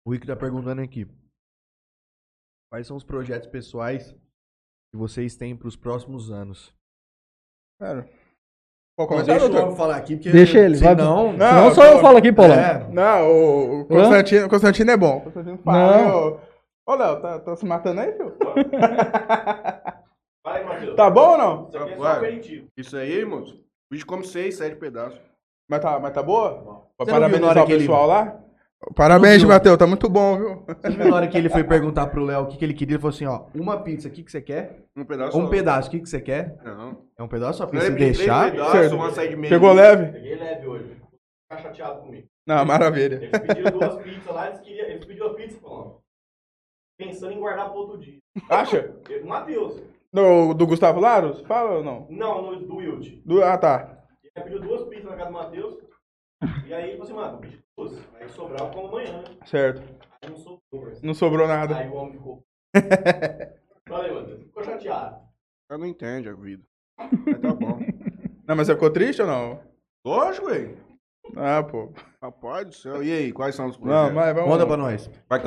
[0.07, 1.07] O Rick tá perguntando aqui.
[2.71, 4.15] Quais são os projetos pessoais
[4.91, 6.75] que vocês têm pros próximos anos?
[7.81, 8.09] Cara,
[8.97, 9.65] pode começar, deixa doutor?
[9.65, 10.95] homem falar aqui, porque Deixa ele, vai.
[10.95, 12.59] Não, Senão só eu falo aqui, Paulão.
[12.59, 15.19] É, Não, o, o Constantino, o Constantino é bom.
[15.19, 16.03] O Constantino fala.
[16.03, 16.41] Não.
[16.87, 18.35] Ô, Léo, tá, tá se matando aí, filho?
[20.97, 21.71] Tá bom ou não?
[21.99, 22.41] Vai.
[22.77, 23.55] Isso aí, moço.
[23.55, 25.21] O bicho come seis, sete pedaços.
[25.69, 26.89] Mas tá, mas tá boa?
[26.97, 28.41] Pra não viu na parabenizar o pessoal lá?
[28.95, 29.43] Parabéns?
[29.43, 30.65] Matheus, tá muito bom, viu?
[30.67, 33.01] Você na hora que ele foi perguntar pro Léo o que, que ele queria, ele
[33.03, 34.85] falou assim, ó, uma pizza, o que, que você quer?
[34.97, 35.49] Um pedaço Um só.
[35.49, 36.57] pedaço, o que, que você quer?
[36.65, 37.03] Não.
[37.19, 38.71] É um pedaço só, porque Não, se ele pediu deixar...
[38.71, 38.95] Certo.
[38.95, 39.53] uma açaí de meio.
[39.53, 40.13] Chegou leve?
[40.13, 40.97] Peguei leve hoje.
[41.51, 42.29] Ficar chateado comigo.
[42.47, 43.17] Não, maravilha.
[43.17, 45.97] Eles pediram duas pizzas lá, eles, queriam, eles pediram a pizza falando.
[46.99, 48.19] Pensando em guardar pro outro dia.
[48.49, 48.95] Acha?
[49.09, 49.83] Eu- Matheus.
[50.13, 51.41] Do, do Gustavo Laros?
[51.43, 52.07] Fala ou não?
[52.09, 53.23] Não, no, do Wild.
[53.27, 53.99] Do, ah, tá.
[54.25, 55.75] Ele pediu duas pizzas na casa do Matheus.
[56.67, 58.15] E aí ele falou assim, mano, eu pedi duas.
[58.15, 59.25] Aí sobrar eu como amanhã, né?
[59.47, 59.83] Certo.
[60.23, 61.07] Aí não sobrou, parceiro.
[61.07, 61.77] Não sobrou nada.
[61.77, 62.45] Aí o homem ficou.
[63.89, 64.43] Falei, Matheus.
[64.45, 65.17] Ficou chateado.
[65.71, 66.63] Eu não entende a vida.
[66.99, 67.79] Mas tá bom.
[68.47, 69.61] Não, mas você ficou triste ou não?
[70.05, 70.79] Lógico, velho.
[71.37, 71.93] Ah, pô.
[72.23, 73.03] Rapaz do céu.
[73.03, 74.15] E aí, quais são os Não, projetos?
[74.15, 74.51] mas vamos.
[74.51, 75.11] Conta pra nós.
[75.29, 75.41] Vai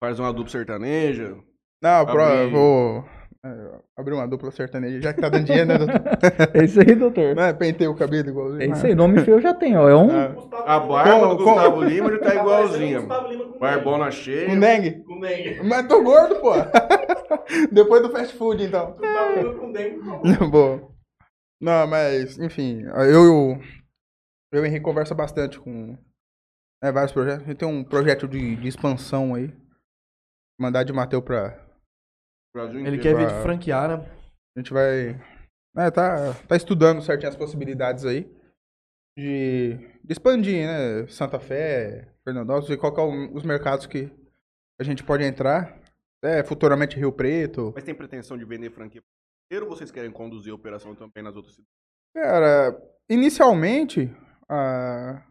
[0.00, 1.36] faz uma dupla sertaneja?
[1.82, 3.04] Não, pro, eu vou
[3.44, 6.00] é, abrir uma dupla sertaneja, já que tá dando dinheiro, né, doutor?
[6.54, 7.34] É isso aí, doutor.
[7.36, 8.62] Não é penteio o cabelo igualzinho.
[8.62, 9.88] É isso aí, nome feio eu já tenho, ó.
[9.88, 10.10] É um.
[10.66, 12.98] A barba Com- do com- Gustavo Lima já tá igualzinha.
[13.00, 14.50] Gustavo Lima com Barbona cheia.
[14.50, 15.02] Um dengue?
[15.04, 15.62] Com dengue.
[15.62, 16.52] Mas tô gordo, pô.
[17.72, 18.92] Depois do fast food, então.
[18.92, 20.00] Gustavo Lima com dengue.
[20.50, 20.88] Boa.
[21.60, 23.60] Não, mas, enfim, eu, eu
[24.54, 25.96] e o Henrique conversa bastante com
[26.82, 27.44] né, vários projetos.
[27.44, 29.52] A gente tem um projeto de, de expansão aí.
[30.60, 31.67] Mandar de Mateu pra.
[32.58, 33.02] Brasil Ele inteiro.
[33.02, 34.10] quer vir de franquear, né?
[34.56, 35.14] A gente vai.
[35.74, 38.28] né, tá, tá estudando certinho as possibilidades aí.
[39.16, 41.06] De, de expandir, né?
[41.08, 44.10] Santa Fé, Fernandópolis, ver qual que é o- os mercados que
[44.80, 45.76] a gente pode entrar.
[46.22, 47.72] É, futuramente Rio Preto.
[47.74, 49.00] Mas tem pretensão de vender franquia
[49.48, 51.72] primeiro ou vocês querem conduzir a operação também nas outras cidades?
[52.14, 52.76] Cara,
[53.08, 54.10] inicialmente,
[54.48, 55.22] a,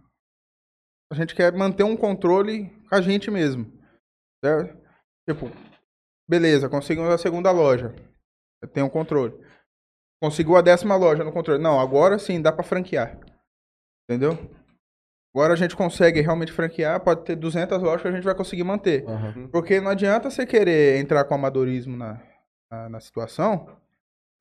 [1.11, 3.71] a gente quer manter um controle com a gente mesmo.
[4.43, 4.77] Certo?
[5.29, 5.47] Tipo,
[6.29, 7.93] beleza, conseguimos a segunda loja.
[8.61, 9.33] Eu tenho um controle.
[10.21, 11.61] Conseguiu a décima loja no controle.
[11.61, 13.19] Não, agora sim dá pra franquear.
[14.09, 14.37] Entendeu?
[15.35, 18.63] Agora a gente consegue realmente franquear, pode ter 200 lojas que a gente vai conseguir
[18.63, 19.05] manter.
[19.51, 22.19] Porque não adianta você querer entrar com amadorismo na,
[22.71, 23.77] na, na situação,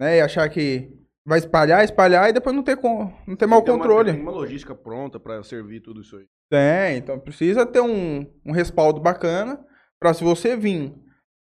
[0.00, 0.16] né?
[0.16, 0.90] E achar que
[1.26, 4.12] vai espalhar, espalhar e depois não ter, com, não ter mau Tem uma- controle.
[4.12, 6.24] Tem uma logística pronta pra servir tudo isso aí.
[6.50, 9.62] Tem, então precisa ter um, um respaldo bacana
[10.00, 10.94] pra se você vir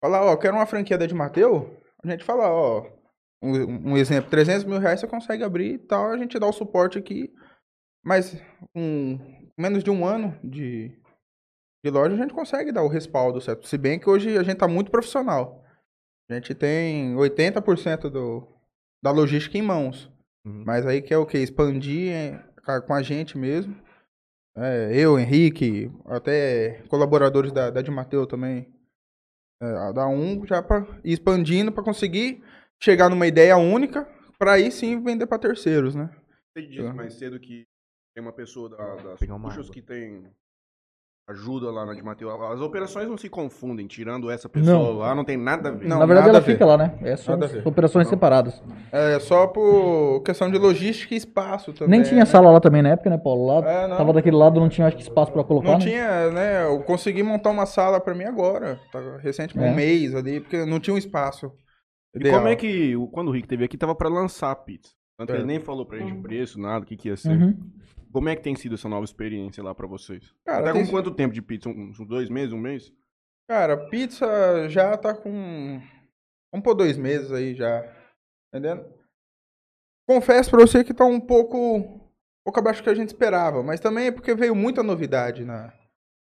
[0.02, 2.86] falar, ó, quero uma franquia da de Mateu, a gente fala, ó,
[3.42, 6.54] um, um exemplo, 300 mil reais você consegue abrir e tal, a gente dá o
[6.54, 7.34] suporte aqui,
[8.04, 8.36] mas
[8.74, 9.20] com
[9.58, 10.92] menos de um ano de,
[11.84, 13.68] de loja a gente consegue dar o respaldo, certo?
[13.68, 15.64] Se bem que hoje a gente tá muito profissional.
[16.30, 18.48] A gente tem 80% do,
[19.04, 20.12] da logística em mãos.
[20.46, 20.64] Uhum.
[20.66, 21.40] Mas aí quer o quê?
[21.40, 22.44] Expandir é,
[22.82, 23.76] com a gente mesmo.
[24.58, 28.74] É, eu, Henrique, até colaboradores da, da de Mateu também.
[29.62, 32.44] É, a da um já para ir expandindo para conseguir
[32.82, 34.06] chegar numa ideia única
[34.38, 36.10] para aí sim vender para terceiros, né?
[36.54, 36.94] Você disse Uhum.
[36.94, 37.66] mais cedo que
[38.14, 40.30] tem uma pessoa da, das puxas que tem
[41.28, 42.32] ajuda lá na de Mateus.
[42.54, 44.98] As operações não se confundem, tirando essa pessoa Não.
[45.00, 45.88] lá, não tem nada a ver.
[45.88, 46.94] Não, Na verdade, ela fica lá, né?
[47.02, 47.34] É só
[47.66, 48.12] operações Não.
[48.12, 48.62] separadas.
[48.92, 52.00] É só por questão de logística e espaço também.
[52.00, 52.26] Nem tinha né?
[52.26, 53.48] sala lá também na época, né, Paulo?
[53.48, 53.98] Lá É, não.
[53.98, 55.70] tava daquele lado, não tinha acho que espaço pra colocar.
[55.72, 55.84] Não né?
[55.86, 56.66] tinha, né?
[56.66, 59.72] Eu consegui montar uma sala para mim agora, tá, recentemente, É.
[59.72, 61.52] um mês ali, porque não tinha um espaço.
[62.14, 62.36] E ideal.
[62.38, 64.92] como é que, quando o Rick teve aqui, tava pra lançar a pizza.
[65.18, 65.38] Tanto que É.
[65.38, 67.30] ele nem falou pra gente preço, nada, o que, que ia ser.
[67.32, 67.72] Uhum.
[68.12, 70.34] Como é que tem sido essa nova experiência lá pra vocês?
[70.46, 71.70] Cara, tá tem- com quanto tempo de pizza?
[71.70, 72.94] Uns uns dois meses, um mês?
[73.50, 75.80] Cara, pizza já tá com.
[76.54, 77.84] Vamos por dois meses aí já.
[78.54, 78.86] Entendendo?
[80.08, 81.78] Confesso pra você que tá um pouco.
[81.78, 82.00] Um
[82.46, 83.64] pouco abaixo do que a gente esperava.
[83.64, 85.74] Mas também é porque veio muita novidade na,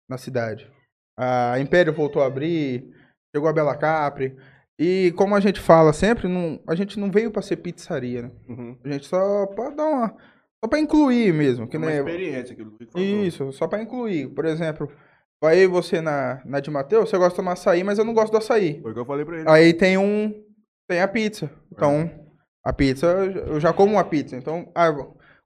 [0.10, 0.72] na cidade.
[1.18, 2.94] A Império voltou a abrir,
[3.36, 4.36] chegou a Bela Capri.
[4.78, 8.32] E como a gente fala sempre, não, a gente não veio pra ser pizzaria, né?
[8.48, 8.78] Uhum.
[8.84, 10.16] A gente só pra dar uma.
[10.64, 11.68] Só pra incluir mesmo.
[11.68, 14.28] Que uma nem, experiência, aquilo que isso, só pra incluir.
[14.30, 14.92] Por exemplo,
[15.42, 18.14] vai aí você na, na de Mateus, você gosta de tomar açaí, mas eu não
[18.14, 18.82] gosto do açaí.
[18.82, 19.50] Foi o que eu falei pra ele.
[19.50, 20.34] Aí tem um.
[20.90, 21.50] Tem a pizza.
[21.72, 22.10] Então,
[22.64, 23.08] a pizza,
[23.48, 24.36] eu já como uma pizza.
[24.36, 24.94] Então, ah,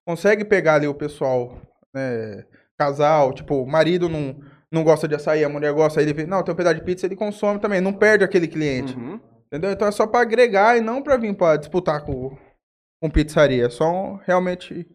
[0.08, 1.62] consegue pegar ali o pessoal
[1.94, 2.46] né,
[2.78, 4.40] casal, tipo, marido não,
[4.72, 6.84] não gosta de açaí, a mulher gosta, aí ele vê, não, tem um pedaço de
[6.84, 8.96] pizza, ele consome também, não perde aquele cliente.
[8.96, 9.20] Uhum.
[9.48, 9.72] Entendeu?
[9.72, 12.38] Então é só pra agregar e não pra vir pra disputar com,
[13.02, 13.66] com pizzaria.
[13.66, 14.86] É só realmente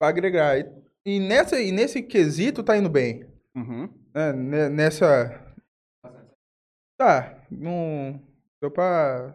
[0.00, 0.58] pra agregar.
[0.58, 0.66] E,
[1.06, 3.24] e nessa, e nesse quesito tá indo bem.
[3.56, 3.88] Uhum.
[4.12, 4.32] né?
[4.32, 5.40] Ne- Nessa.
[6.98, 8.20] Tá, não.
[8.60, 9.34] Deu pra.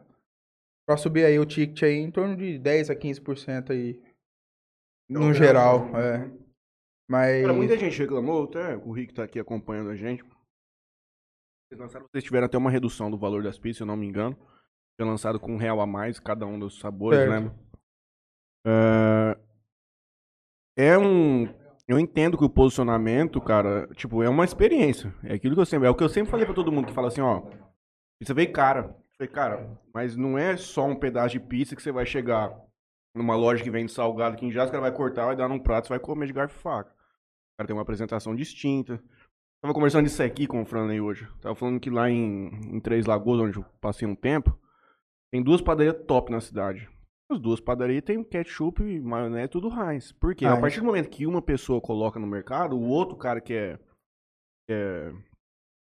[0.85, 4.01] Pra subir aí o ticket aí em torno de 10 a 15% aí.
[5.09, 6.29] No geral, é.
[7.10, 7.41] Mas.
[7.41, 10.24] Cara, muita gente reclamou, até o Rick tá aqui acompanhando a gente.
[10.24, 14.05] Vocês lançaram, vocês tiveram até uma redução do valor das pizzas, se eu não me
[14.05, 14.38] engano.
[14.99, 17.45] Foi lançado com um real a mais, cada um dos sabores, Certo.
[17.45, 17.55] né?
[18.66, 19.38] É,
[20.91, 21.47] é um.
[21.88, 25.14] Eu entendo que o posicionamento, cara, tipo, é uma experiência.
[25.24, 25.88] É aquilo que eu sempre.
[25.88, 27.43] É o que eu sempre falei pra todo mundo que fala assim, ó.
[28.20, 28.95] Pizza veio cara.
[29.18, 32.55] Falei, cara, mas não é só um pedaço de pizza que você vai chegar
[33.16, 35.93] numa loja que vende salgado aqui em cara vai cortar, vai dar num prato, você
[35.93, 36.97] vai comer de garfo e faca.
[37.58, 39.01] O cara tem uma apresentação distinta.
[39.64, 41.28] Tava conversando isso aqui com o Franley hoje.
[41.41, 44.55] Tava falando que lá em, em Três Lagoas, onde eu passei um tempo,
[45.34, 46.88] tem duas padarias top na cidade.
[47.32, 50.12] As duas padarias tem ketchup, maionese, tudo Heinz.
[50.12, 50.45] Por quê?
[50.45, 53.78] A partir do momento que uma pessoa coloca no mercado, o outro cara que é,
[54.70, 55.12] que, é-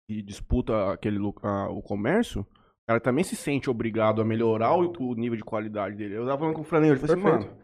[0.08, 4.92] que disputa aquele a- o comércio, o cara também se sente obrigado a melhorar o,
[5.00, 6.14] o nível de qualidade dele.
[6.14, 7.58] Eu tava falando com o Franley hoje, eu falei assim, mano,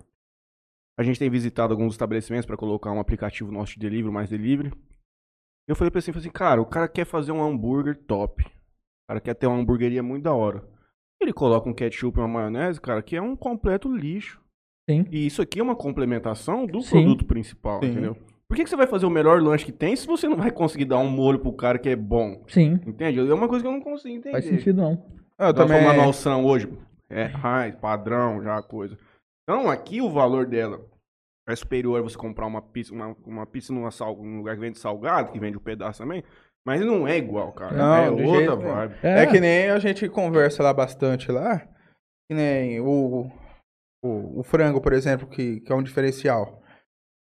[1.00, 4.70] a gente tem visitado alguns estabelecimentos para colocar um aplicativo nosso de delivery, mais delivery.
[5.66, 8.44] Eu falei pra ele falei assim, cara, o cara quer fazer um hambúrguer top.
[8.44, 8.48] O
[9.08, 10.62] cara quer ter uma hamburgueria muito da hora.
[11.18, 14.42] Ele coloca um ketchup e uma maionese, cara, que é um completo lixo.
[14.90, 15.06] Sim.
[15.10, 16.90] E isso aqui é uma complementação do Sim.
[16.90, 17.92] produto principal, Sim.
[17.92, 18.16] entendeu?
[18.46, 20.50] Por que, que você vai fazer o melhor lanche que tem se você não vai
[20.50, 22.44] conseguir dar um molho pro cara que é bom?
[22.46, 22.78] Sim.
[22.86, 23.20] Entende?
[23.20, 24.32] É uma coisa que eu não consigo entender.
[24.32, 25.02] Faz sentido não.
[25.38, 25.80] Eu Nós também.
[25.80, 26.68] fomos na noção hoje.
[27.08, 28.98] É high, padrão, já a coisa.
[29.44, 30.89] Então, aqui o valor dela
[31.50, 34.78] é superior você comprar uma pizza, uma, uma pizza numa sal, num lugar que vende
[34.78, 36.24] salgado, que vende um pedaço também.
[36.64, 37.76] Mas não é igual, cara.
[37.76, 38.94] Não, é outra jeito vibe.
[39.02, 41.58] É que nem a gente conversa lá bastante lá.
[42.28, 43.30] Que nem o,
[44.04, 46.62] o, o frango, por exemplo, que, que é um diferencial.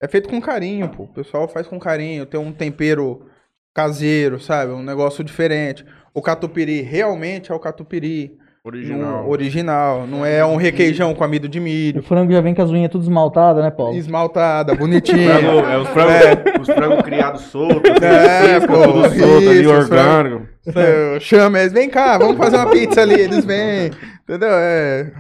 [0.01, 1.03] É feito com carinho, pô.
[1.03, 3.28] O pessoal faz com carinho, tem um tempero
[3.74, 4.71] caseiro, sabe?
[4.71, 5.86] Um negócio diferente.
[6.13, 9.24] O catupiry realmente é o catupiry Original.
[9.24, 10.07] no- original.
[10.07, 12.01] Não é um requeijão com amido de O milho.
[12.03, 13.95] frango já vem com as unhas tudo esmaltadas, né, Paulo?
[13.97, 15.32] Esmaltada, Frango- bonitinha.
[15.34, 19.70] é os frangos os frangos criados soltos, assim, É, cisca, pô, tudo solto ali, isso,
[19.70, 20.47] orgânico.
[20.66, 23.16] Eu chamo eles, vem cá, vamos fazer uma pizza ali.
[23.20, 23.91] Eles vêm,
[24.24, 24.49] entendeu?
[24.51, 25.11] É,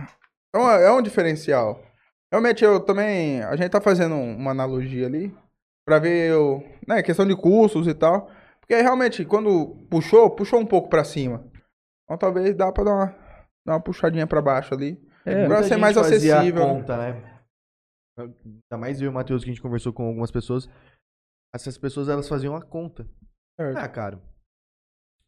[0.55, 1.81] é, uma- é um diferencial.
[2.31, 3.43] Realmente, eu também.
[3.43, 5.33] A gente tá fazendo uma analogia ali
[5.85, 8.29] pra ver o, né, questão de custos e tal.
[8.61, 11.43] Porque realmente, quando puxou, puxou um pouco pra cima.
[12.05, 13.15] Então talvez dá pra dar uma,
[13.65, 14.99] dar uma puxadinha pra baixo ali.
[15.25, 16.65] É, Pra ser mais acessível.
[16.67, 16.73] né?
[16.73, 17.43] conta, né?
[18.17, 20.67] Ainda mais eu e o Matheus que a gente conversou com algumas pessoas.
[21.55, 23.07] Essas pessoas elas faziam a conta.
[23.59, 23.77] Certo.
[23.77, 24.21] Ah, cara.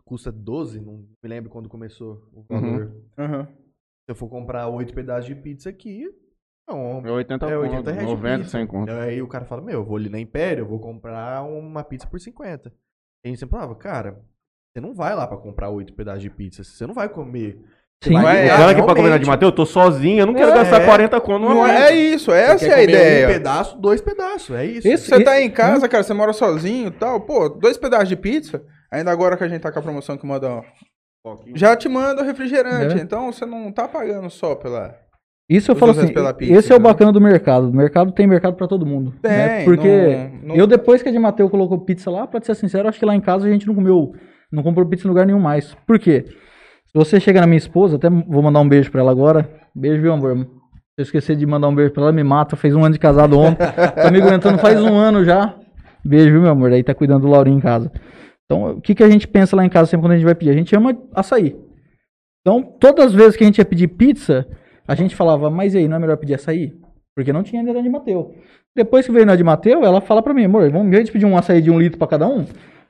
[0.04, 2.62] Custa 12, não me lembro quando começou o Uhum.
[2.62, 3.02] valor.
[3.18, 3.46] Aham.
[3.46, 6.06] Se eu for comprar 8 pedaços de pizza aqui,
[6.70, 8.52] não, É 80 é 80 conto, reais de 90, pizza.
[8.58, 8.92] 100 conto.
[8.92, 12.08] Aí o cara fala, meu, eu vou ali na Império, eu vou comprar uma pizza
[12.08, 12.70] por 50.
[13.24, 14.24] E a gente sempre falava, cara,
[14.72, 17.64] você não vai lá pra comprar 8 pedaços de pizza, você não vai comer.
[18.06, 18.22] Sim.
[18.22, 20.34] vai É, lá Ela que pra comer na de Mateus, eu tô sozinho, eu não
[20.34, 20.86] quero É, gastar é.
[20.86, 23.28] 40 conto Não é isso, Você essa é quer a ideia.
[23.28, 24.88] Um pedaço, dois pedaços, é isso.
[24.88, 28.16] Esse- Você tá em casa, cara, você mora sozinho e tal, pô, dois pedaços de
[28.16, 30.62] pizza, ainda agora que a gente tá com a promoção que manda, ó,
[31.56, 33.02] já te manda o refrigerante, É.
[33.02, 34.96] então você não tá pagando só pela...
[35.48, 36.92] Isso eu falo assim, pela pizza, esse é o entendeu?
[36.92, 37.70] bacana do mercado.
[37.70, 39.14] O mercado tem mercado pra todo mundo.
[39.24, 39.58] né?
[39.58, 39.88] Tem, Porque
[40.42, 42.90] não- não- eu, depois que a de Mateu colocou pizza lá, pra te ser sincero,
[42.90, 44.14] acho que lá em casa a gente não comeu,
[44.52, 45.76] não comprou pizza em lugar nenhum mais.
[45.86, 46.26] Por quê?
[46.96, 49.50] Se você chega na minha esposa, até vou mandar um beijo pra ela agora.
[49.76, 50.38] Beijo, viu, amor?
[50.38, 50.48] Se
[51.00, 52.56] eu esquecer de mandar um beijo pra ela, me mata.
[52.56, 53.68] Fez um ano de casado ontem.
[53.68, 55.58] tá me aguentando faz um ano já.
[56.06, 56.72] Beijo, viu, meu amor?
[56.72, 57.92] Aí tá cuidando do Laurinho em casa.
[58.46, 60.36] Então, o que, que a gente pensa lá em casa sempre quando a gente vai
[60.36, 60.52] pedir?
[60.52, 61.58] A gente ama açaí.
[62.40, 64.48] Então, todas as vezes que a gente ia pedir pizza,
[64.88, 66.76] a gente falava, mas e aí, não é melhor pedir açaí?
[67.14, 68.34] Porque não tinha ainda na de Mateu.
[68.74, 71.12] Depois que veio na de Mateu, ela fala pra mim, amor, vamos, em vez de
[71.12, 72.46] pedir um açaí de um litro pra cada um,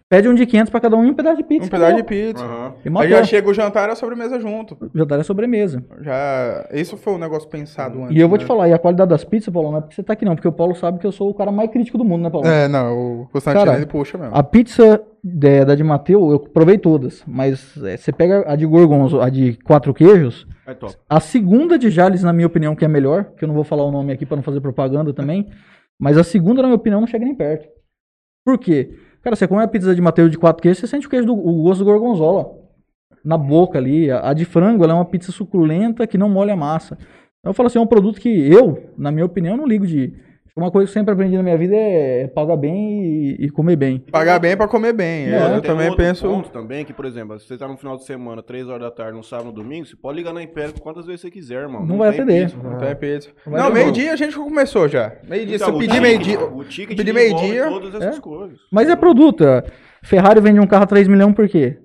[0.10, 1.66] pede um de 500 pra cada um e um pedaço de pizza.
[1.66, 2.46] Um pedaço de pizza.
[2.86, 4.78] E Aí já chega o jantar e a sobremesa junto.
[4.94, 5.84] Já daria sobremesa.
[6.02, 6.68] Já...
[6.72, 8.48] Isso foi um negócio pensado antes, E eu vou te né?
[8.48, 10.48] falar, e a qualidade das pizzas, Paulo, não é porque você tá aqui não, porque
[10.48, 12.48] o Paulo sabe que eu sou o cara mais crítico do mundo, né, Paulo?
[12.48, 14.36] É, não, o Constantino Cara, ele puxa mesmo.
[14.36, 18.66] A pizza de- da de Mateu, eu provei todas, mas é, você pega a de
[18.66, 20.96] gorgonzo, a de quatro queijos, É top.
[21.10, 23.84] A segunda de Jales, na minha opinião, que é melhor, que eu não vou falar
[23.84, 25.50] o nome aqui pra não fazer propaganda também,
[26.00, 27.68] mas a segunda, na minha opinião, não chega nem perto.
[28.46, 28.92] Por quê?
[29.26, 31.34] Cara, você come a pizza de Mateus de quatro queijos, você sente o, queijo do,
[31.34, 32.60] o gosto do gorgonzola
[33.24, 34.12] na boca ali.
[34.12, 36.96] A, a de frango, é uma pizza suculenta que não molha a massa.
[37.40, 40.14] Então eu falo assim, é um produto que eu, na minha opinião, não ligo de
[40.58, 43.76] Uma coisa que eu sempre aprendi na minha vida é pagar bem e, e comer
[43.76, 44.00] bem.
[44.00, 45.26] Pagar bem pra comer bem.
[45.28, 46.26] E É, eu tem um também outro penso.
[46.26, 48.90] ponto também que, por exemplo, se você tá no final de semana, 3 horas da
[48.92, 51.86] tarde, no sábado, no domingo, você pode ligar na Império quantas vezes você quiser, irmão.
[51.86, 52.46] Não vai tem atender.
[52.52, 52.64] pizza.
[52.64, 53.30] Não tem pizza.
[53.46, 55.12] Vai Não, meio-dia a gente começou já.
[55.28, 55.58] Meio-dia.
[55.58, 56.40] Então, Se eu pedir meio-dia.
[56.40, 58.22] O ticket pedir meio-dia, todas essas é.
[58.22, 58.58] coisas.
[58.72, 59.44] Mas é produto.
[59.46, 59.62] é.
[60.04, 61.80] Ferrari vende um carro a 3 milhões por quê?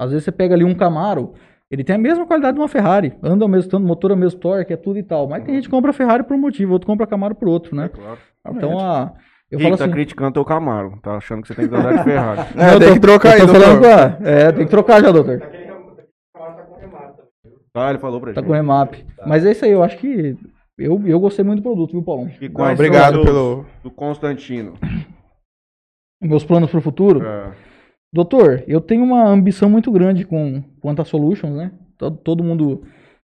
[0.00, 1.34] Às vezes você pega ali um Camaro,
[1.70, 3.14] ele tem a mesma qualidade de uma Ferrari.
[3.22, 5.28] Anda ao mesmo tanto, motor ao mesmo torque, é tudo e tal.
[5.28, 7.86] Mas tem gente que compra Ferrari por um motivo, outro compra Camaro por outro, né?
[7.86, 8.18] É claro.
[8.48, 9.12] Então, a,
[9.50, 9.92] eu Rick falo tá assim...
[9.92, 10.98] criticando teu Camaro.
[11.02, 12.40] Tá achando que você tem que andar de Ferrari.
[12.56, 14.16] É, eu tem tô- que trocar aí, eu tô falando doutor.
[14.18, 15.38] com a- É, tem que trocar já, doutor.
[15.40, 16.76] Cavalo tá com.
[17.72, 18.46] Tá, ele falou pra Tá gente.
[18.46, 18.94] com o remap.
[19.26, 20.36] Mas é isso aí, eu acho que...
[20.78, 22.30] Eu, eu gostei muito do produto, viu, Paulão?
[22.58, 23.64] Não, obrigado pelo.
[23.82, 24.74] Do Constantino.
[26.22, 27.24] Meus planos pro futuro.
[27.26, 27.52] É.
[28.12, 31.72] Doutor, eu tenho uma ambição muito grande com quanto a solutions, né?
[31.98, 32.82] Todo, todo mundo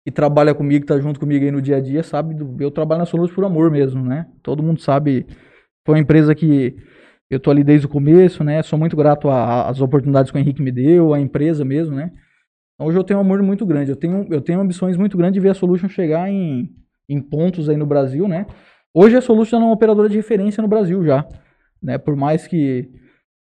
[0.09, 2.71] que trabalha comigo, que tá junto comigo aí no dia a dia, sabe, do, eu
[2.71, 4.27] trabalho na Solutions por amor mesmo, né?
[4.43, 5.27] Todo mundo sabe,
[5.85, 6.77] foi uma empresa que
[7.29, 8.63] eu tô ali desde o começo, né?
[8.63, 12.11] Sou muito grato às oportunidades que o Henrique me deu, a empresa mesmo, né?
[12.75, 15.35] Então, hoje eu tenho um amor muito grande, eu tenho, eu tenho ambições muito grandes
[15.35, 16.71] de ver a Solutions chegar em,
[17.07, 18.47] em pontos aí no Brasil, né?
[18.95, 21.27] Hoje a Solutions é uma operadora de referência no Brasil já,
[21.83, 21.99] né?
[21.99, 22.89] Por mais que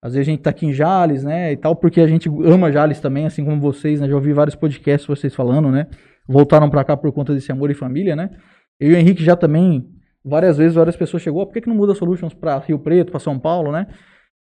[0.02, 2.72] às vezes a gente tá aqui em Jales, né, e tal, porque a gente ama
[2.72, 5.88] Jales também, assim como vocês, né, já ouvi vários podcasts vocês falando, né,
[6.28, 8.32] voltaram pra cá por conta desse amor e família, né.
[8.80, 9.88] Eu e o Henrique já também,
[10.26, 13.12] várias vezes, várias pessoas chegou, "Ah, por que que não muda Solutions pra Rio Preto,
[13.12, 13.88] pra São Paulo, né,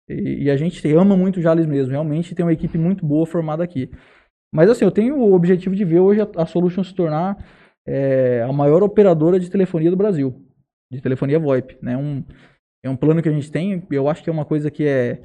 [0.09, 3.63] e, e a gente ama muito Jales mesmo, realmente tem uma equipe muito boa formada
[3.63, 3.89] aqui.
[4.53, 7.37] Mas assim, eu tenho o objetivo de ver hoje a, a Solutions se tornar
[7.87, 10.35] é, a maior operadora de telefonia do Brasil,
[10.91, 12.23] de telefonia VoIP, né, um,
[12.83, 15.21] é um plano que a gente tem, eu acho que é uma coisa que é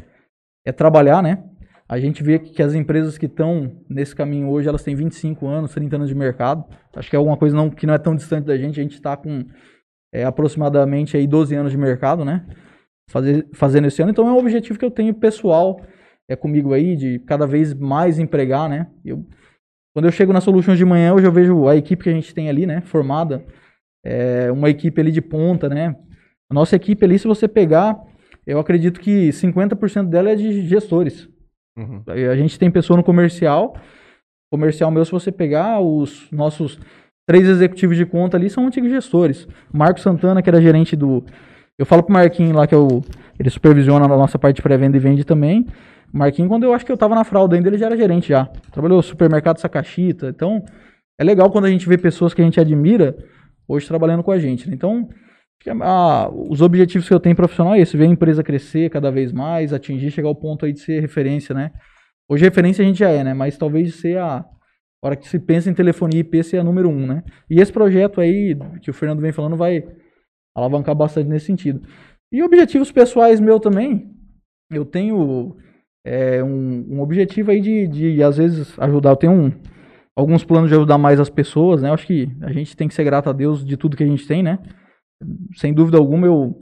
[0.64, 1.44] é trabalhar, né?
[1.88, 5.74] A gente vê que as empresas que estão nesse caminho hoje, elas têm 25 anos,
[5.74, 6.64] 30 anos de mercado.
[6.94, 8.78] Acho que é alguma coisa não, que não é tão distante da gente.
[8.78, 9.44] A gente está com
[10.14, 12.46] é, aproximadamente aí 12 anos de mercado, né?
[13.10, 14.12] Fazer, fazendo esse ano.
[14.12, 15.80] Então é um objetivo que eu tenho pessoal
[16.28, 18.86] é comigo aí, de cada vez mais empregar, né?
[19.04, 19.26] Eu,
[19.92, 22.32] quando eu chego na Solutions de manhã, hoje eu vejo a equipe que a gente
[22.32, 22.82] tem ali, né?
[22.82, 23.44] Formada.
[24.04, 25.96] É uma equipe ali de ponta, né?
[26.48, 28.00] A nossa equipe ali, se você pegar
[28.50, 31.28] eu acredito que 50% dela é de gestores.
[31.78, 32.02] Uhum.
[32.06, 33.76] A gente tem pessoa no comercial.
[34.52, 36.78] Comercial meu, se você pegar os nossos
[37.28, 39.46] três executivos de conta ali, são antigos gestores.
[39.72, 41.24] Marco Santana, que era gerente do.
[41.78, 43.02] Eu falo pro Marquinhos lá que eu,
[43.38, 45.64] ele supervisiona a nossa parte de pré-venda e vende também.
[46.12, 48.46] Marquinhos, quando eu acho que eu tava na fralda ainda, ele já era gerente já.
[48.72, 50.28] Trabalhou no supermercado Sacachita.
[50.28, 50.64] Então,
[51.18, 53.16] é legal quando a gente vê pessoas que a gente admira
[53.68, 54.68] hoje trabalhando com a gente.
[54.68, 54.74] né?
[54.74, 55.08] Então,
[55.60, 58.90] acho que a- os objetivos que eu tenho profissional é esse, ver a empresa crescer
[58.90, 61.70] cada vez mais, atingir, chegar ao ponto aí de ser referência, né?
[62.28, 63.34] Hoje referência a gente já é, né?
[63.34, 64.44] Mas talvez ser a
[65.02, 67.22] a hora que se pensa em telefonia IP ser a número um, né?
[67.48, 69.82] E esse projeto aí, que o Fernando vem falando, vai
[70.54, 71.80] alavancar bastante nesse sentido.
[72.30, 74.10] E objetivos pessoais meu também,
[74.70, 75.56] eu tenho
[76.04, 79.10] é, um, um objetivo aí de, de, às vezes, ajudar.
[79.12, 79.52] Eu tenho um-
[80.14, 81.88] alguns planos de ajudar mais as pessoas, né?
[81.88, 84.06] Eu acho que a gente tem que ser grato a Deus de tudo que a
[84.06, 84.58] gente tem, né?
[85.56, 86.60] Sem dúvida alguma, eu,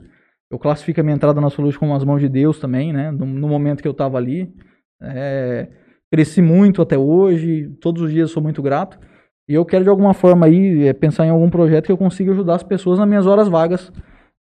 [0.51, 3.11] eu classifico a minha entrada na Solution como as mãos de Deus também, né?
[3.11, 4.53] No, no momento que eu estava ali.
[5.01, 5.67] É,
[6.11, 8.99] cresci muito até hoje, todos os dias sou muito grato.
[9.47, 12.31] E eu quero, de alguma forma, aí, é, pensar em algum projeto que eu consiga
[12.31, 13.91] ajudar as pessoas nas minhas horas vagas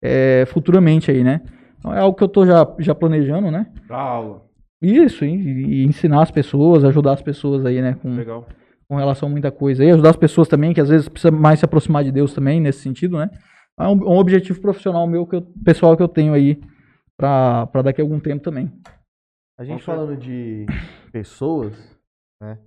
[0.02, 1.42] é, futuramente aí, né?
[1.80, 3.68] Então, é algo que eu tô já, já planejando, né?
[3.88, 4.42] Dá aula.
[4.82, 7.96] Isso, e, e ensinar as pessoas, ajudar as pessoas aí, né?
[8.02, 8.46] Com, Legal.
[8.88, 9.84] com relação a muita coisa.
[9.84, 12.60] E ajudar as pessoas também, que às vezes precisa mais se aproximar de Deus também,
[12.60, 13.30] nesse sentido, né?
[13.80, 16.60] É um, um objetivo profissional meu, que eu- pessoal que eu tenho aí
[17.16, 18.72] pra, pra daqui a algum tempo também.
[19.58, 20.66] A gente falando de
[21.12, 21.74] pessoas,
[22.42, 22.58] né?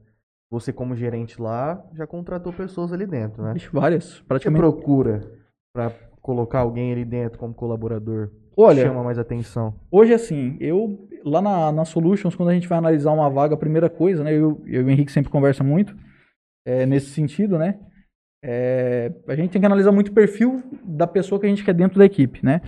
[0.53, 3.53] Você como gerente lá já contratou pessoas ali dentro, né?
[3.53, 4.61] Vixe, várias, Você praticamente.
[4.61, 5.21] procura
[5.73, 8.31] pra colocar alguém ali dentro como colaborador?
[8.57, 9.75] Olha, chama mais atenção.
[9.91, 13.59] Hoje, assim, eu, lá na, na Solutions, quando a gente vai analisar uma vaga, a
[13.59, 15.97] primeira coisa, né, eu, eu e o Henrique sempre conversa muito,
[16.67, 17.79] é, nesse sentido, né,
[18.43, 21.75] é, a gente tem que analisar muito o perfil da pessoa que a gente quer
[21.75, 22.61] dentro da equipe, né.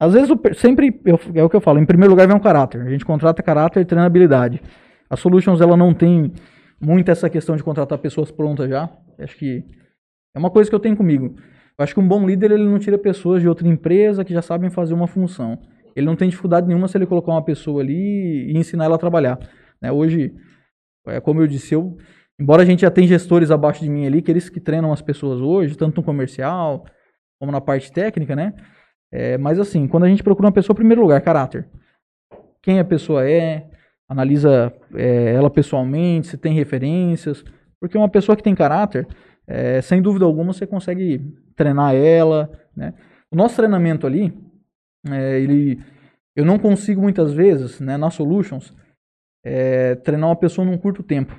[0.00, 2.40] Às vezes, o sempre, eu- é o que eu falo, em primeiro lugar vem um
[2.40, 4.60] caráter, a gente contrata caráter e treinabilidade.
[5.08, 6.32] A Solutions, ela não tem
[6.80, 9.64] muito essa questão de contratar pessoas prontas já, acho que
[10.34, 11.36] é uma coisa que eu tenho comigo.
[11.78, 14.42] Eu acho que um bom líder, ele não tira pessoas de outra empresa que já
[14.42, 15.58] sabem fazer uma função.
[15.96, 18.98] Ele não tem dificuldade nenhuma se ele colocar uma pessoa ali e ensinar ela a
[18.98, 19.38] trabalhar.
[19.80, 19.90] né?
[19.92, 20.34] Hoje,
[21.06, 21.96] é, como eu disse, eu,
[22.38, 25.02] embora a gente já tenha gestores abaixo de mim ali, que eles que treinam as
[25.02, 26.84] pessoas hoje, tanto no comercial
[27.38, 28.54] como na parte técnica, né?
[29.12, 31.68] É, mas assim, quando a gente procura uma pessoa, primeiro lugar, caráter.
[32.62, 33.68] Quem a pessoa é,
[34.08, 37.44] analisa é, ela pessoalmente, se tem referências.
[37.80, 39.06] Porque uma pessoa que tem caráter,
[39.46, 41.20] é, sem dúvida alguma, você consegue
[41.54, 42.94] treinar ela, né?
[43.30, 44.32] O nosso treinamento ali,
[45.10, 45.82] é, ele,
[46.34, 48.72] eu não consigo muitas vezes, né, na Solutions,
[49.44, 51.38] é, treinar uma pessoa num curto tempo,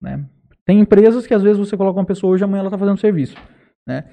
[0.00, 0.24] né?
[0.64, 3.36] Tem empresas que às vezes você coloca uma pessoa hoje, amanhã ela está fazendo serviço,
[3.86, 4.04] né?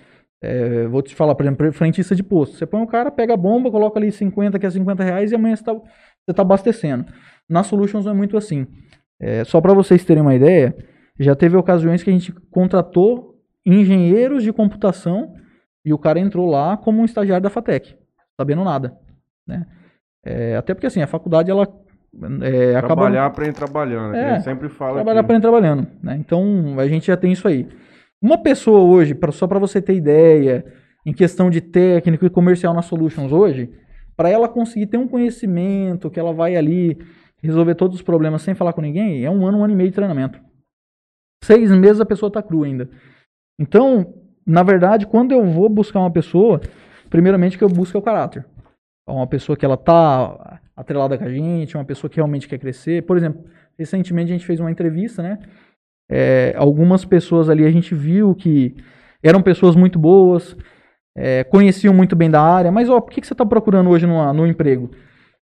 [0.42, 2.56] É, vou te falar, por exemplo, frentista de posto.
[2.56, 5.36] Você põe um cara, pega a bomba, coloca ali 50, que é 50 reais, e
[5.36, 7.06] amanhã você está tá abastecendo.
[7.50, 8.68] Na Solutions não é muito assim.
[9.20, 10.76] É, só para vocês terem uma ideia,
[11.20, 13.36] já teve ocasiões que a gente contratou
[13.66, 15.34] engenheiros de computação
[15.84, 17.96] e o cara entrou lá como um estagiário da FATEC,
[18.40, 18.96] sabendo nada.
[19.46, 19.66] Né?
[20.24, 21.68] É, até porque assim, a faculdade ela
[22.42, 22.82] é.
[22.82, 24.12] Trabalhar, aprende trabalhando.
[24.14, 25.26] que É, a gente sempre fala Trabalhar aqui.
[25.26, 25.88] aprende trabalhando.
[26.02, 26.18] Né?
[26.20, 27.68] Então a gente já tem isso aí.
[28.22, 30.66] Uma pessoa hoje, pra, só para você ter ideia,
[31.06, 33.70] em questão de técnico e comercial na Solutions hoje,
[34.16, 36.98] para ela conseguir ter um conhecimento, que ela vai ali
[37.42, 39.90] resolver todos os problemas sem falar com ninguém, é um ano, um ano e meio
[39.90, 40.40] de treinamento.
[41.44, 42.90] Seis meses a pessoa tá crua ainda.
[43.60, 44.14] Então,
[44.46, 46.60] na verdade, quando eu vou buscar uma pessoa,
[47.10, 48.44] primeiramente que eu busco é o caráter.
[49.08, 53.02] Uma pessoa que ela tá atrelada com a gente, uma pessoa que realmente quer crescer.
[53.04, 53.44] Por exemplo,
[53.78, 55.40] recentemente a gente fez uma entrevista, né?
[56.10, 58.76] É, algumas pessoas ali a gente viu que
[59.22, 60.56] eram pessoas muito boas,
[61.18, 64.06] é, conheciam muito bem da área, mas ó, por que, que você está procurando hoje
[64.06, 64.92] no, no emprego?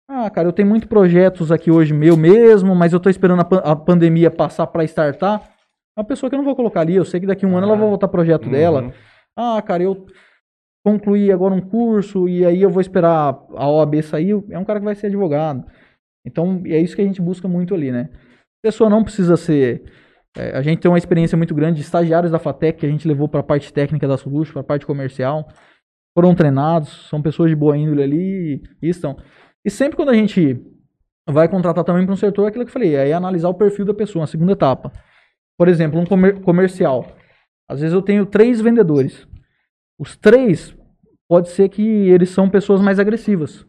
[0.09, 3.45] Ah, cara, eu tenho muitos projetos aqui hoje meu mesmo, mas eu estou esperando a,
[3.45, 5.41] pan- a pandemia passar para startar.
[5.97, 7.67] Uma pessoa que eu não vou colocar ali, eu sei que daqui a um ano
[7.67, 8.51] ela vai voltar projeto Uhum.
[8.51, 8.93] dela.
[9.35, 10.05] Ah, cara, eu
[10.87, 14.31] concluí agora um curso e aí eu vou esperar a OAB sair.
[14.49, 15.65] É um cara que vai ser advogado.
[16.25, 18.09] Então, é isso que a gente busca muito ali, né?
[18.13, 19.83] A pessoa não precisa ser.
[20.37, 23.07] é, a gente tem uma experiência muito grande de estagiários da FATEC que a gente
[23.07, 25.47] levou para a parte técnica da Solution, para a parte comercial.
[26.17, 29.17] Foram treinados, são pessoas de boa índole ali e estão.
[29.65, 30.57] E sempre quando a gente
[31.29, 33.85] vai contratar também para um setor, é aquilo que eu falei, é analisar o perfil
[33.85, 34.91] da pessoa, a segunda etapa.
[35.57, 37.05] Por exemplo, um comer- comercial.
[37.69, 39.27] Às vezes eu tenho três vendedores.
[39.99, 40.76] Os três,
[41.29, 43.65] pode ser que eles são pessoas mais agressivas.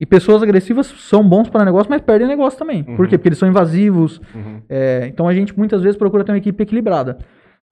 [0.00, 2.84] E pessoas agressivas são bons para negócio, mas perdem negócio também.
[2.88, 2.96] Uhum.
[2.96, 3.18] Por quê?
[3.18, 4.18] Porque eles são invasivos.
[4.34, 4.62] Uhum.
[4.68, 7.18] é, então a gente muitas vezes procura ter uma equipe equilibrada.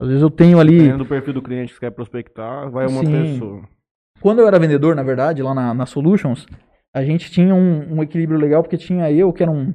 [0.01, 0.73] Às vezes eu tenho ali.
[0.73, 3.13] Dependendo do perfil do cliente que quer prospectar, vai uma Sim.
[3.13, 3.63] pessoa.
[4.21, 6.47] Quando eu era vendedor, na verdade, lá na, na Solutions,
[6.95, 9.73] a gente tinha um, um equilíbrio legal, porque tinha eu, que era um,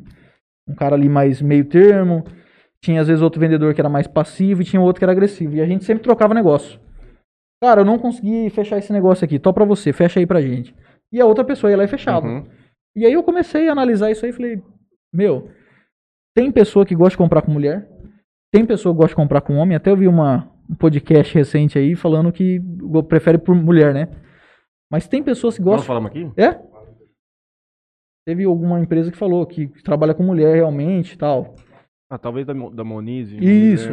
[0.68, 2.24] um cara ali mais meio termo,
[2.82, 5.56] tinha às vezes outro vendedor que era mais passivo e tinha outro que era agressivo.
[5.56, 6.80] E a gente sempre trocava negócio.
[7.64, 10.76] Cara, eu não consegui fechar esse negócio aqui, tô pra você, fecha aí pra gente.
[11.10, 12.28] E a outra pessoa ia lá e fechava.
[12.28, 12.46] Uhum.
[12.94, 14.62] E aí eu comecei a analisar isso aí e falei,
[15.14, 15.50] meu,
[16.36, 17.90] tem pessoa que gosta de comprar com mulher,
[18.52, 21.80] tem pessoa que gosta de comprar com homem, até eu vi uma, um podcast recente
[21.80, 22.62] aí falando que
[23.08, 24.10] prefere por mulher, né?
[24.92, 25.88] Mas tem pessoas que Nós gostam.
[25.88, 26.30] falamos aqui?
[26.36, 26.60] É?
[28.28, 31.56] Teve alguma empresa que falou que trabalha com mulher realmente e tal.
[32.12, 33.38] Ah, talvez da, da Monize.
[33.38, 33.88] não Isso.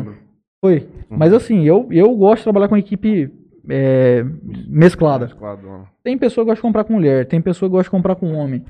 [0.61, 0.89] Foi.
[1.09, 1.17] Uhum.
[1.17, 3.39] Mas assim, eu, eu gosto de trabalhar com equipe
[3.71, 4.25] é,
[4.69, 5.27] mesclada.
[5.27, 5.87] Mesclado.
[6.03, 8.33] Tem pessoa que gosta de comprar com mulher, tem pessoa que gosta de comprar com
[8.35, 8.65] homem.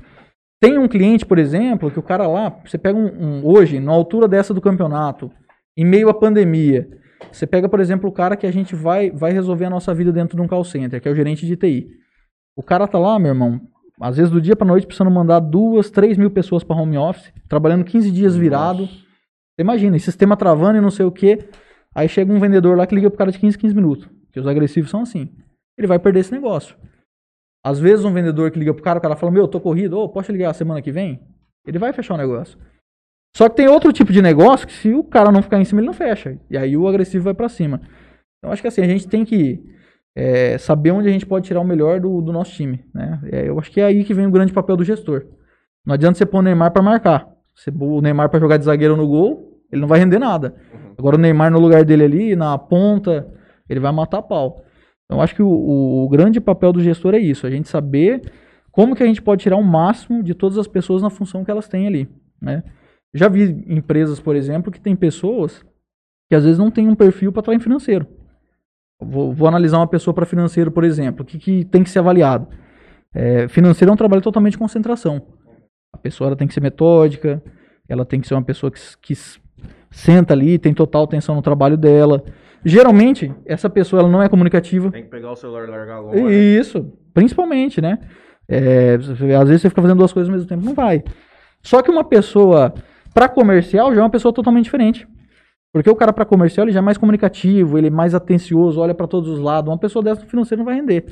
[0.61, 3.91] Tem um cliente, por exemplo, que o cara lá, você pega um, um- hoje, na
[3.91, 5.31] altura dessa do campeonato,
[5.75, 6.87] em meio à pandemia,
[7.31, 10.11] você pega, por exemplo, o cara que a gente vai, vai resolver a nossa vida
[10.11, 11.87] dentro de um call center, que é o gerente de TI.
[12.55, 13.59] O cara tá lá, meu irmão,
[13.99, 17.31] às vezes do dia pra noite precisando mandar duas, três mil pessoas para home office,
[17.47, 18.85] trabalhando 15 dias virado.
[18.85, 21.39] Você imagina, esse sistema travando e não sei o que.
[21.93, 24.09] Aí chega um vendedor lá que liga pro cara de 15, 15 minutos.
[24.31, 25.29] Que os agressivos são assim.
[25.77, 26.75] Ele vai perder esse negócio.
[27.63, 30.09] Às vezes um vendedor que liga pro cara, o cara fala, meu, tô corrido, ô,
[30.09, 31.21] posso te ligar semana que vem?
[31.65, 32.57] Ele vai fechar o negócio.
[33.35, 35.79] Só que tem outro tipo de negócio que se o cara não ficar em cima,
[35.79, 36.37] ele não fecha.
[36.49, 37.81] E aí o agressivo vai pra cima.
[38.39, 39.63] Então acho que assim, a gente tem que
[40.15, 42.83] é, saber onde a gente pode tirar o melhor do, do nosso time.
[42.93, 43.21] Né?
[43.31, 45.25] É, eu acho que é aí que vem o grande papel do gestor.
[45.85, 47.27] Não adianta você pôr o Neymar pra marcar.
[47.55, 50.55] Você pôr o Neymar pra jogar de zagueiro no gol, ele não vai render nada.
[50.97, 53.27] Agora o Neymar no lugar dele ali, na ponta,
[53.71, 54.63] ele vai matar pau.
[55.05, 58.21] Então acho que o, o- grande papel do gestor é isso, a gente saber
[58.71, 61.51] como que a gente pode tirar o máximo de todas as pessoas na função que
[61.51, 62.07] elas têm ali.
[62.41, 62.63] Né?
[63.13, 65.65] Já vi empresas, por exemplo, que tem pessoas
[66.29, 68.07] que às vezes não tem um perfil para estar em financeiro.
[69.01, 71.23] Vou, vou analisar uma pessoa para financeiro, por exemplo.
[71.23, 72.47] O que, que tem que ser avaliado?
[73.13, 75.21] É, financeiro é um trabalho totalmente de concentração.
[75.93, 77.43] A pessoa tem que ser metódica,
[77.89, 79.13] ela tem que ser uma pessoa que, que
[79.89, 82.23] senta ali, tem total atenção no trabalho dela.
[82.63, 84.91] Geralmente, essa pessoa ela não é comunicativa.
[84.91, 86.21] Tem que pegar o celular e largar longe.
[86.21, 86.31] né?
[86.31, 87.99] Isso, principalmente, né?
[88.47, 91.03] É, às vezes você fica fazendo duas coisas ao mesmo tempo, não vai.
[91.63, 92.73] Só que uma pessoa
[93.13, 95.07] para comercial já é uma pessoa totalmente diferente.
[95.73, 98.93] Porque o cara para comercial ele já é mais comunicativo, ele é mais atencioso, olha
[98.93, 99.71] para todos os lados.
[99.71, 101.05] Uma pessoa dessa no financeiro não vai render.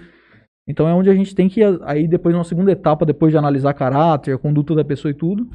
[0.68, 3.74] Então é onde a gente tem que aí depois numa segunda etapa, depois de analisar
[3.74, 5.48] caráter, conduta da pessoa e tudo,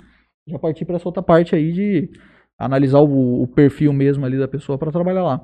[0.48, 2.10] já partir para essa outra parte aí de
[2.58, 5.40] analisar o, o perfil mesmo ali da pessoa para trabalhar lá.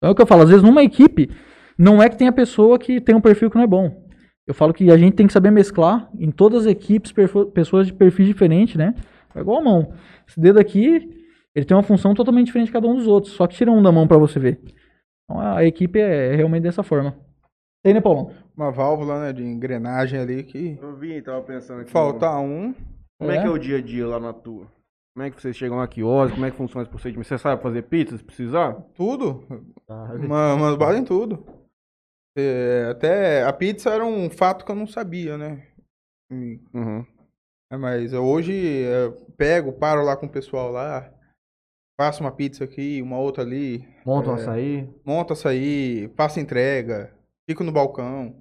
[0.00, 1.30] Então é o que eu falo, às vezes numa equipe
[1.78, 4.08] não é que tem a pessoa que tem um perfil que não é bom.
[4.46, 7.12] Eu falo que a gente tem que saber mesclar em todas as equipes
[7.54, 8.94] pessoas de perfis diferentes, né?
[9.34, 9.92] É igual a mão.
[10.26, 11.08] Esse dedo aqui,
[11.54, 13.34] ele tem uma função totalmente diferente de cada um dos outros.
[13.34, 14.60] Só que tira um da mão pra você ver.
[15.24, 17.14] Então a equipe é realmente dessa forma.
[17.84, 18.32] Tem, né, Paulão?
[18.56, 21.90] Uma válvula, né, de engrenagem ali que Eu vi, tava pensando aqui.
[21.92, 22.74] falta um.
[23.18, 23.40] Como é É?
[23.42, 24.66] que é o dia a dia lá na tua?
[25.14, 26.32] Como é que vocês chegam aqui horas?
[26.32, 27.28] Como é que funciona esse procedimento?
[27.28, 28.74] Você sabe fazer pizza se precisar?
[28.94, 29.44] Tudo.
[29.86, 30.14] Tá?
[30.18, 31.44] Ma- Mano, bala em tudo.
[32.38, 35.66] É, até a pizza era um fato que eu não sabia, né?
[36.32, 37.04] Uhum.
[37.72, 41.12] é, mas eu hoje é, pego, paro lá com o pessoal lá,
[42.00, 44.34] faço uma pizza aqui, uma outra ali, Monta É.
[44.34, 44.88] açaí.
[45.04, 47.12] monto açaí, faço entrega,
[47.48, 48.36] fico no balcão.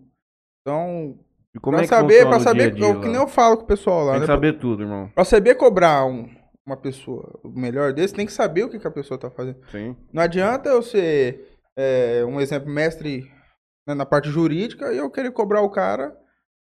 [0.62, 1.18] Então,
[1.56, 3.12] E como pra é que saber, pra o saber, dia a dia o que lá?
[3.14, 4.28] nem eu falo com o pessoal lá, Tem né?
[4.28, 5.10] que saber tudo, irmão.
[5.16, 6.30] Pra saber cobrar um-
[6.70, 9.60] uma pessoa o melhor desse, tem que saber o que, que a pessoa tá fazendo.
[9.72, 9.96] Sim.
[10.14, 13.30] Não adianta eu ser, é, um exemplo, mestre
[13.88, 16.16] né, na parte jurídica e eu querer cobrar o cara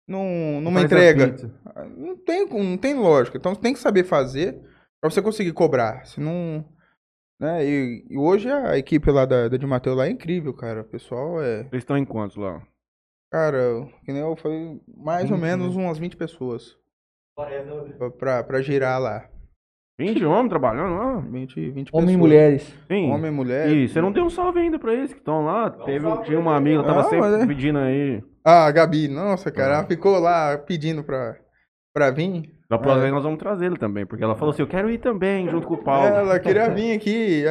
[0.07, 1.53] num, numa Faz entrega.
[1.97, 3.39] Não tem, não tem lógica.
[3.39, 4.61] Então você tem que saber fazer
[5.01, 6.05] pra você conseguir cobrar.
[6.07, 6.65] Se não.
[7.41, 7.65] Né?
[7.67, 10.83] E, e hoje a equipe lá da, da de Mateus lá é incrível, cara.
[10.83, 11.65] O pessoal é.
[11.65, 12.63] Vocês estão em quantos lá?
[13.33, 16.79] Cara, que nem eu falei, mais ou 20, menos umas 20 pessoas
[17.37, 18.11] né?
[18.19, 19.29] pra, pra girar lá.
[19.99, 21.19] 20 homens trabalhando lá?
[21.21, 22.17] 20, 20 Homem e pessoas.
[22.17, 22.79] mulheres.
[22.87, 23.11] Sim.
[23.11, 23.69] Homem e mulher.
[23.71, 25.71] E você não deu um salve ainda pra eles que estão lá.
[25.71, 26.61] Teve, salve tinha uma eles.
[26.61, 27.47] amiga, tava Ah, sempre é.
[27.47, 28.23] pedindo aí.
[28.45, 29.79] Ah, a Gabi, nossa, cara, Ah.
[29.79, 31.37] ela ficou lá pedindo pra,
[31.95, 32.55] pra vir.
[32.69, 33.03] Da próxima É.
[33.03, 35.67] vez nós vamos trazer ele também, porque ela falou assim: eu quero ir também, junto
[35.67, 36.07] com o Paulo.
[36.09, 37.45] Ela queria vir aqui.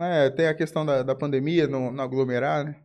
[0.00, 2.76] é, tem a questão da, da pandemia no, no aglomerar, né?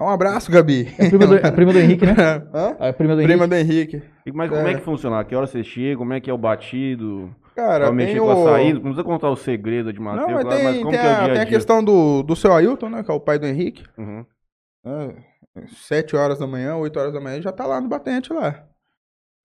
[0.00, 0.88] Um abraço, Gabi.
[0.98, 2.12] É a prima do, a prima do Henrique, né?
[2.52, 2.76] Hã?
[2.80, 3.32] A prima do Henrique.
[3.38, 4.02] Prima do Henrique.
[4.26, 4.72] E- Mas como é.
[4.72, 4.74] É.
[4.74, 5.20] que funciona?
[5.20, 5.96] A que hora você chega?
[5.96, 7.34] Como é que é o batido?
[7.56, 8.30] Cara, tem o...
[8.30, 8.74] a saída?
[8.74, 11.06] Não precisa contar o segredo de Mateus, Não, mas claro, tem, mas como tem que
[11.06, 13.02] é o a, dia tem a questão do, do seu Ailton, né?
[13.02, 13.82] Que é o pai do Henrique.
[13.96, 14.26] Uhum.
[14.84, 15.24] né,
[15.88, 18.68] Sete horas da manhã, oito horas da manhã, já tá lá no batente lá.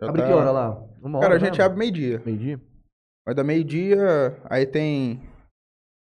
[0.01, 0.83] Já Abre tá- que hora lá?
[1.01, 1.63] Uma hora Cara, a gente mesmo?
[1.63, 2.21] abre meio-dia.
[2.25, 2.61] Meio-dia?
[3.25, 5.21] Vai dar meio-dia, aí tem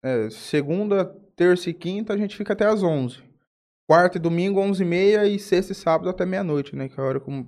[0.06, 1.04] é, segunda,
[1.36, 3.24] terça e quinta, a gente fica até às 11.
[3.90, 6.90] Quarta e domingo, 11 e meia, e sexta e sábado até meia-noite, né?
[6.90, 7.48] Que é a hora como o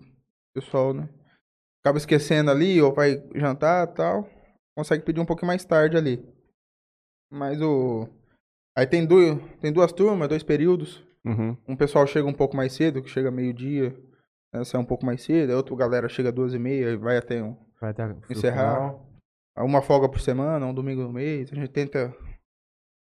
[0.56, 1.08] pessoal, né?
[1.84, 4.28] Acaba esquecendo ali, ou vai jantar e tal.
[4.80, 6.26] Consegue pedir um pouquinho mais tarde ali.
[7.30, 8.08] Mas o...
[8.78, 9.38] Aí tem, du...
[9.60, 11.04] tem duas turmas, dois períodos.
[11.26, 11.58] Uhum.
[11.68, 13.94] Um pessoal chega um pouco mais cedo, que chega meio-dia,
[14.54, 14.64] né?
[14.64, 15.50] Sai um pouco mais cedo.
[15.50, 18.96] Aí outra galera chega duas e meia e vai até um, Vai até Encerrar.
[19.58, 21.52] uma folga por semana, um domingo no mês.
[21.52, 22.16] A gente tenta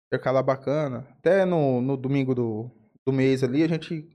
[0.08, 1.06] intercalar bacana.
[1.18, 2.68] Até no, no domingo do,
[3.06, 4.10] do mês ali, a gente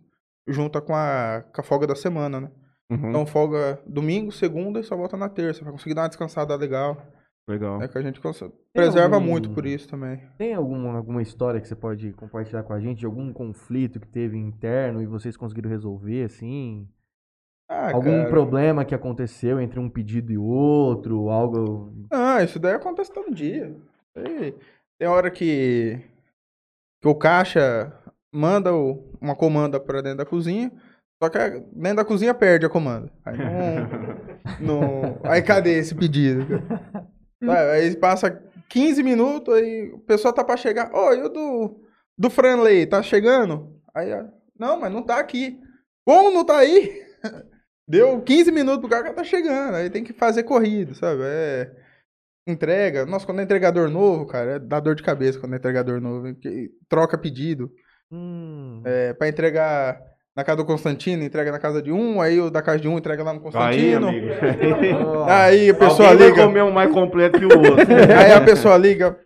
[0.46, 2.52] junta com a, com a folga da semana, né?
[2.92, 3.10] Uhum.
[3.10, 7.02] Então folga domingo, segunda e só volta na terça, pra conseguir dar uma descansada legal.
[7.48, 7.82] Legal.
[7.82, 8.44] É que a gente cons-
[8.74, 10.20] preserva algum- muito por isso também.
[10.38, 13.00] Tem alguma, alguma história que você pode compartilhar com a gente?
[13.00, 16.88] De algum conflito que teve interno e vocês conseguiram resolver, assim?
[17.70, 18.30] Ah, algum cara.
[18.30, 21.30] problema que aconteceu entre um pedido e outro?
[21.30, 21.94] Algo.
[22.12, 23.76] Ah, isso daí acontece todo dia.
[25.00, 26.00] Tem hora que,
[27.02, 27.92] que o caixa
[28.34, 30.72] manda o- uma comanda pra dentro da cozinha,
[31.22, 31.38] só que
[31.74, 33.12] dentro da cozinha perde a comanda.
[33.24, 36.46] Aí não, não- aí cadê esse pedido?
[37.42, 38.32] Vai, Aí passa
[38.70, 40.94] 15 minutos, aí o pessoal tá pra chegar.
[40.94, 41.82] Ô, e o do,
[42.18, 43.80] do Franley, tá chegando?
[43.94, 44.26] Aí, ó,
[44.58, 45.60] não, mas não tá aqui.
[46.06, 47.04] Como não tá aí?
[47.88, 49.76] Deu 15 minutos pro cara que tá chegando.
[49.76, 51.22] Aí tem que fazer corrido, sabe?
[51.24, 51.72] É.
[52.48, 53.06] Entrega.
[53.06, 56.28] Nossa, quando é entregador novo, cara, é dá dor de cabeça quando é entregador novo.
[56.88, 57.72] Troca pedido.
[58.12, 60.00] Hum, É, pra entregar
[60.36, 62.98] na casa do Constantino, entrega na casa de um, aí o da casa de um
[62.98, 64.08] entrega lá no Aí, Constantino.
[64.10, 64.28] amigo.
[65.30, 66.44] Aí a pessoa Alguém vai liga.
[66.46, 67.86] comer um mais completo que o outro.
[68.20, 69.18] Aí a pessoa liga,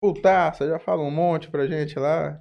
[0.00, 2.38] putaça, já fala um monte pra gente lá.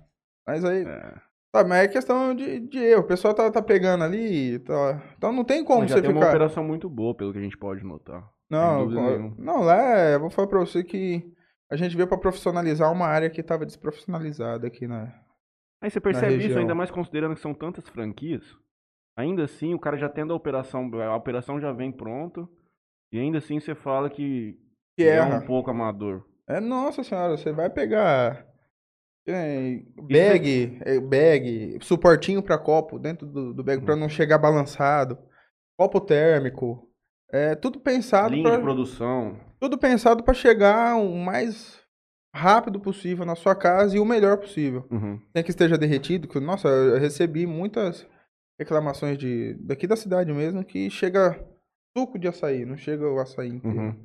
[0.47, 0.83] Mas aí.
[0.83, 1.13] É.
[1.53, 3.01] Tá, mas é questão de, de erro.
[3.01, 4.57] O pessoal tá, tá pegando ali.
[4.59, 6.29] Tá, então não tem como Mas já você tem uma ficar.
[6.29, 8.23] operação muito boa, pelo que a gente pode notar.
[8.49, 9.35] Não, nenhuma.
[9.37, 11.23] não, lá é, eu vou falar pra você que
[11.69, 15.13] a gente veio pra profissionalizar uma área que tava desprofissionalizada aqui na.
[15.81, 18.43] Aí você percebe isso, ainda mais considerando que são tantas franquias.
[19.17, 22.47] Ainda assim, o cara já tendo a operação, a operação já vem pronta.
[23.11, 24.57] E ainda assim você fala que,
[24.95, 26.25] Que é um pouco amador.
[26.47, 28.45] É, nossa senhora, você vai pegar
[29.27, 35.17] é, bag, é, bag, suportinho pra copo dentro do, do bag pra não chegar balançado,
[35.77, 36.89] copo térmico,
[37.31, 39.39] é tudo pensado Linha pra, de produção.
[39.59, 41.80] tudo pensado para chegar o mais
[42.33, 44.85] rápido possível na sua casa e o melhor possível.
[44.89, 45.19] Uhum.
[45.35, 48.07] Sem que esteja derretido, que nossa, eu recebi muitas
[48.59, 51.37] reclamações de daqui da cidade mesmo que chega
[51.97, 53.77] suco de açaí, não chega o açaí inteiro.
[53.79, 53.95] Uhum.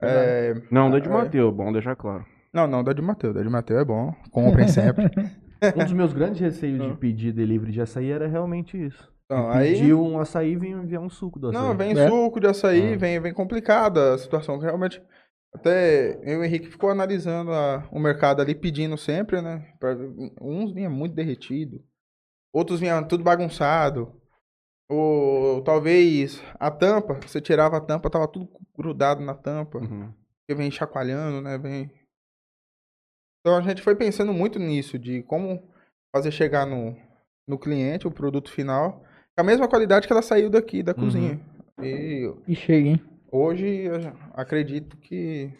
[0.00, 1.12] É, Não, da de é.
[1.12, 2.24] Mateus, bom deixar claro.
[2.52, 3.34] Não, não, da de Mateus.
[3.34, 4.12] Da de Mateus é bom.
[4.30, 5.04] Comprem sempre.
[5.76, 6.96] um dos meus grandes receios de Ah.
[6.96, 9.10] pedir delivery de açaí era realmente isso.
[9.26, 9.74] Então, aí.
[9.74, 11.62] Pediu um açaí, vem enviar um suco do açaí.
[11.62, 12.08] Não, vem É.
[12.08, 12.96] suco de açaí, Ah.
[12.96, 14.58] vem, vem complicada a situação.
[14.58, 15.00] que Realmente,
[15.54, 19.72] até eu e o Henrique ficou analisando a- o mercado ali, pedindo sempre, né?
[19.78, 19.96] pra-
[20.40, 21.82] uns vinha muito derretido,
[22.52, 24.20] outros vinham tudo bagunçado.
[24.90, 29.78] Ou talvez a tampa, você tirava a tampa, tava tudo grudado na tampa.
[29.78, 30.12] Uhum.
[30.40, 31.56] Porque vem chacoalhando, né?
[31.56, 31.90] Vem.
[33.40, 35.66] Então a gente foi pensando muito nisso, de como
[36.14, 36.94] fazer chegar no,
[37.48, 39.02] no cliente o produto final
[39.34, 41.40] com a mesma qualidade que ela saiu daqui, da cozinha.
[41.82, 43.02] E E chega, hein?
[43.32, 43.94] Hoje eu
[44.34, 45.50] acredito que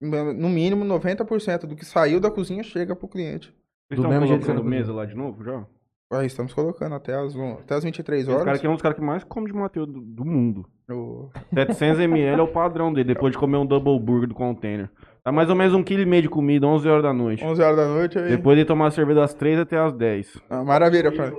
[0.00, 3.48] no mínimo 90% do que saiu da cozinha chega pro cliente.
[3.88, 5.64] Vocês Do estão mesmo colocando mesa lá de novo já?
[6.12, 8.58] Aí estamos colocando até as, até as 23 Esse cara horas.
[8.58, 10.66] aqui é um dos caras que mais come de Mateus do, do mundo.
[10.90, 14.90] O- 700ml é o padrão dele, depois de comer um double burger do container.
[15.24, 17.42] Tá mais ou menos um quilo e meio de comida, 11 horas da noite.
[17.42, 18.28] 11 horas da noite aí.
[18.28, 20.38] Depois de tomar cerveja das 3 até as 10.
[20.50, 21.32] Ah, maravilha, Fran.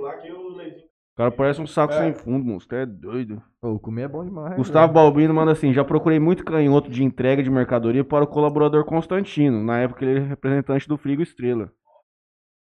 [1.16, 1.98] O O cara parece um saco É.
[1.98, 2.66] sem fundo, moço.
[2.68, 3.40] Tu é doido.
[3.60, 4.56] Pô, comer é bom demais.
[4.56, 8.84] Gustavo Balbino manda assim: já procurei muito canhoto de entrega de mercadoria para o colaborador
[8.84, 9.62] Constantino.
[9.62, 11.70] Na época ele era representante do Frigo Estrela.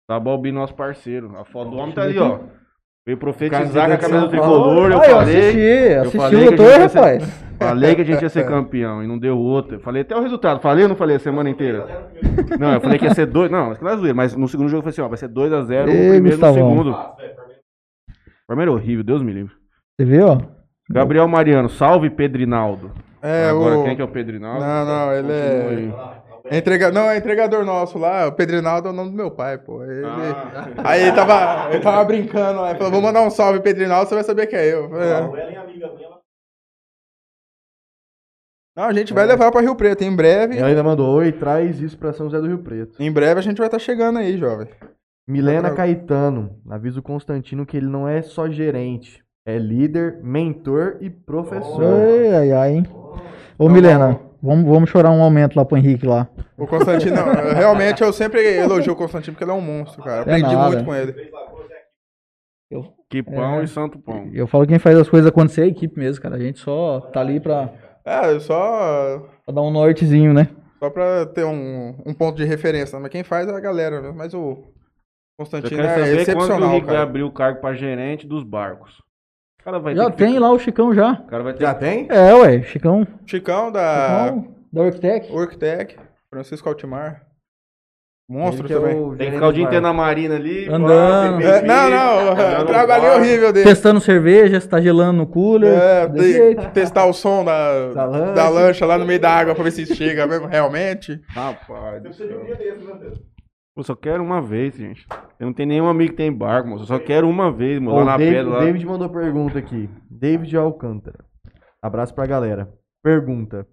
[0.06, 1.34] Tá Balbino, nosso parceiro.
[1.38, 2.40] A foto do homem tá ali, ó.
[3.06, 4.92] Veio profetizar com a camisa tricolor.
[4.92, 5.38] Eu Ah, eu falei.
[5.38, 7.44] assisti, assisti falei o gente ia ser- rapaz.
[7.58, 9.78] Falei que a gente ia ser campeão e não deu outra.
[9.80, 10.60] Falei até o resultado.
[10.60, 12.10] Falei ou não falei a semana inteira?
[12.60, 13.50] Não, eu falei que ia ser dois.
[13.50, 15.16] Não, acho que não é zoeira, mas no segundo jogo eu falei assim: ó, vai
[15.18, 16.96] ser 2x0 o Ei, primeiro no segundo.
[18.44, 19.54] O primeiro é horrível, Deus me livre.
[19.98, 20.38] Você viu, ó?
[20.90, 22.92] Gabriel Mariano, salve Pedrinaldo.
[23.22, 23.84] É, Agora, o...
[23.84, 24.60] quem que é o Pedrinaldo?
[24.60, 25.94] Não, não, ele é- aí.
[26.46, 26.90] É entrega...
[26.90, 29.82] Não, é entregador nosso lá, o Pedrinaldo é o nome do meu pai, pô.
[29.84, 30.04] Ele...
[30.04, 30.66] Ah.
[30.84, 34.16] Aí ele tava, ele tava brincando lá, ele falou, vou mandar um salve, Pedrinaldo, você
[34.16, 34.92] vai saber que é eu.
[34.94, 36.20] A "É." Ellen é amiga minha, ela
[38.76, 40.58] Não, a gente vai levar pra Rio Preto, em breve.
[40.58, 43.00] Ela ainda mandou, oi, traz isso pra São José do Rio Preto.
[43.00, 44.66] Em breve a gente vai estar chegando aí, jovem.
[45.28, 50.96] Milena Outra- Caetano, avisa o Constantino que ele não é só gerente, é líder, mentor
[51.00, 51.82] e professor.
[51.84, 52.86] Ai, ai, ai, hein?
[52.92, 56.28] Ô, Então, Milena, vamos, vamos chorar um aumento lá pro Henrique lá.
[56.58, 60.02] O Constantino, não, eu- realmente eu sempre elogio o Constantino porque ele é um monstro,
[60.02, 60.22] cara.
[60.22, 60.68] Aprendi É nada.
[60.70, 61.30] muito com ele.
[63.10, 63.64] Que pão É.
[63.64, 64.30] e santo pão.
[64.32, 66.36] Eu falo que quem faz as coisas acontecer é a equipe mesmo, cara.
[66.36, 67.70] A gente só tá ali pra,
[68.06, 70.48] É, só, pra dar um nortezinho, né?
[70.78, 72.98] só pra ter um, um ponto de referência.
[72.98, 74.12] Mas quem faz é a galera, né?
[74.16, 74.64] Mas o
[75.38, 78.42] Constantino é saber quando que o excepcional, Rico vai abrir o cargo pra gerente dos
[78.44, 78.98] barcos?
[79.60, 81.12] O cara vai Já tem ficar- lá o Chicão já.
[81.12, 82.06] O cara vai ter Já tem?
[82.10, 83.06] É, ué, Chicão.
[83.26, 85.32] Chicão da Chicão da Orctec.
[85.32, 85.96] Worktech,
[86.30, 87.22] Francisco Altimar.
[88.30, 88.98] Monstro que é também.
[88.98, 90.66] o Tem que ficar o dia inteiro na marina ali.
[90.66, 91.38] Andando.
[91.38, 93.18] beber É, não, não, trabalho barco.
[93.18, 93.68] horrível dele.
[93.68, 95.74] Testando cerveja, se tá gelando no cooler.
[95.78, 96.70] É, jeito.
[96.70, 98.32] testar o som da, Da lancha.
[98.32, 101.20] da lancha lá no meio da água pra ver se chega mesmo, realmente.
[101.28, 101.96] Rapaz.
[102.02, 103.31] do precisa de um dia desse, né, Deus?
[103.76, 105.06] Eu só quero uma vez, gente.
[105.38, 106.82] Eu não tenho nenhum amigo que tem barco, moço.
[106.82, 107.96] Eu só quero uma vez, moço.
[107.96, 108.50] Lá na David, pedra.
[108.50, 108.64] o Lá.
[108.64, 109.88] David mandou pergunta aqui.
[110.10, 111.24] David Alcântara.
[111.82, 112.72] Abraço pra galera.
[113.02, 113.66] Pergunta.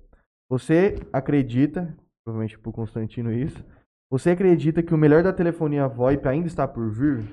[0.50, 1.94] Você acredita,
[2.26, 3.64] provavelmente pro Constantino isso,
[4.12, 7.24] você acredita que o melhor da telefonia VoIP ainda está por vir?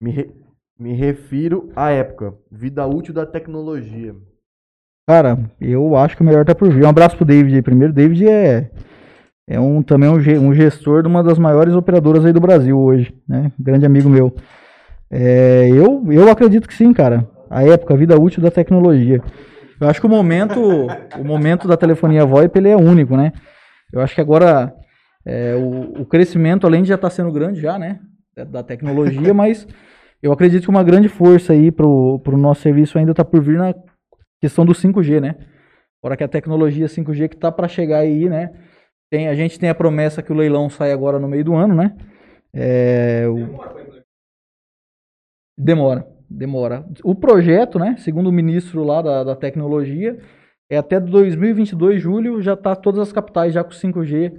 [0.00, 0.30] Me, re-
[0.78, 4.14] me refiro à época, vida útil da tecnologia.
[5.08, 6.84] Cara, eu acho que o melhor tá por vir.
[6.84, 7.92] Um abraço pro David aí primeiro.
[7.92, 8.70] David é,
[9.52, 12.78] é um, também um, ge- um gestor de uma das maiores operadoras aí do Brasil
[12.78, 13.52] hoje, né?
[13.60, 14.34] Grande amigo meu.
[15.10, 17.28] É, eu, eu acredito que sim, cara.
[17.50, 19.20] A época, a vida útil da tecnologia.
[19.78, 20.58] Eu acho que o momento,
[21.20, 23.32] o momento da telefonia VoIP ele é único, né?
[23.92, 24.72] Eu acho que agora
[25.26, 27.98] é, o, o crescimento, além de já estar sendo grande já, né?
[28.50, 29.66] Da, tecnologia, mas
[30.22, 33.58] eu acredito que uma grande força aí pro, pro nosso serviço ainda tá por vir
[33.58, 33.74] na
[34.40, 35.34] questão do 5G, né?
[36.00, 38.50] Fora que a tecnologia 5G que tá para chegar aí, né?
[39.12, 41.74] Tem, a gente tem a promessa que o leilão sai agora no meio do ano,
[41.74, 41.94] né?
[42.50, 43.60] É, o-
[45.58, 46.82] Demora, demora.
[47.04, 47.94] O projeto, né?
[47.98, 50.18] Segundo o ministro lá da, da tecnologia,
[50.70, 54.32] é até 2022, julho, já tá todas as capitais já com 5G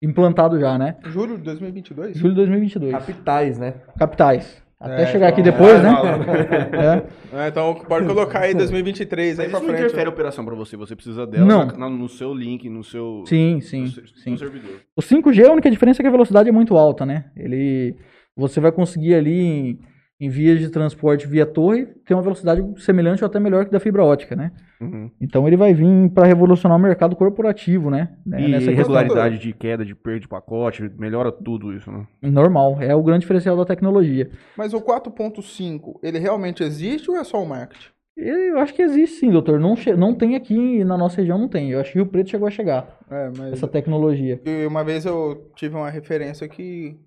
[0.00, 0.96] implantado já, né?
[1.06, 2.16] Julho de 2022?
[2.16, 2.92] Julho de 2022.
[2.92, 3.74] Capitais, né?
[3.98, 4.62] Capitais.
[4.80, 5.92] Até É, chegar aqui então, depois, é, né?
[7.34, 7.44] É.
[7.44, 9.84] É, então pode colocar aí 2023 aí Mas pra isso não frente.
[9.88, 10.74] interfere a operação pra você.
[10.76, 11.66] Você precisa dela Não.
[11.66, 14.30] na- na- no seu link, no seu, Sim, sim, no seu- sim.
[14.30, 14.70] no servidor.
[14.96, 17.26] O 5G, a única diferença é que a velocidade é muito alta, né?
[17.36, 17.94] Ele,
[18.34, 19.78] você vai conseguir ali
[20.20, 23.80] em, vias de transporte via torre ter uma velocidade semelhante ou até melhor que da
[23.80, 24.52] fibra ótica, né?
[24.80, 25.10] Uhum.
[25.20, 28.10] Então ele vai vir para revolucionar o mercado corporativo, né?
[28.24, 28.40] né?
[28.40, 28.72] E Nessa questão.
[28.72, 32.06] irregularidade de queda, de perda de pacote, melhora tudo isso, né?
[32.22, 34.30] Normal, é o grande diferencial da tecnologia.
[34.56, 37.88] Mas o 4.5, ele realmente existe ou é só o marketing?
[38.16, 39.58] Eu acho que existe sim, doutor.
[39.58, 41.70] Não, não tem aqui na nossa região, não tem.
[41.70, 44.38] Eu acho que Rio Preto chegou a chegar, É, mas essa tecnologia.
[44.44, 46.98] e uma vez eu tive uma referência que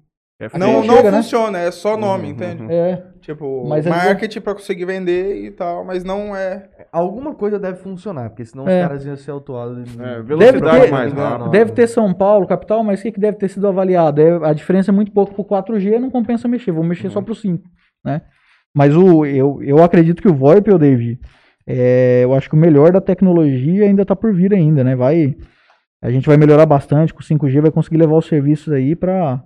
[0.54, 0.84] Não, feio.
[0.86, 1.18] não chega, né?
[1.18, 2.64] funciona, é só nome, Uhum, entende?
[2.64, 2.72] uhum.
[2.72, 6.68] É, Tipo, Mas é marketing pra conseguir vender e tal, mas não é.
[6.92, 8.82] Alguma coisa deve funcionar, porque senão É.
[8.82, 9.98] os caras iam ser autuados.
[9.98, 11.50] É, Deve velocidade ter- mais Não, não.
[11.50, 14.20] Deve ter São Paulo, capital, mas o que, que deve ter sido avaliado?
[14.22, 17.34] É, a diferença é muito pouco pro 4G, não compensa mexer, vou mexer só pro
[17.34, 17.64] 5,
[18.04, 18.22] né?
[18.76, 21.18] Mas o, eu, eu acredito que o VoIP, ô David,
[21.66, 24.98] é, eu acho que o melhor da tecnologia ainda tá por vir ainda, né?
[24.98, 25.34] Vai,
[26.02, 29.42] a gente vai melhorar bastante com o 5G, vai conseguir levar os serviços aí para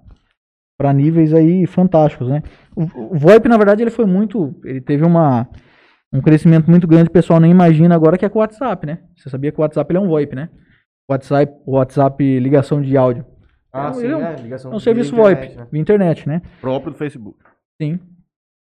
[0.78, 2.44] para níveis aí fantásticos, né?
[2.76, 5.48] O, o VoIP, na verdade, ele foi muito, ele teve uma
[6.14, 9.00] um crescimento muito grande, o pessoal nem imagina agora que é com o WhatsApp, né?
[9.16, 10.50] Você sabia que o WhatsApp ele é um VoIP, né?
[11.10, 13.26] WhatsApp, WhatsApp ligação de áudio.
[13.74, 15.68] Ah, É, sim, é um- é, ligação É um via serviço internet, VoIP, né?
[15.72, 16.42] via internet, né?
[16.62, 17.38] Próprio do Facebook.
[17.82, 18.00] Sim.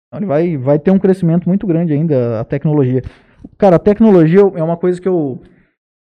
[0.09, 3.01] Então ele vai, vai ter um crescimento muito grande ainda, a tecnologia.
[3.57, 5.41] Cara, a tecnologia é uma coisa que eu,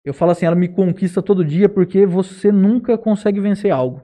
[0.04, 4.02] eu falo assim, ela me conquista todo dia porque você nunca consegue vencer algo.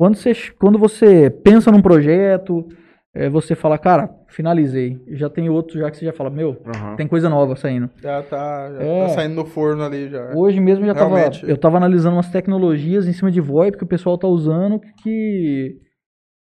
[0.00, 2.66] Quando você, quando você pensa num projeto,
[3.14, 4.98] é, você fala, cara, finalizei.
[5.08, 6.96] Já tem outro já que você já fala, meu, Aham.
[6.96, 7.90] tem coisa nova saindo.
[8.00, 9.02] Já tá, já É.
[9.02, 10.32] tá saindo no forno ali já.
[10.34, 13.86] Hoje mesmo já tava, eu tava analisando umas tecnologias em cima de VoIP que o
[13.86, 15.76] pessoal tá usando que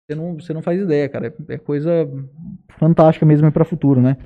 [0.09, 1.27] você não, você não faz ideia, cara.
[1.27, 2.09] É, é coisa
[2.79, 4.17] fantástica mesmo para futuro, né?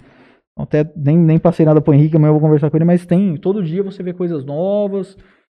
[0.57, 3.37] Até nem, nem passei nada pro Henrique, amanhã eu vou conversar com ele, mas tem,
[3.37, 5.17] todo dia você vê coisas novas.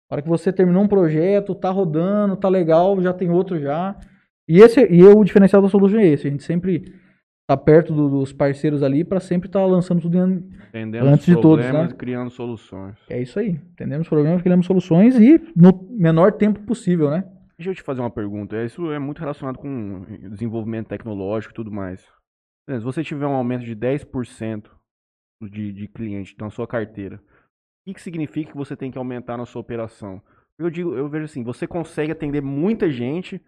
[0.09, 3.95] Na hora que você terminou um projeto, tá rodando, tá legal, já tem outro já.
[4.47, 6.93] E esse e o diferencial da Solution é esse, a gente sempre
[7.49, 10.49] tá perto do- dos parceiros ali para sempre estar lançando tudo em,
[11.13, 11.87] Antes de todos, né?
[11.97, 12.95] criando soluções.
[13.09, 13.49] é isso aí.
[13.71, 17.23] Entendemos problemas, criamos soluções e no menor tempo possível, né?
[17.57, 18.63] Deixa eu te fazer uma pergunta.
[18.63, 22.01] Isso é muito relacionado com desenvolvimento tecnológico e tudo mais.
[22.69, 24.65] Se você tiver um aumento de 10%
[25.49, 27.19] de, de cliente na sua carteira,
[27.87, 30.21] que, que significa que você tem que aumentar na sua operação?
[30.59, 33.41] Eu digo, eu vejo assim, você consegue atender muita gente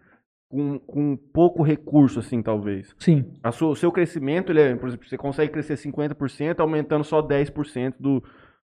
[0.48, 2.94] com, com pouco recurso, assim, talvez.
[2.98, 3.24] Sim.
[3.42, 7.20] A sua- o seu crescimento, ele é, por exemplo, você consegue crescer 50% aumentando só
[7.22, 8.22] 10% do,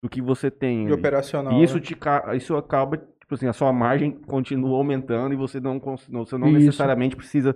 [0.02, 0.86] do que você tem.
[0.86, 1.00] De ali.
[1.00, 1.54] operacional.
[1.54, 1.82] E isso, né?
[1.82, 1.98] te,
[2.36, 6.60] isso acaba, tipo assim, a sua margem continua aumentando e você não, você não Isso.
[6.60, 7.56] necessariamente precisa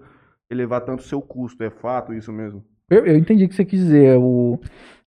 [0.49, 1.63] elevar tanto o seu custo.
[1.63, 2.63] É fato isso mesmo?
[2.89, 4.17] Eu, eu entendi o que você quis dizer.
[4.19, 4.59] O,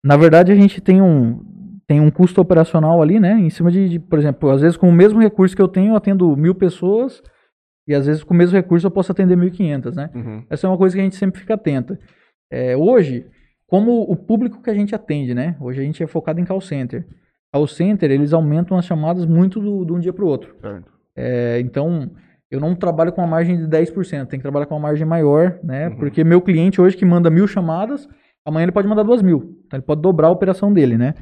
[0.02, 1.40] na verdade, a gente tem um,
[1.88, 3.32] tem um custo operacional ali, né?
[3.38, 5.92] Em cima de, de, por exemplo, às vezes com o mesmo recurso que eu tenho,
[5.92, 7.22] eu atendo mil pessoas.
[7.88, 10.10] E às vezes com o mesmo recurso eu posso atender 1.500, né?
[10.14, 10.42] Uhum.
[10.50, 11.96] Essa é uma coisa que a gente sempre fica atenta.
[12.50, 13.24] É, hoje,
[13.68, 15.56] como o público que a gente atende, né?
[15.60, 17.06] Hoje a gente é focado em call center.
[17.52, 20.56] Call center, eles aumentam as chamadas muito do- de um dia para o outro.
[21.16, 22.10] É, então,
[22.50, 25.58] eu não trabalho com uma margem de 10%, tem que trabalhar com uma margem maior,
[25.62, 25.88] né?
[25.88, 25.96] Uhum.
[25.96, 28.08] Porque meu cliente hoje que manda mil chamadas,
[28.44, 29.60] amanhã ele pode mandar duas mil.
[29.66, 31.14] Então, ele pode dobrar a operação dele, né?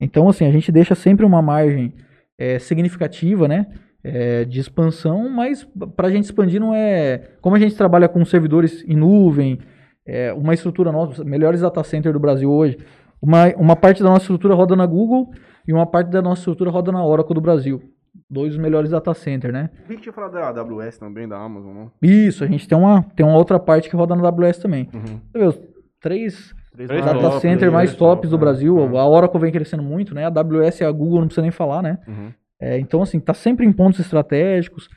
[0.00, 1.94] Então, assim, a gente deixa sempre uma margem
[2.38, 3.66] é, significativa, né?
[4.02, 5.66] é, de expansão, mas
[5.96, 7.32] para a gente expandir não é.
[7.40, 9.58] Como a gente trabalha com servidores em nuvem,
[10.06, 12.78] é, uma estrutura nossa, melhores data center do Brasil hoje,
[13.20, 15.30] uma, uma parte da nossa estrutura roda na Google
[15.66, 17.82] e uma parte da nossa estrutura roda na Oracle do Brasil.
[18.30, 19.70] Dois dos melhores data center, né?
[19.86, 21.92] Vi que tinha falado da AWS também, da Amazon, não?
[22.02, 24.88] Isso, a gente tem uma, tem uma outra parte que roda na AWS também.
[24.92, 25.20] Uhum.
[25.32, 25.68] Você vê,
[26.00, 26.54] três
[26.86, 28.40] Três data top, center mais top, tops do né?
[28.40, 28.76] Brasil.
[28.76, 28.96] Uhum.
[28.96, 30.24] A Oracle vem crescendo muito, né?
[30.24, 31.98] A AWS e a Google não precisa nem falar, né?
[32.06, 32.32] Uhum.
[32.60, 34.88] É, então, assim, tá sempre em pontos estratégicos.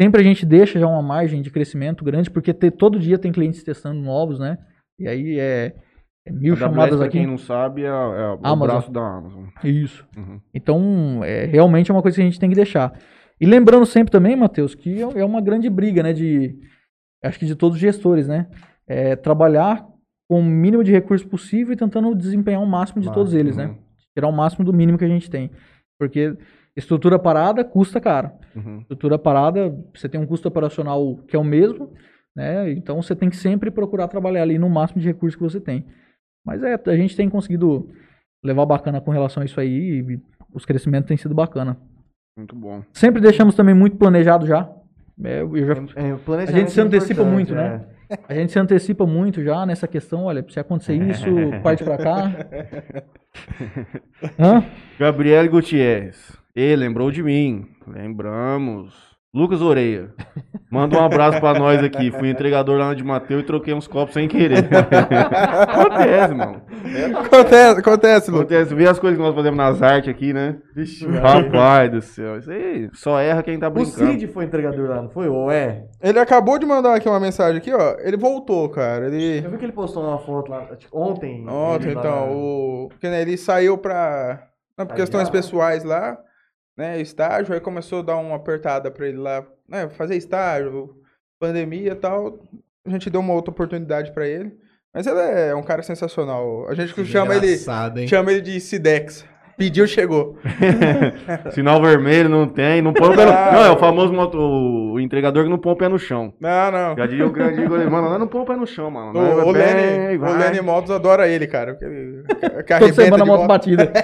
[0.00, 3.32] Sempre a gente deixa já uma margem de crescimento grande, porque ter, todo dia tem
[3.32, 4.58] clientes testando novos, né?
[4.98, 5.74] E aí é,
[6.26, 7.18] é mil AWS, chamadas pra aqui.
[7.18, 9.44] quem não sabe, é, é o braço da Amazon.
[9.64, 10.06] Isso.
[10.16, 10.40] Uhum.
[10.54, 12.92] Então, é, realmente é uma coisa que a gente tem que deixar.
[13.40, 16.12] E lembrando sempre também, Matheus, que é é uma grande briga, né?
[16.12, 16.54] De,
[17.24, 18.46] acho que de todos os gestores, né?
[18.86, 19.89] É, trabalhar
[20.30, 23.66] com o mínimo de recurso possível e tentando desempenhar o máximo de todos eles, né?
[23.66, 23.76] uhum.
[24.14, 25.50] Tirar o máximo do mínimo que a gente tem.
[25.98, 26.36] Porque
[26.76, 28.30] estrutura parada custa caro.
[28.54, 28.78] Uhum.
[28.78, 31.92] Estrutura parada, você tem um custo operacional que é o mesmo,
[32.36, 32.70] né?
[32.70, 35.84] Então você tem que sempre procurar trabalhar ali no máximo de recursos que você tem.
[36.46, 37.88] Mas é, a gente tem conseguido
[38.40, 40.20] levar bacana com relação a isso aí e
[40.54, 41.76] os crescimentos têm sido bacana.
[42.38, 42.84] Muito bom.
[42.92, 44.72] Sempre deixamos também muito planejado já.
[45.24, 47.84] É, já É, o a gente se é antecipa importante, muito, né?
[48.28, 51.26] A gente se antecipa muito já nessa questão, olha, se acontecer isso,
[51.62, 52.32] parte pra cá.
[54.38, 54.64] Hã?
[54.98, 56.36] Gabriel Gutierrez.
[56.54, 57.66] E lembrou de mim.
[57.86, 59.09] Lembramos.
[59.32, 60.12] Lucas Oreia.
[60.72, 62.10] Manda um abraço pra nós aqui.
[62.10, 64.68] Fui entregador lá de Mateus e troquei uns copos sem querer.
[65.68, 66.62] Acontece, mano.
[67.24, 68.46] Acontece, acontece, Lucas.
[68.46, 68.74] Acontece.
[68.74, 70.56] Vê as coisas que nós fazemos nas artes aqui, né?
[70.74, 72.38] Vixe, Rapaz do céu.
[72.38, 74.12] Isso aí só erra quem tá O brincando.
[74.12, 75.28] Cid foi entregador lá, não foi?
[75.28, 75.84] Ou é?
[76.02, 77.96] Ele acabou de mandar aqui uma mensagem aqui, ó.
[78.00, 79.06] Ele voltou, cara.
[79.06, 79.44] Ele.
[79.44, 81.48] Eu vi que ele postou uma foto lá tipo, ontem.
[81.48, 82.88] Ontem, lá então, na- o.
[82.90, 84.44] Porque né, ele saiu pra.
[84.76, 85.30] Não, por questões lá?
[85.32, 86.16] pessoais lá,
[86.76, 87.00] né?
[87.00, 89.88] Estágio, aí começou a dar uma apertada pra ele lá, né?
[89.90, 90.96] Fazer estágio,
[91.38, 92.40] pandemia e tal.
[92.86, 94.56] a gente deu uma outra oportunidade pra ele.
[94.92, 96.68] Mas ele é um cara sensacional.
[96.68, 97.56] A gente chama ele,
[98.00, 98.08] hein?
[98.08, 99.24] chama ele de Sidex.
[99.60, 100.38] Pediu, chegou.
[101.52, 103.30] Sinal vermelho não tem, não põe o pé no...
[103.30, 106.32] Não, é o famoso moto, o entregador que não põe o pé no chão.
[106.40, 106.96] Não, não.
[106.96, 109.12] Já diria o grande mano, nós não põe o pé no chão, mano.
[109.18, 110.38] O, o, bem, o.
[110.38, 111.74] Lenny Motos adora ele, cara.
[111.74, 113.48] que Toda semana moto moto.
[113.48, 113.92] batida.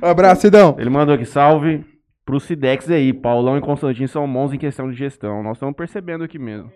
[0.00, 0.76] Um abraço, Sidão.
[0.78, 1.84] Ele mandou aqui, salve
[2.24, 3.12] pro Cidex aí.
[3.12, 5.42] Paulão e Constantino são mãos em questão de gestão.
[5.42, 6.70] Nós estamos percebendo aqui mesmo.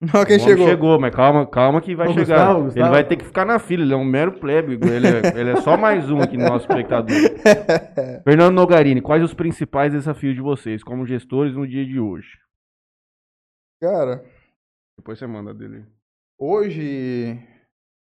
[0.14, 0.66] Ó, quem chegou?
[0.66, 2.24] Chegou, mas calma, calma que vai Ô, chegar.
[2.36, 2.90] Gustavo, Ele Gustavo.
[2.90, 4.74] vai ter que ficar na fila, ele é um mero plebe.
[4.74, 7.14] Ele é, ele é só mais um aqui no nosso espectador.
[8.24, 12.28] Fernando Nogarini, quais os principais desafios de vocês como gestores no dia de hoje?
[13.80, 14.22] Cara,
[14.98, 15.84] Depois você manda dele.
[16.38, 17.38] hoje.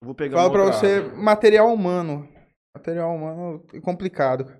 [0.02, 2.28] Eu vou pegar Falo pra outra você, material humano.
[2.76, 4.52] Material humano é complicado.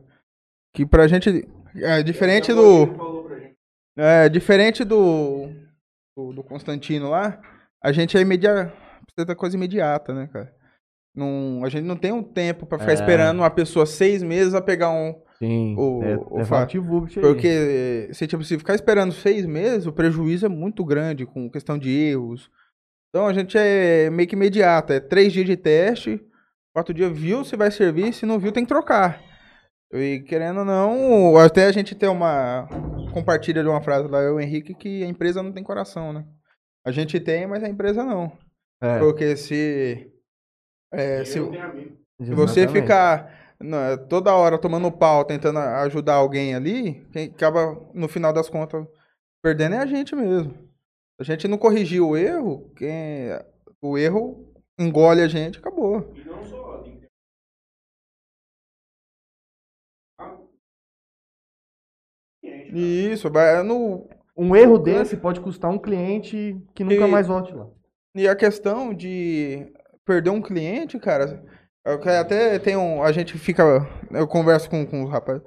[0.76, 1.48] Que pra gente.
[1.76, 3.36] É diferente do.
[3.98, 5.50] É, diferente do,
[6.16, 6.34] do.
[6.34, 7.40] do Constantino lá,
[7.84, 8.72] a gente é imediato.
[9.06, 10.54] Precisa da coisa imediata, né, cara?
[11.16, 12.96] Não, a gente não tem um tempo pra ficar É.
[12.96, 15.16] esperando uma pessoa seis meses a pegar um.
[15.40, 15.76] Sim.
[15.78, 17.26] O- é, o é fa- VaptVupt aí.
[17.26, 21.78] Porque se, tipo, se ficar esperando seis meses, o prejuízo é muito grande com questão
[21.78, 22.50] de erros.
[23.10, 24.92] Então a gente é meio que imediato.
[24.94, 26.22] É três dias de teste,
[26.74, 29.22] quatro dias viu se vai servir, se não viu tem que trocar.
[29.94, 32.68] E querendo ou não, até a gente ter uma.
[33.16, 36.26] Compartilha de uma frase lá, eu o Henrique, que a empresa não tem coração, né?
[36.86, 38.30] A gente tem, mas a empresa não.
[38.82, 40.12] É, Porque se.
[40.92, 41.40] é, se,
[42.20, 48.34] você ficar né, toda hora tomando pau, tentando ajudar alguém ali, quem acaba, no final
[48.34, 48.86] das contas,
[49.42, 50.54] perdendo é a gente mesmo.
[50.54, 53.30] Se a gente não corrigir o erro, quem,
[53.82, 56.12] o erro engole a gente, acabou.
[56.14, 56.75] E não só,
[62.80, 64.08] Isso, vai no,
[64.38, 67.68] Um erro desse pode custar um cliente que nunca E- mais volte lá.
[68.16, 69.72] E a questão de
[70.06, 71.44] perder um cliente, cara,
[72.20, 73.04] até tem um.
[73.04, 73.64] A gente fica.
[74.12, 75.44] Eu converso com, com os rapazes.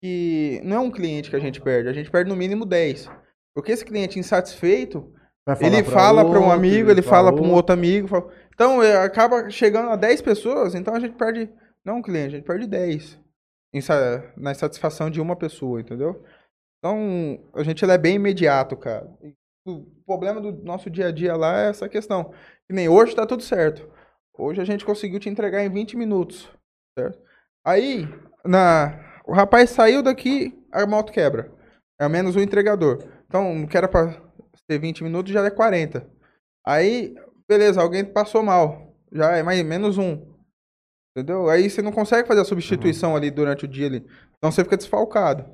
[0.00, 3.10] Que não é um cliente que a gente perde, a gente perde no mínimo 10.
[3.54, 5.12] Porque esse cliente insatisfeito,
[5.60, 8.06] ele fala para um amigo, ele fala para um outro amigo.
[8.06, 11.50] fala- Então é, acaba chegando a 10 pessoas, então a gente perde.
[11.84, 13.18] Não um cliente, a gente perde 10.
[13.74, 16.22] em sa- Na insatisfação de uma pessoa, entendeu?
[16.78, 19.10] Então a gente é bem imediato, cara.
[19.22, 19.34] E
[19.66, 22.32] O problema do nosso dia a dia lá é essa questão.
[22.66, 23.88] Que nem hoje tá tudo certo.
[24.38, 26.50] Hoje a gente conseguiu te entregar em 20 minutos.
[26.98, 27.18] Certo?
[27.64, 28.08] Aí,
[28.44, 29.20] na...
[29.26, 31.52] o rapaz saiu daqui, a moto quebra.
[32.00, 33.04] É menos o entregador.
[33.26, 34.22] Então, que era pra
[34.66, 36.08] ter 20 minutos, já é 40.
[36.64, 37.14] Aí,
[37.48, 38.94] beleza, alguém passou mal.
[39.12, 40.24] Já é mais menos um.
[41.16, 41.48] Entendeu?
[41.48, 44.06] Aí você não consegue fazer a substituição ali durante o dia ali.
[44.36, 45.44] Então você fica desfalcado.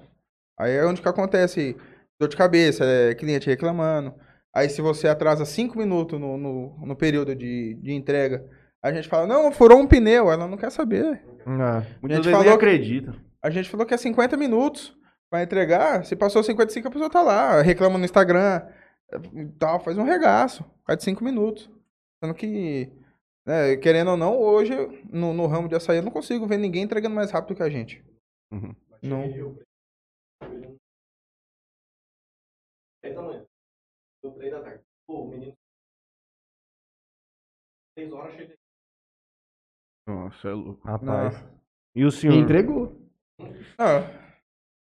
[0.58, 1.76] Aí é onde que acontece
[2.18, 4.14] dor de cabeça, é cliente reclamando.
[4.54, 8.48] Aí se você atrasa 5 minutos no, no, no período de, de entrega,
[8.82, 11.22] a gente fala, não, furou um pneu, ela não quer saber.
[11.46, 13.14] Ah, Muitas vezes falou nem acredita.
[13.42, 14.96] A gente falou que é 50 minutos
[15.28, 16.04] pra entregar.
[16.04, 18.62] Se passou 55, a pessoa tá lá, reclama no Instagram
[19.34, 20.64] e tal, faz um regaço.
[20.86, 21.68] Faz de 5 minutos.
[22.22, 22.92] Sendo que,
[23.44, 24.72] né, querendo ou não, hoje,
[25.10, 27.68] no, no ramo de açaí, eu não consigo ver ninguém entregando mais rápido que a
[27.68, 28.04] gente.
[28.52, 28.74] Uhum.
[29.02, 29.56] Não.
[33.02, 33.44] Três da manhã.
[34.22, 34.82] Deu três da tarde.
[35.06, 35.52] Pô, o menino.
[37.96, 38.54] Três horas chega.
[40.06, 40.86] Nossa, é louco.
[40.86, 41.44] rapaz.
[41.96, 42.34] E o senhor?
[42.34, 42.92] Entregou.
[43.78, 44.00] Ah,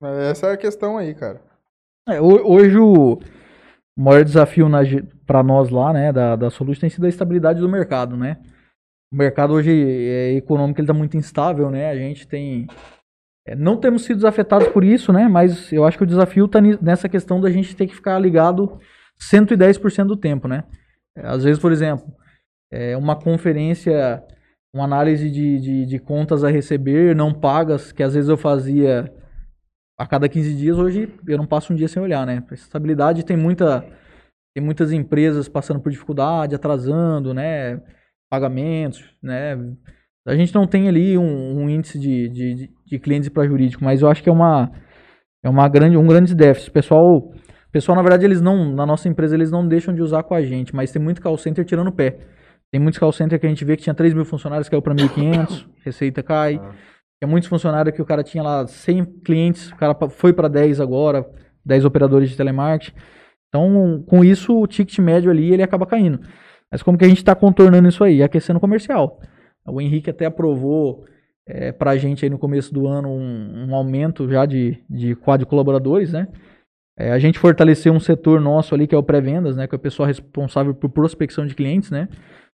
[0.00, 1.40] mas essa é a questão aí, cara.
[2.08, 3.18] É, ho- hoje o
[3.96, 4.66] maior desafio
[5.26, 8.42] para nós lá, né, da, da Solus tem sido a estabilidade do mercado, né?
[9.12, 11.88] O mercado hoje é, econômico ele tá muito instável, né?
[11.90, 12.66] A gente tem é,
[13.54, 15.28] não temos sido afetados por isso, né?
[15.28, 18.18] Mas eu acho que o desafio tá ni- nessa questão da gente ter que ficar
[18.18, 18.78] ligado
[19.18, 20.64] 110% do tempo, né?
[21.16, 22.06] É, Às vezes, por exemplo,
[22.72, 24.22] é, uma conferência,
[24.74, 29.12] uma análise de, de, de contas a receber não pagas, que às vezes eu fazia
[29.98, 32.42] a cada 15 dias, hoje eu não passo um dia sem olhar, né?
[32.52, 33.84] Estabilidade tem muita
[34.54, 37.80] tem muitas empresas passando por dificuldade, atrasando, né?
[38.30, 39.54] Pagamentos, né?
[40.26, 44.02] A gente não tem ali um, um índice de, de, de- clientes para jurídico, mas
[44.02, 44.70] eu acho que é uma
[45.42, 46.70] é uma grande um grande déficit.
[46.70, 47.32] O pessoal, o
[47.70, 50.42] pessoal na verdade eles não na nossa empresa eles não deixam de usar com a
[50.42, 52.18] gente, mas tem muito call center tirando o pé.
[52.72, 54.94] Tem muitos call center que a gente vê que tinha 3 mil funcionários, caiu para
[54.94, 56.60] 1.500, receita cai.
[57.20, 60.80] Tem muitos funcionários que o cara tinha lá 100 clientes, o cara foi para 10
[60.80, 61.24] agora,
[61.64, 62.94] 10 operadores de telemarketing.
[63.48, 66.20] Então, com isso, o ticket médio ali ele acaba caindo.
[66.70, 68.22] Mas como que a gente está contornando isso aí?
[68.22, 69.20] Aquecendo o comercial.
[69.66, 71.04] O Henrique até aprovou
[71.46, 75.14] é, para a gente aí no começo do ano um, um aumento já de, de
[75.14, 76.28] quadro colaboradores, né?
[76.98, 79.66] É, a gente fortaleceu um setor nosso ali que é o pré-vendas, né?
[79.66, 82.08] Que é o pessoal responsável por prospecção de clientes, né?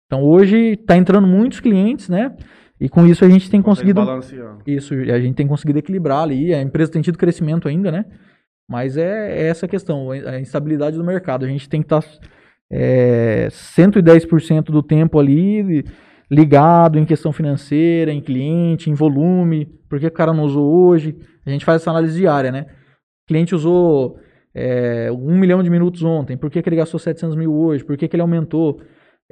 [0.07, 2.35] Então hoje está entrando muitos clientes, né?
[2.81, 4.01] E com isso a gente tem Consegue conseguido
[4.67, 6.55] isso, a gente tem conseguido equilibrar ali.
[6.55, 8.07] A empresa tem tido crescimento ainda, né?
[8.69, 11.45] Mas é, é essa a questão, a instabilidade do mercado.
[11.45, 12.03] A gente tem que estar
[12.73, 15.85] é, 110% do tempo ali
[16.31, 21.17] ligado em questão financeira, em cliente, em volume, por que o cara não usou hoje.
[21.45, 22.67] A gente faz essa análise diária, né?
[23.25, 24.19] O cliente usou
[24.55, 27.97] é, um milhão de minutos ontem, por que, que ele gastou 700 mil hoje, por
[27.97, 28.81] que, que ele aumentou.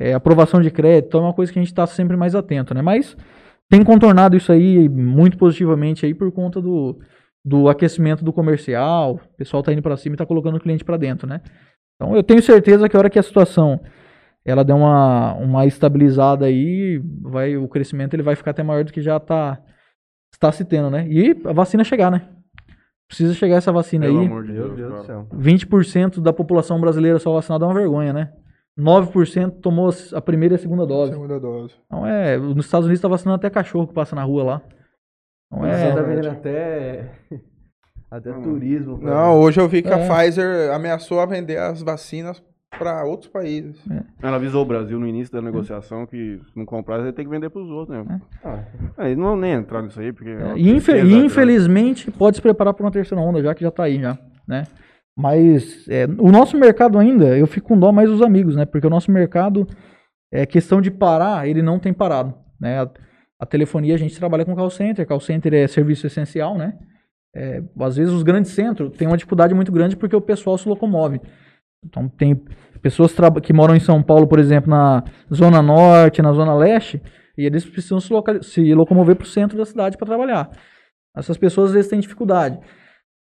[0.00, 2.72] É, aprovação de crédito, então é uma coisa que a gente está sempre mais atento,
[2.72, 2.80] né?
[2.80, 3.16] Mas
[3.68, 7.00] tem contornado isso aí muito positivamente aí por conta do,
[7.44, 10.84] do aquecimento do comercial, o pessoal tá indo para cima e tá colocando o cliente
[10.84, 11.40] para dentro, né?
[11.96, 13.80] Então eu tenho certeza que a hora que a situação
[14.50, 18.92] ela der uma, uma estabilizada aí, vai o crescimento ele vai ficar até maior do
[18.92, 19.60] que já tá
[20.32, 21.06] está se tendo, né?
[21.08, 22.28] E a vacina chegar, né?
[23.08, 24.26] Precisa chegar essa vacina Pelo aí.
[24.26, 25.26] amor de Meu Deus, Deus do céu.
[25.34, 28.32] 20% da população brasileira só vacinada é uma vergonha, né?
[28.78, 31.12] 9% tomou a primeira e a segunda dose.
[31.12, 31.74] Segunda dose.
[31.86, 34.62] Então é, nos Estados Unidos tá vacinando até cachorro que passa na rua lá.
[35.52, 37.10] Então Você tá é, vendendo até,
[38.10, 38.98] até turismo.
[38.98, 40.08] pra- Não, hoje eu vi que a É.
[40.08, 42.40] Pfizer ameaçou a vender as vacinas
[42.76, 43.76] para outros países.
[44.22, 47.30] Ela avisou o Brasil no início da negociação que se não comprar, você tem que
[47.30, 48.20] vender pros outros, né?
[48.44, 48.64] Ah,
[48.96, 50.30] Aí não nem entrar nisso aí, porque.
[50.30, 51.14] é e grande.
[51.16, 54.64] infelizmente pode se preparar para uma terceira onda já que já tá aí já, né?
[55.16, 58.64] Mas é, o nosso mercado ainda, eu fico com dó mais dos amigos, né?
[58.64, 59.66] Porque o nosso mercado
[60.32, 62.82] é questão de parar, ele não tem parado, né?
[62.82, 62.90] A,
[63.40, 66.78] a telefonia a gente trabalha com call center, call center é serviço essencial, né?
[67.34, 70.68] É, às vezes os grandes centros têm uma dificuldade muito grande porque o pessoal se
[70.68, 71.20] locomove.
[71.84, 72.34] Então tem
[72.82, 77.00] pessoas que moram em São Paulo, por exemplo, na zona norte, na zona leste,
[77.36, 80.50] e eles precisam se, se locomover para o centro da cidade para trabalhar.
[81.16, 82.58] Essas pessoas às vezes têm dificuldade.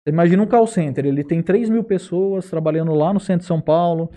[0.07, 3.61] Imagina um call center, ele tem 3 mil pessoas trabalhando lá no centro de São
[3.61, 4.11] Paulo,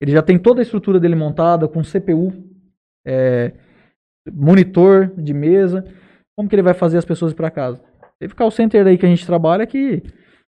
[0.00, 2.32] ele já tem toda a estrutura dele montada com CPU,
[3.06, 3.52] é,
[4.32, 5.84] monitor de mesa.
[6.36, 7.80] Como que ele vai fazer as pessoas ir para casa?
[8.18, 10.02] Teve call center aí que a gente trabalha que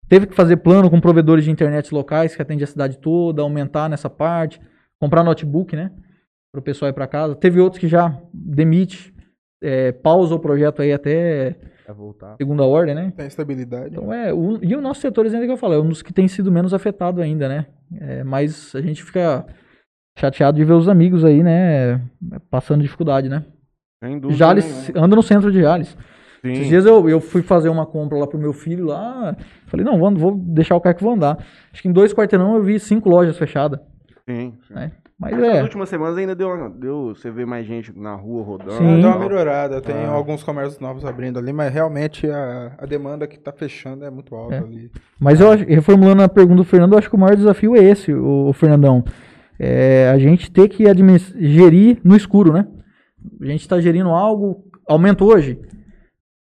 [0.10, 3.88] teve que fazer plano com provedores de internet locais que atende a cidade toda, aumentar
[3.88, 4.60] nessa parte,
[5.00, 5.92] comprar notebook, né?
[6.52, 7.36] Para o pessoal ir para casa.
[7.36, 9.14] Teve outros que já demite,
[9.64, 11.56] é, pausa o projeto aí até
[11.96, 12.36] voltar.
[12.38, 13.14] segunda ordem, né?
[13.16, 13.92] Tem estabilidade.
[13.96, 16.12] Então é, o- e o nosso setor, ainda que eu falo, é um dos que
[16.14, 17.68] tem sido menos afetado ainda, né?
[18.00, 19.46] É, mas a gente fica
[20.18, 22.02] chateado de ver os amigos aí, né?
[22.50, 23.46] Passando dificuldade, né?
[24.04, 24.38] Sem dúvida.
[24.38, 25.06] Jales, nenhuma.
[25.06, 25.96] anda no centro de Jales.
[26.42, 26.52] Sim.
[26.54, 29.36] Esses dias eu, eu fui fazer uma compra lá pro meu filho lá.
[29.68, 31.38] Falei, não, vou, vou deixar o carro que vou andar.
[31.74, 33.80] Acho que em dois quarteirão eu vi cinco lojas fechadas.
[34.28, 34.74] Sim, sim.
[34.74, 34.92] né?
[35.22, 35.62] Mas Nas é.
[35.64, 37.14] últimas semanas ainda deu, deu.
[37.14, 38.72] Você vê mais gente na rua rodando.
[38.72, 39.00] Sim.
[39.00, 40.12] Ah, deu uma melhorada, tem Ah.
[40.12, 44.34] alguns comércios novos abrindo ali, mas realmente a, a demanda que tá fechando é muito
[44.34, 44.60] alta É.
[44.60, 44.90] ali.
[45.20, 47.84] Mas eu acho, reformulando a pergunta do Fernando, eu acho que o maior desafio é
[47.84, 49.04] esse, o, o Fernandão.
[49.60, 50.86] É a gente ter que
[51.38, 52.66] gerir no escuro, né?
[53.42, 55.60] A gente está gerindo algo, aumento hoje.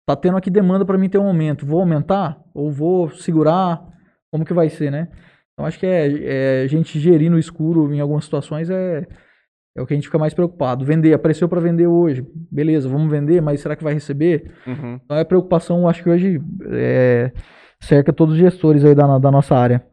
[0.05, 1.65] Tá tendo aqui demanda para mim ter um aumento.
[1.65, 3.85] Vou aumentar ou vou segurar?
[4.31, 5.09] Como que vai ser, né?
[5.53, 9.07] Então acho que é, é a gente gerir no escuro em algumas situações é,
[9.75, 10.83] é o que a gente fica mais preocupado.
[10.83, 12.25] Vender, apareceu para vender hoje.
[12.51, 14.51] Beleza, vamos vender, mas será que vai receber?
[14.65, 14.99] Uhum.
[15.03, 16.41] Então é preocupação, acho que hoje
[16.71, 17.31] é,
[17.79, 19.85] cerca todos os gestores aí da, da nossa área.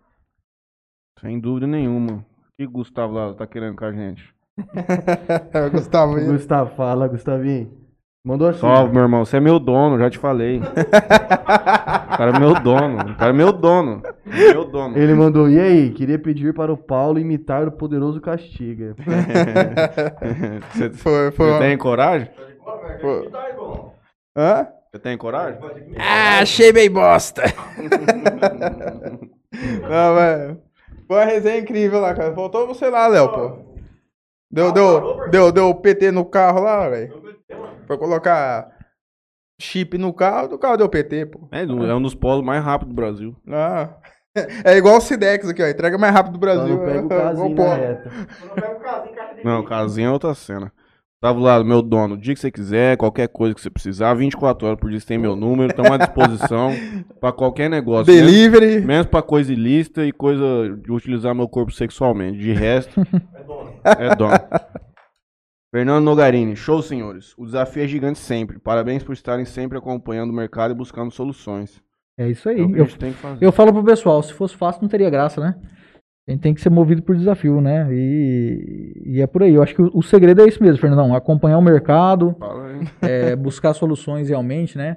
[1.20, 2.18] Sem dúvida nenhuma.
[2.18, 2.24] O
[2.56, 4.34] que o Gustavo lá tá querendo com a gente?
[5.72, 7.77] Gustavo, Gustavo, fala, Gustavinho.
[8.24, 8.60] Mandou assim.
[8.60, 9.24] Salve, meu irmão.
[9.24, 10.60] Você é meu dono, já te falei.
[10.60, 13.12] o cara é meu dono.
[13.12, 14.02] O cara é meu dono.
[14.26, 14.98] Meu dono.
[14.98, 18.94] Ele mandou, e aí, queria pedir para o Paulo imitar o poderoso Castiga.
[20.72, 22.28] Você, foi, foi você tem coragem?
[23.02, 23.92] Irmão.
[24.36, 24.68] Hã?
[24.90, 25.60] Você tem coragem?
[25.98, 27.42] Ah, achei bem bosta.
[29.82, 30.60] Não, velho.
[31.06, 32.34] Foi uma resenha incrível lá, cara.
[32.34, 33.68] Faltou você lá, Léo, pô.
[34.50, 37.27] Deu, deu, deu, deu PT no carro lá, velho.
[37.88, 38.68] Foi colocar
[39.60, 41.48] chip no carro, do carro deu PT, pô.
[41.50, 43.36] É, é um dos polos mais rápidos do Brasil.
[43.50, 43.88] Ah.
[44.64, 45.66] É igual o Cidex aqui, ó.
[45.66, 46.76] Entrega mais rápido do Brasil.
[46.76, 48.10] não pega o casinho na reta.
[48.54, 49.68] Casinho, Não, vídeo.
[49.68, 50.72] casinha é outra cena.
[51.20, 54.64] Tava lá, meu dono, o dia que você quiser, qualquer coisa que você precisar, 24
[54.68, 56.70] horas por dia você tem meu número, estamos à disposição
[57.18, 58.04] pra qualquer negócio.
[58.14, 58.80] Delivery.
[58.82, 60.44] menos pra coisa ilícita e coisa
[60.84, 62.38] de utilizar meu corpo sexualmente.
[62.38, 63.00] De resto,
[63.34, 63.72] É dono.
[63.84, 64.34] é dono.
[65.70, 67.34] Fernando Nogarini, show senhores.
[67.36, 68.58] O desafio é gigante sempre.
[68.58, 71.82] Parabéns por estarem sempre acompanhando o mercado e buscando soluções.
[72.18, 72.60] É isso aí.
[72.60, 73.44] É Eu, gente tem que fazer.
[73.44, 75.54] eu falo pro pessoal, se fosse fácil não teria graça, né?
[76.26, 77.88] A gente tem que ser movido por desafio, né?
[77.90, 79.54] E, e é por aí.
[79.54, 81.14] Eu acho que o, o segredo é isso mesmo, Fernandão.
[81.14, 82.36] Acompanhar o mercado,
[83.00, 84.96] é, buscar soluções realmente, né?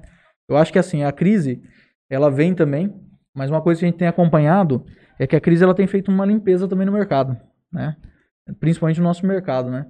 [0.49, 1.61] Eu acho que assim, a crise,
[2.09, 2.93] ela vem também
[3.33, 4.85] Mas uma coisa que a gente tem acompanhado
[5.17, 7.37] é que a crise ela tem feito uma limpeza também no mercado,
[7.71, 7.95] né?
[8.59, 9.85] Principalmente no nosso mercado, né?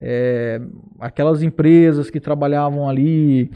[0.00, 0.60] É,
[1.00, 3.50] aquelas empresas que trabalhavam ali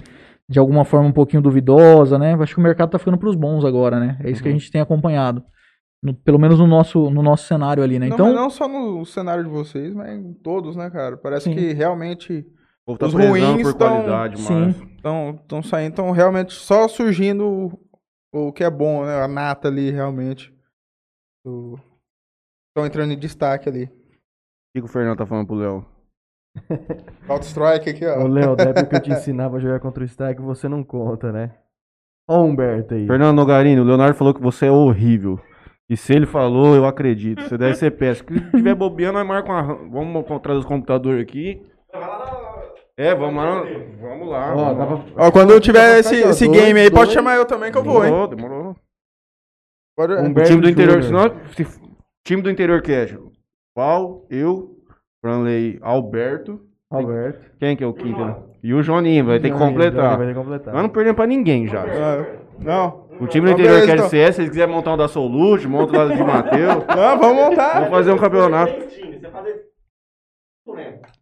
[0.48, 2.34] de alguma forma um pouquinho duvidosa, né?
[2.34, 4.18] Acho que o mercado tá ficando para os bons agora, né?
[4.24, 5.44] É isso que a gente tem acompanhado.
[6.02, 8.06] No- pelo menos no nosso, no nosso cenário ali, né?
[8.08, 11.16] Não, Então, não só no cenário de vocês, mas em todos, né, cara?
[11.16, 11.54] Parece Sim.
[11.54, 12.46] que realmente
[12.98, 17.78] tá Os ruins estão saindo, estão realmente só surgindo
[18.32, 19.22] o, o que é bom, né?
[19.22, 20.54] A nata ali, realmente.
[21.44, 23.84] Estão entrando em destaque ali.
[23.84, 23.88] O
[24.74, 25.84] que, que o Fernando tá falando pro Léo?
[27.26, 28.26] Counter Strike aqui, Ô, ó.
[28.26, 31.32] Léo, da época que eu te ensinava a jogar contra o Strike, você não conta,
[31.32, 31.52] né?
[32.28, 33.06] Ó Humberto aí.
[33.06, 35.40] Fernando Nogarini, o Leonardo falou que você é horrível.
[35.88, 37.42] E se ele falou, eu acredito.
[37.42, 38.28] Você deve ser péssimo.
[38.38, 40.22] Se tiver bobeando, nós marcamos uma...
[40.22, 41.62] Vamos trazer os computadores aqui.
[42.96, 43.62] É, vamos lá.
[44.00, 44.52] Vamos lá.
[44.52, 44.72] Ó, vamos lá.
[44.74, 47.82] dava- Ó, quando eu tiver esse, esse game aí, pode chamar eu também que eu
[47.84, 48.10] vou, hein?
[48.10, 48.76] Demorou, demorou.
[49.96, 50.12] Pode...
[50.12, 51.66] O time do interior, senão, se,
[52.26, 53.18] time do interior que é?
[53.74, 54.77] Paulo, eu,
[55.20, 56.60] Franley, Alberto.
[56.90, 57.40] Alberto.
[57.58, 58.24] Quem que é o quinto?
[58.24, 58.36] né?
[58.62, 60.16] E o Joninho, vai ter que Johnny, completar.
[60.16, 60.74] Vai ter que completar.
[60.74, 61.82] Nós não perdemos pra ninguém já.
[61.82, 62.26] Ah,
[62.58, 63.06] Não.
[63.20, 64.08] O time do interior quer então.
[64.08, 66.84] CS, se eles quiserem montar um da Solute, monta lá de Mateus.
[66.86, 67.74] Não, vamos montar.
[67.74, 68.72] Vamos fazer um campeonato.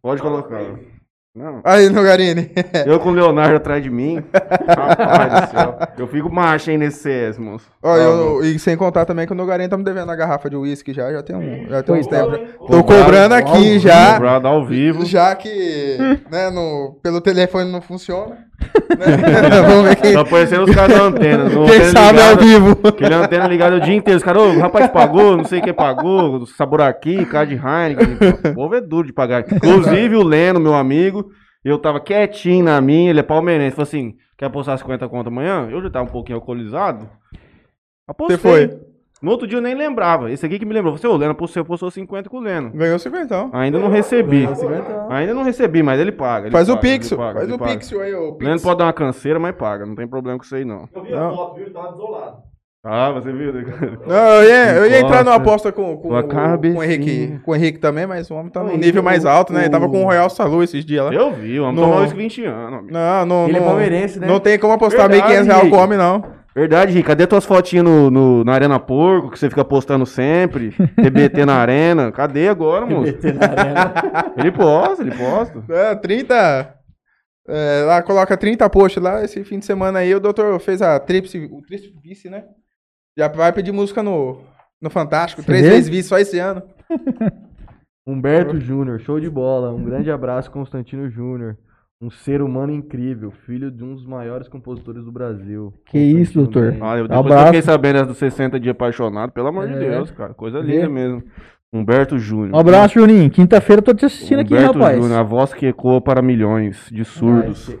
[0.01, 0.61] Pode colocar.
[1.37, 1.61] Não.
[1.63, 2.49] Aí, Nogarini.
[2.85, 4.23] Eu com o Leonardo atrás de mim.
[4.67, 5.77] Rapaz do céu.
[5.97, 7.65] Eu fico macho aí nesse CS, moço.
[7.83, 10.55] Ó, eu- e sem contar também que o Nogarini tá me devendo a garrafa de
[10.55, 12.39] uísque já, já tem um, já tem uns Pois tempos.
[12.39, 12.47] hein?
[12.67, 14.13] Tô cobrando aqui já.
[14.15, 15.05] Cobrado ao vivo.
[15.05, 15.97] Já que,
[16.31, 18.46] né, no, pelo telefone não funciona.
[19.67, 21.49] Vamos ver quem, Tá aparecendo os caras da antena.
[21.49, 22.45] quem antena sabe ao ligada.
[22.45, 22.79] vivo.
[22.87, 24.17] Aquele antena ligado o dia inteiro.
[24.17, 28.17] Os caras, ô, o rapaz pagou, não sei quem pagou, sabor aqui, cara de Heineken.
[28.51, 29.45] O povo é duro de pagar.
[29.51, 31.29] Inclusive o Leno, meu amigo,
[31.63, 33.75] eu tava quietinho na minha, ele é palmeirense.
[33.75, 35.67] Falou assim: quer apostar 50 conto amanhã?
[35.69, 37.07] Eu já tava um pouquinho alcoolizado.
[38.07, 38.37] Apostei.
[38.37, 38.79] Você foi?
[39.21, 40.31] No outro dia eu nem lembrava.
[40.31, 40.95] Esse aqui que me lembrou.
[40.95, 42.69] Você, ô, Leno, você apostou 50 com o Leno.
[42.71, 43.49] Ganhou 50 então.
[43.51, 44.41] Ainda não recebi.
[44.41, 45.07] Ganhou 50.
[45.09, 46.45] Ainda não recebi, mas ele paga.
[46.47, 47.17] ele Faz o paga, ele pixel.
[47.17, 47.71] paga, Faz ele o paga.
[47.71, 49.85] pixel aí, ô Leno pode dar uma canseira, mas paga.
[49.85, 50.87] Não tem problema com isso aí, não.
[50.93, 51.35] Eu vi a Não.
[51.35, 51.65] foto, viu?
[51.65, 52.37] Ele tava desolado.
[52.89, 53.51] Ah, você viu?
[54.07, 56.79] Não, eu ia, eu ia entrar numa aposta com, com, com cabecinha.
[56.79, 57.39] o Henrique.
[57.43, 59.61] Com o Henrique também, mas o homem tá ele- nível mais alto, né?
[59.61, 61.13] Ele tava com o Royal Salu esses dias lá.
[61.13, 62.79] Eu vi, o homem No- tomou isso 20 anos.
[62.79, 62.93] amigo.
[62.93, 63.67] Não, não, Ele é não.
[63.67, 64.27] palmeirense, né?
[64.27, 66.23] Não tem como apostar Verdade, 1.500 reais com o homem, não.
[66.55, 67.05] Verdade, Rick.
[67.07, 70.71] Cadê tuas fotinhas no, no- na Arena Porco, que você fica postando sempre?
[70.95, 72.11] TBT na Arena.
[72.11, 73.13] Cadê agora, moço?
[73.13, 73.93] TBT na arena.
[74.37, 75.63] Ele posta, ele posta.
[75.69, 76.73] É, 30.
[77.47, 79.23] é, lá coloca 30 posts lá.
[79.23, 82.43] Esse fim de semana aí o doutor fez a tríplice, o tríplice vice, né?
[83.17, 84.41] Já vai pedir música no,
[84.81, 85.41] no Fantástico.
[85.41, 85.69] Você três vê?
[85.71, 86.61] vezes vice só esse ano.
[88.07, 89.73] Humberto Júnior, show de bola.
[89.73, 91.57] Um grande abraço, Constantino Júnior.
[91.99, 95.73] Um ser humano incrível, filho de um dos maiores compositores do Brasil.
[95.87, 96.65] Que isso, doutor.
[96.67, 96.81] Mendes.
[96.83, 97.45] Ah, eu, depois que eu Abraço.
[97.47, 99.79] fiquei sabendo dos 60 dias apaixonado, pelo amor de É.
[99.79, 100.33] Deus, cara.
[100.35, 101.23] Coisa linda mesmo.
[101.73, 102.55] Humberto Júnior.
[102.55, 103.29] Um abraço, Juninho.
[103.31, 105.01] Quinta-feira eu tô te assistindo aqui, Humberto rapaz.
[105.01, 107.75] Júnior, a voz que ecoa para milhões de surdos.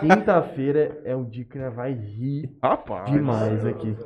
[0.00, 3.10] Quinta-feira é um dia que vai rir Rapaz.
[3.10, 3.96] demais aqui.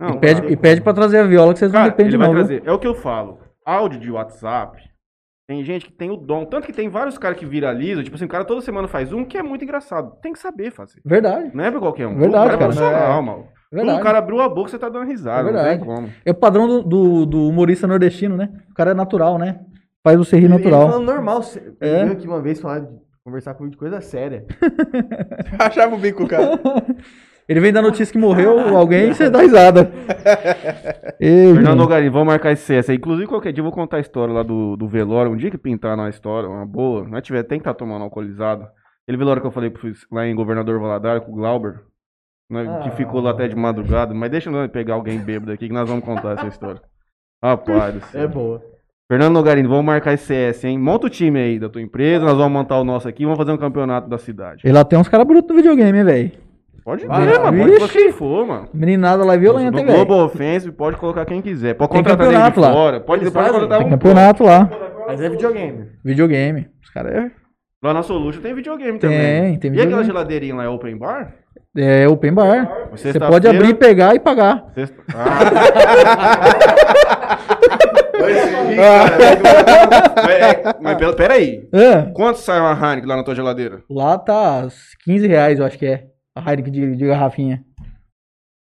[0.00, 0.52] Não, E pede, cara.
[0.52, 2.26] e pede pra trazer a viola que vocês não Cara, dependem ele não.
[2.26, 2.46] vai viu?
[2.46, 2.62] trazer.
[2.68, 3.38] É o que eu falo.
[3.64, 4.78] Áudio de WhatsApp.
[5.46, 6.44] Tem gente que tem o dom.
[6.46, 8.02] Tanto que tem vários caras que viralizam.
[8.02, 10.16] Tipo assim, o cara toda semana faz um que é muito engraçado.
[10.22, 11.00] Tem que saber fazer.
[11.04, 11.50] Verdade.
[11.54, 12.16] Não é pra qualquer um.
[12.16, 12.58] Verdade, o cara.
[12.58, 12.64] cara.
[12.64, 13.44] É profissional, mano.
[13.70, 14.00] Verdade.
[14.00, 15.40] O cara abriu a boca, você tá dando risada.
[15.40, 15.78] É não verdade.
[15.78, 16.08] tem como.
[16.24, 18.48] É o padrão do, do, do humorista nordestino, né?
[18.70, 19.60] O cara é natural, né?
[20.02, 20.88] Faz você rir Ele natural.
[20.90, 21.40] falando normal.
[21.56, 22.00] Ele É.
[22.04, 22.88] veio aqui uma vez falar de
[23.24, 24.46] conversar comigo de coisa séria.
[25.58, 26.58] Achava o bico, cara.
[27.48, 29.90] Ele vem dar notícia que morreu alguém e você dá risada.
[31.20, 31.76] Ei, Fernando.
[31.78, 32.90] Nogarinho, vamos marcar esse CS.
[32.90, 32.96] aí.
[32.96, 35.30] Inclusive, qualquer dia eu vou contar a história lá do, do velório.
[35.32, 37.06] Um dia que pintar na história, uma boa.
[37.08, 38.66] Não tiver, tem que estar tomando alcoolizado.
[39.06, 41.80] Aquele velório que eu falei que lá em Governador Valadares com o Glauber.
[42.50, 42.92] né, que Ah.
[42.92, 44.14] ficou lá até de madrugada.
[44.14, 46.80] Mas deixa eu pegar alguém bêbado aqui que nós vamos contar essa história.
[47.42, 48.22] Rapaz do céu.
[48.22, 48.62] É boa.
[49.10, 50.78] Fernando Nogarino, vamos marcar esse CS, hein?
[50.78, 53.38] Monta o time aí da tua empresa, nós vamos montar o nosso aqui e vamos
[53.38, 54.62] fazer um campeonato da cidade.
[54.66, 56.32] E lá tem uns caras brutos no videogame, hein, velho.
[56.84, 57.78] Pode Vai, ver, mano.
[57.78, 58.68] Pode quem for, mano.
[58.74, 59.86] Meninada lá é violenta, velho.
[60.04, 61.74] Global Offensive pode colocar quem quiser.
[61.74, 62.72] Pode Tem contratar ele lá.
[62.72, 63.00] fora.
[63.00, 63.90] Pode, pode contratar Tem um.
[63.90, 64.68] campeonato lá.
[65.06, 65.86] Mas é videogame.
[66.04, 66.68] Videogame.
[66.82, 67.30] Os caras é,
[67.82, 69.58] Lá na Solution tem videogame Tem, também.
[69.58, 70.04] tem E aquela videogame.
[70.06, 71.34] geladeirinha lá é open bar?
[71.76, 72.88] é open bar.
[72.92, 74.66] Você Sexta-feira- pode abrir, pegar e pagar.
[74.74, 74.94] Sexta...
[78.76, 79.06] Ah.
[80.30, 81.68] É, mas pera- peraí.
[81.72, 82.02] É.
[82.12, 83.82] Quanto sai uma Heineken lá na tua geladeira?
[83.90, 84.66] Lá tá
[85.04, 86.04] 15 reais, eu acho que é.
[86.36, 87.64] A Heineken de, de garrafinha.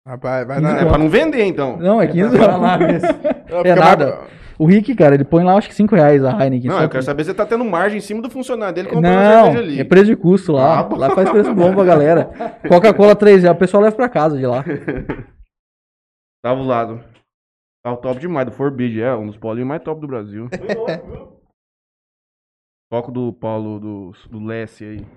[0.08, 0.78] Rapaz, vai na.
[0.80, 1.78] É pra não vender, então.
[1.78, 3.02] Não, é 15 Vai lá reais.
[3.04, 3.20] mesmo.
[3.66, 4.28] É mais- nada.
[4.58, 6.70] O Rick, cara, ele põe lá acho que 5 reais a Heineken.
[6.70, 8.88] Não, eu quero que- saber se você tá tendo margem em cima do funcionário dele
[8.90, 9.80] comprando Não, cerveja ali.
[9.80, 10.80] é preço de custo lá.
[10.80, 12.26] Ah, lá faz preço bom pra galera.
[12.68, 14.64] Coca-Cola 3 reais, o pessoal leva pra casa de lá.
[16.44, 17.04] Tava o lado.
[17.84, 20.48] Tava top demais, do Forbid, é, um dos polinhos mais top do Brasil.
[20.50, 21.36] Foi louco, viu?
[22.92, 25.08] Foco do Paulo, do, do Lessie aí.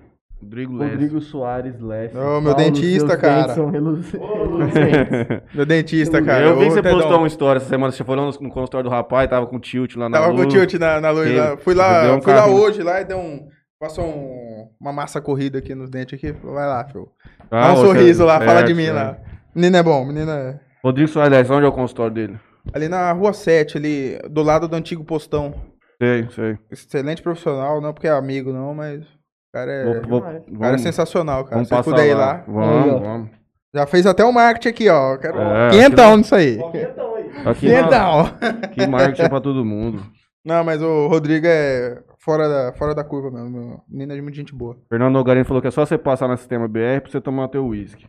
[0.41, 0.77] Rodrigo.
[0.77, 2.17] Rodrigo Soares Leste.
[2.17, 3.53] Ô, meu dentista, cara.
[3.53, 5.41] São relu- Ô, reluzentes.
[5.53, 6.45] Meu dentista, cara.
[6.45, 6.97] eu vi que você Tedão.
[6.99, 9.59] postou uma história essa semana, você foi lá no, no consultório do rapaz, tava com
[9.59, 10.53] tilt lá na Tava com luz.
[10.53, 11.57] tilt na, na luz Ele- lá.
[11.57, 13.47] Fui lá, um fui lá hoje lá e deu um.
[13.79, 16.33] Passou um- uma massa corrida aqui nos dentes aqui.
[16.33, 17.07] Falou, Vai lá, filho.
[17.51, 19.17] Ah, Dá um sorriso lá, fala de mim lá.
[19.53, 20.59] Menino é bom, menino é.
[20.83, 22.39] Rodrigo Soares Lessie, onde é o consultório dele?
[22.73, 25.53] Ali na rua 7, ali, do lado do antigo postão.
[26.01, 26.57] Sei, sei.
[26.71, 29.03] Excelente profissional, não porque é amigo, não, mas.
[29.49, 29.83] O cara é.
[29.83, 31.55] Vou- vou- cara é vamos, sensacional, cara.
[31.63, 32.43] vamos Se puder ir lá.
[32.47, 32.99] Vamos, ó.
[32.99, 33.29] vamos.
[33.73, 35.17] Já fez até o marketing aqui, ó.
[35.17, 36.57] Quero É, quinhentão nisso aí.
[36.57, 37.25] Qualquer então aí.
[37.45, 38.31] Aqui, Quinhentão.
[38.71, 40.01] Que marketing pra todo mundo.
[40.45, 43.49] Não, mas o Rodrigo é fora da, fora da curva mesmo.
[43.49, 43.79] meu.
[43.89, 44.75] Menino é de muita gente boa.
[44.89, 47.65] Fernando Nogarino falou que é só você passar no sistema BR pra você tomar teu
[47.67, 48.05] uísque.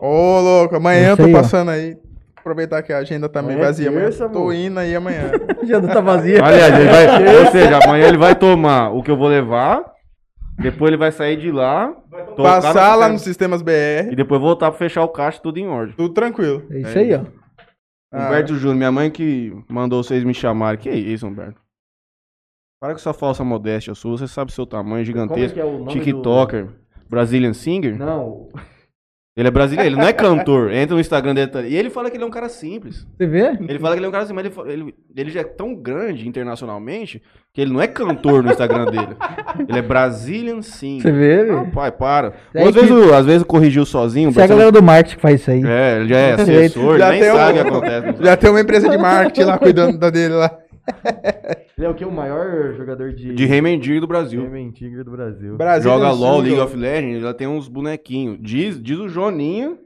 [0.00, 1.38] Ô, louco, amanhã eu tô aí, ó.
[1.40, 1.96] passando aí.
[2.38, 4.04] Aproveitar que a agenda tá meio é vazia, amanhã.
[4.04, 5.30] terça, Tô indo aí amanhã.
[5.58, 6.44] A agenda tá vazia.
[6.44, 7.06] Aliás, ele vai,
[7.44, 9.82] ou seja, amanhã ele vai tomar o que eu vou levar,
[10.58, 11.88] depois ele vai sair de lá,
[12.36, 14.16] tocar Passar lá no nos sistema- sistemas e BR.
[14.16, 15.94] depois voltar pra fechar o caixa tudo em ordem.
[15.96, 16.64] Tudo tranquilo.
[16.70, 17.20] É isso aí, ó.
[18.12, 18.26] Ah.
[18.28, 20.78] Humberto Júnior, minha mãe que mandou vocês me chamarem.
[20.80, 21.60] Que isso, Humberto?
[22.80, 25.54] Para com essa falsa modéstia sua, você sabe seu tamanho Como é gigantesco.
[25.54, 26.68] que é o nome TikToker,
[27.08, 27.96] Brazilian Singer.
[27.96, 28.04] do...
[28.04, 28.48] Não,
[29.36, 30.70] Ele é brasileiro, ele não é cantor.
[30.72, 33.04] Entra no Instagram dele tá- e ele fala que ele é um cara simples.
[33.18, 33.58] Você vê?
[33.68, 35.74] Ele fala que ele é um cara simples, mas ele, ele, ele já é tão
[35.74, 37.20] grande internacionalmente
[37.52, 39.16] que ele não é cantor no Instagram dele.
[39.68, 41.12] Ele é Brazilian Você Singer.
[41.12, 41.70] vê, Ah, velho.
[41.72, 42.32] pai, para.
[42.54, 44.30] É às, que- vezes, o- às vezes corrigiu sozinho.
[44.30, 45.62] Isso é a galera do marketing que faz isso aí.
[45.66, 48.22] É, ele já é assessor, Já ele nem um- sabe o que acontece.
[48.24, 50.58] Já tem uma empresa de marketing lá cuidando da dele lá.
[51.76, 52.04] Ele é o que?
[52.04, 53.34] O maior jogador de...
[53.34, 54.42] De Mendigo do Brasil.
[54.42, 55.56] Rayman Tigre do Brasil.
[55.56, 58.38] Brasil Joga LOL, League of Legends, já tem uns bonequinhos.
[58.40, 59.76] Diz, diz o Joninho,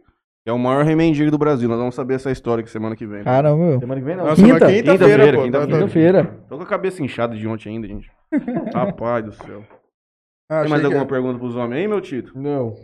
[0.44, 1.68] que é o maior Rei Mendigo do Brasil.
[1.68, 3.22] Nós vamos saber essa história aqui semana que vem.
[3.22, 3.78] Caramba, meu.
[3.80, 4.26] Semana que vem não.
[4.34, 4.42] Quinta.
[4.66, 5.42] quinta-feira, Quinta-feira, pô.
[5.44, 5.78] quinta-feira.
[5.78, 6.24] Quinta-feira.
[6.48, 8.10] Tô com a cabeça inchada de ontem ainda, gente.
[8.74, 9.62] Rapaz do céu.
[10.50, 12.32] Ah, Tem mais achei que- alguma pergunta pros homens aí, meu Tito?
[12.38, 12.74] Não.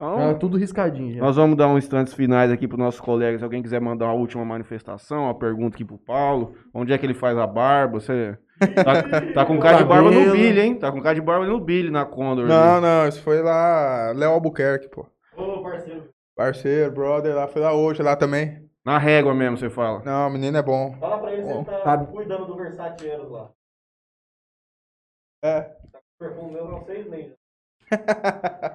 [0.00, 1.20] Então, Tá tudo riscadinho já.
[1.20, 3.40] nós vamos dar uns instantes finais aqui pros nossos colegas.
[3.40, 6.54] Se alguém quiser mandar uma última manifestação, uma pergunta aqui pro Paulo.
[6.72, 7.98] Onde é que ele faz a barba?
[7.98, 8.38] Você
[8.84, 10.32] tá, tá com cara de barba no.
[10.32, 10.76] Billy, hein?
[10.78, 12.46] Tá com cara de barba no Billy na Condor.
[12.46, 12.82] Não, ali.
[12.82, 15.04] não, isso foi lá, Léo Albuquerque, pô.
[15.36, 16.08] Ô, parceiro.
[16.36, 18.68] Parceiro, brother, lá, foi lá hoje, lá também.
[18.84, 20.00] Na régua mesmo, você fala.
[20.04, 20.94] Não, o menino é bom.
[21.00, 21.98] Fala pra ele se ele tá Tá.
[22.06, 23.50] cuidando do Versace Eros lá.
[25.44, 25.72] É.
[25.94, 27.32] O perfume meu é uns seis meses.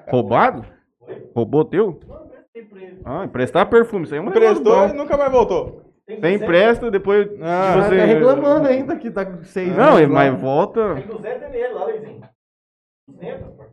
[0.09, 0.65] Roubado?
[1.07, 1.31] Oi?
[1.35, 1.99] Roubou teu?
[2.07, 3.01] Não, ele.
[3.05, 4.05] Ah, emprestar perfume.
[4.05, 5.81] Isso aí é uma Emprestou e nunca mais voltou.
[6.05, 7.27] Tem Você 200 empresta, depois.
[7.41, 10.13] Ah, Tá você- reclamando ainda que tá com seis Não, meses lá.
[10.13, 10.95] mas volta.
[10.95, 12.21] Tem 200 nele lá, Leizinho.
[13.07, 13.63] 200, pô.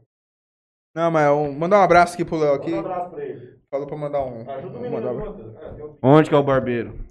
[0.94, 2.70] Não, mas um, mandar um abraço aqui pro Léo aqui.
[2.70, 3.60] Manda um abraço pra ele.
[3.70, 4.50] Falou pra mandar um.
[4.50, 5.56] Ajuda o menino um-.
[5.60, 6.92] Ah, um- Onde que é o barbeiro?
[6.92, 7.04] Tá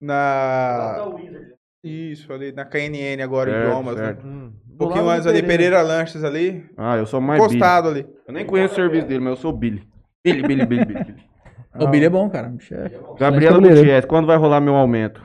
[0.00, 1.06] Na.
[1.14, 1.54] Wizard.
[1.82, 4.04] Isso, ali na KNN agora, Certo, idiomas, né?
[4.04, 4.26] certo.
[4.26, 4.52] Hum.
[4.80, 6.64] Um pouquinho antes ali, Pereira Lanches ali.
[6.74, 7.56] Ah, eu sou mais Billy.
[7.56, 8.06] Encostado ali.
[8.26, 9.86] Eu nem conheço o serviço dele, mas eu sou Billy.
[10.24, 11.04] Billy, Billy, Billy, Billy.
[11.04, 11.30] Billy.
[11.78, 12.52] O Billy é bom, cara.
[12.72, 13.76] É Gabriela cabeleireiro.
[13.76, 15.22] Gutierrez, quando vai rolar meu aumento?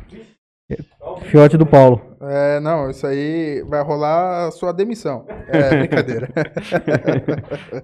[1.24, 2.16] Fiote do Paulo.
[2.22, 5.26] É, não, isso aí vai rolar a sua demissão.
[5.48, 6.30] É, brincadeira.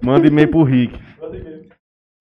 [0.00, 0.96] Manda e-mail pro Rick.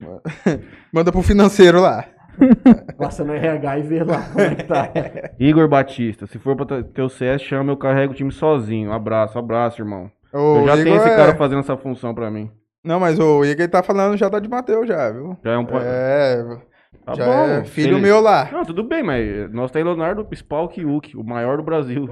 [0.92, 2.06] Manda pro financeiro lá.
[2.98, 4.90] Passa no RH e vê lá como é que tá.
[5.40, 8.92] Igor Batista, se for pra ter- o CS, chama, eu carrego o time sozinho.
[8.92, 10.10] Abraço, abraço, irmão.
[10.34, 12.50] O eu já tenho esse é- cara fazendo essa função pra mim.
[12.84, 15.38] Não, mas o Igor tá falando já tá de Mateus já, viu?
[15.44, 15.68] Já é um...
[15.82, 16.44] É,
[17.06, 18.50] Tá já bom, é filho ele- meu lá.
[18.52, 22.04] Não, tudo bem, mas nós tem Leonardo Spalk Uki, o maior do Brasil.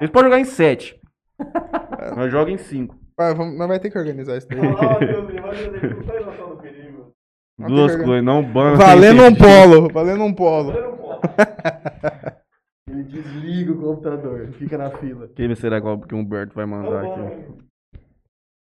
[0.00, 1.00] Eles podem jogar em 7.
[2.16, 2.96] nós jogamos em 5.
[3.16, 4.60] Vai, vamos, nós vai ter que organizar isso daí.
[4.60, 7.12] Dizer que não faz noção do perigo.
[7.51, 8.76] Não Duas que- coisas, não bana.
[8.76, 10.72] Valendo um polo, valendo um polo.
[12.90, 15.28] Ele desliga o computador, fica na fila.
[15.34, 17.62] Quem será qual que o Humberto vai mandar aqui?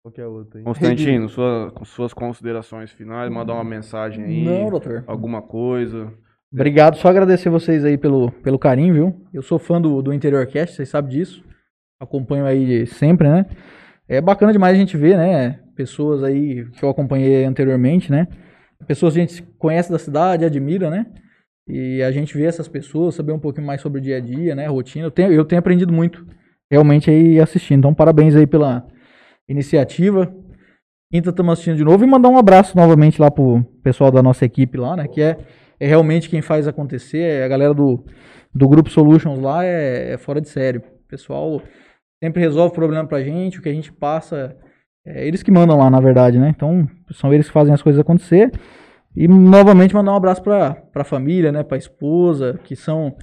[0.02, 0.64] Qualquer outro aí.
[0.64, 4.44] Constantino, sua, suas considerações finais, mandar uma mensagem aí.
[4.44, 5.02] Não, doutor.
[5.06, 6.12] Alguma coisa.
[6.52, 9.26] Obrigado, só agradecer vocês aí pelo, pelo carinho, viu?
[9.32, 11.42] Eu sou fã do, do Interior Cast, vocês sabem disso.
[12.00, 13.46] Acompanho aí sempre, né?
[14.06, 15.58] É bacana demais a gente ver, né?
[15.74, 18.28] Pessoas aí que eu acompanhei anteriormente, né?
[18.86, 21.06] Pessoas que a gente conhece da cidade, admira, né?
[21.66, 24.54] E a gente vê essas pessoas, saber um pouquinho mais sobre o dia a dia,
[24.54, 24.66] né?
[24.66, 25.06] Rotina.
[25.06, 26.26] Eu tenho, eu tenho aprendido muito
[26.70, 27.78] realmente aí assistindo.
[27.78, 28.86] Então, parabéns aí pela
[29.48, 30.34] iniciativa.
[31.10, 34.44] Quinta estamos assistindo de novo e mandar um abraço novamente lá pro pessoal da nossa
[34.44, 35.08] equipe lá, né?
[35.08, 35.38] Que é
[35.78, 37.18] é realmente quem faz acontecer.
[37.18, 38.04] é A galera do,
[38.54, 40.80] do Grupo Solutions lá é, é fora de sério.
[40.80, 41.62] O pessoal
[42.22, 44.56] sempre resolve problema pra gente, o que a gente passa.
[45.06, 46.48] É eles que mandam lá, na verdade, né?
[46.48, 48.50] Então, são eles que fazem as coisas acontecer.
[49.16, 51.62] E novamente mandar um abraço pra, pra família, né?
[51.62, 53.14] Pra esposa, que são,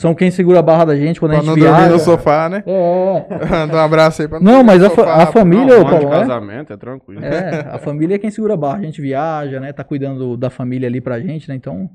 [0.00, 1.92] são quem segura a barra da gente quando a Pra gente não dormir viaja.
[1.94, 2.62] no sofá, né?
[2.66, 5.90] É, Manda um abraço aí pra Não, dormir mas a, sofá, a família, Não, de
[5.90, 7.24] Paulo, é, casamento, é tranquilo.
[7.24, 8.78] é, a família é quem segura a barra.
[8.78, 9.72] A gente viaja, né?
[9.72, 11.54] Tá cuidando da família ali pra gente, né?
[11.54, 11.88] Então,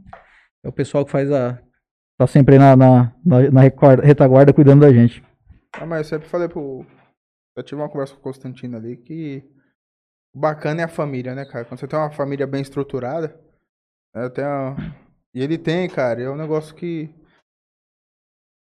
[0.63, 1.59] é o pessoal que faz a.
[2.17, 3.61] Tá sempre aí na, na, na, na
[4.03, 5.21] retaguarda cuidando da gente.
[5.79, 6.83] Ah, mas eu sempre falei pro.
[7.57, 9.43] Eu tive uma conversa com o Constantino ali que
[10.31, 11.65] o bacana é a família, né, cara?
[11.65, 13.29] Quando você tem uma família bem estruturada,
[14.13, 14.75] né, eu tenho.
[15.33, 17.09] E ele tem, cara, é um negócio que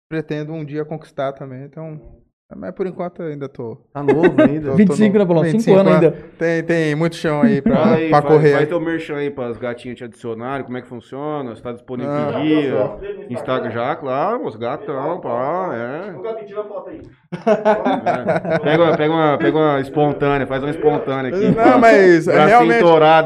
[0.10, 2.21] pretendo um dia conquistar também, então.
[2.56, 3.78] Mas por enquanto ainda tô.
[3.94, 4.62] Tá novo ainda.
[4.62, 5.44] tô- tô 25, no- né, Paulão?
[5.46, 6.12] 5 25 anos ainda.
[6.38, 8.54] Tem, tem muito chão aí pra, aí, pra faz, correr.
[8.54, 12.12] faz teu merchan aí pras gatinhas te adicionarem, como é que funciona, se tá disponível
[12.12, 12.40] Ah.
[12.40, 12.92] em dia,
[13.30, 16.12] Instagram já, claro, os gatão, pá, é.
[16.12, 17.02] O tira a foto aí.
[17.32, 18.60] É.
[18.60, 21.56] Pega, uma, pega, uma, pega uma espontânea, faz uma espontânea aqui.
[21.56, 22.80] Não, mas Bracinho realmente.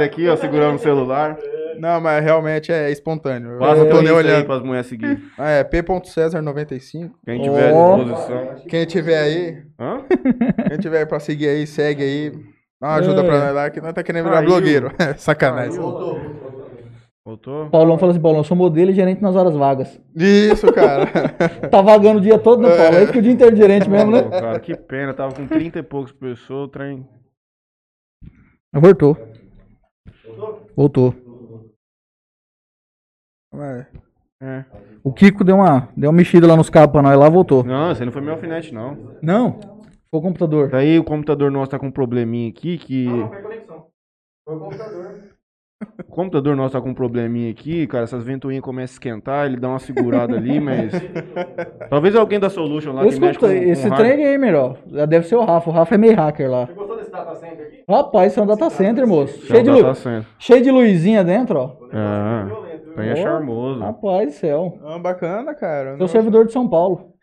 [0.03, 1.37] aqui, ó, segurando o celular.
[1.79, 3.51] Não, mas realmente é espontâneo.
[3.51, 4.45] Eu Passa não tô nem olhando.
[4.45, 5.21] pras mulheres seguir.
[5.37, 7.11] Ah, é p.cesar95.
[7.25, 7.93] Quem tiver Ó.
[7.95, 8.55] à disposição.
[8.67, 10.01] Quem tiver aí, Hã?
[10.69, 12.31] quem tiver aí pra seguir aí, segue aí.
[12.81, 13.23] Dá uma ajuda É.
[13.25, 14.47] pra nós lá, que nós tá querendo virar Caiu.
[14.49, 14.91] blogueiro.
[15.17, 15.79] Sacanagem.
[15.79, 17.69] Voltou?
[17.71, 19.99] Paulão fala assim, Paulão, eu sou modelo e gerente nas horas vagas.
[20.15, 21.05] Isso, cara.
[21.71, 22.97] Tá vagando o dia todo, né, Paulo?
[22.97, 24.21] Aí fica o dia inteiro de gerente mesmo, né?
[24.29, 27.03] cara, que pena, tava com 30 e poucas pessoas, o trem.
[28.71, 29.17] Voltou.
[30.75, 31.07] Voltou.
[31.09, 31.24] Ué,
[33.61, 34.65] É.
[35.03, 37.63] O Kiko deu uma, deu uma mexida lá nos cabos pra nós lá, voltou.
[37.63, 38.97] Não, esse aí não foi meu alfinete, não.
[39.21, 39.59] Não,
[40.11, 40.69] foi o computador.
[40.69, 43.05] Daí o computador nosso tá com um probleminha aqui que.
[43.05, 43.85] Foi conexão.
[44.45, 45.35] Foi o computador.
[45.99, 48.05] O computador nosso tá com um probleminha aqui, cara.
[48.05, 50.91] Essas ventoinhas começam a esquentar, ele dá uma segurada ali, mas.
[51.89, 54.75] Talvez alguém da Solution lá Esse, que mexe com, com esse trem é gamer, ó.
[54.87, 55.69] Já deve ser o Rafa.
[55.69, 56.65] O Rafa é meio hacker lá.
[56.65, 57.83] Você gostou desse data center aqui?
[57.89, 59.37] Rapaz, isso é um data center, moço.
[59.43, 59.95] é Cheio o de, data lu...
[59.95, 60.25] center.
[60.39, 61.77] Cheio de luzinha dentro, ó.
[61.91, 62.64] É,
[62.95, 63.79] Trem é charmoso.
[63.81, 64.79] Rapaz do céu.
[64.85, 65.97] ah, bacana, cara.
[65.97, 67.13] Sou servidor de São Paulo.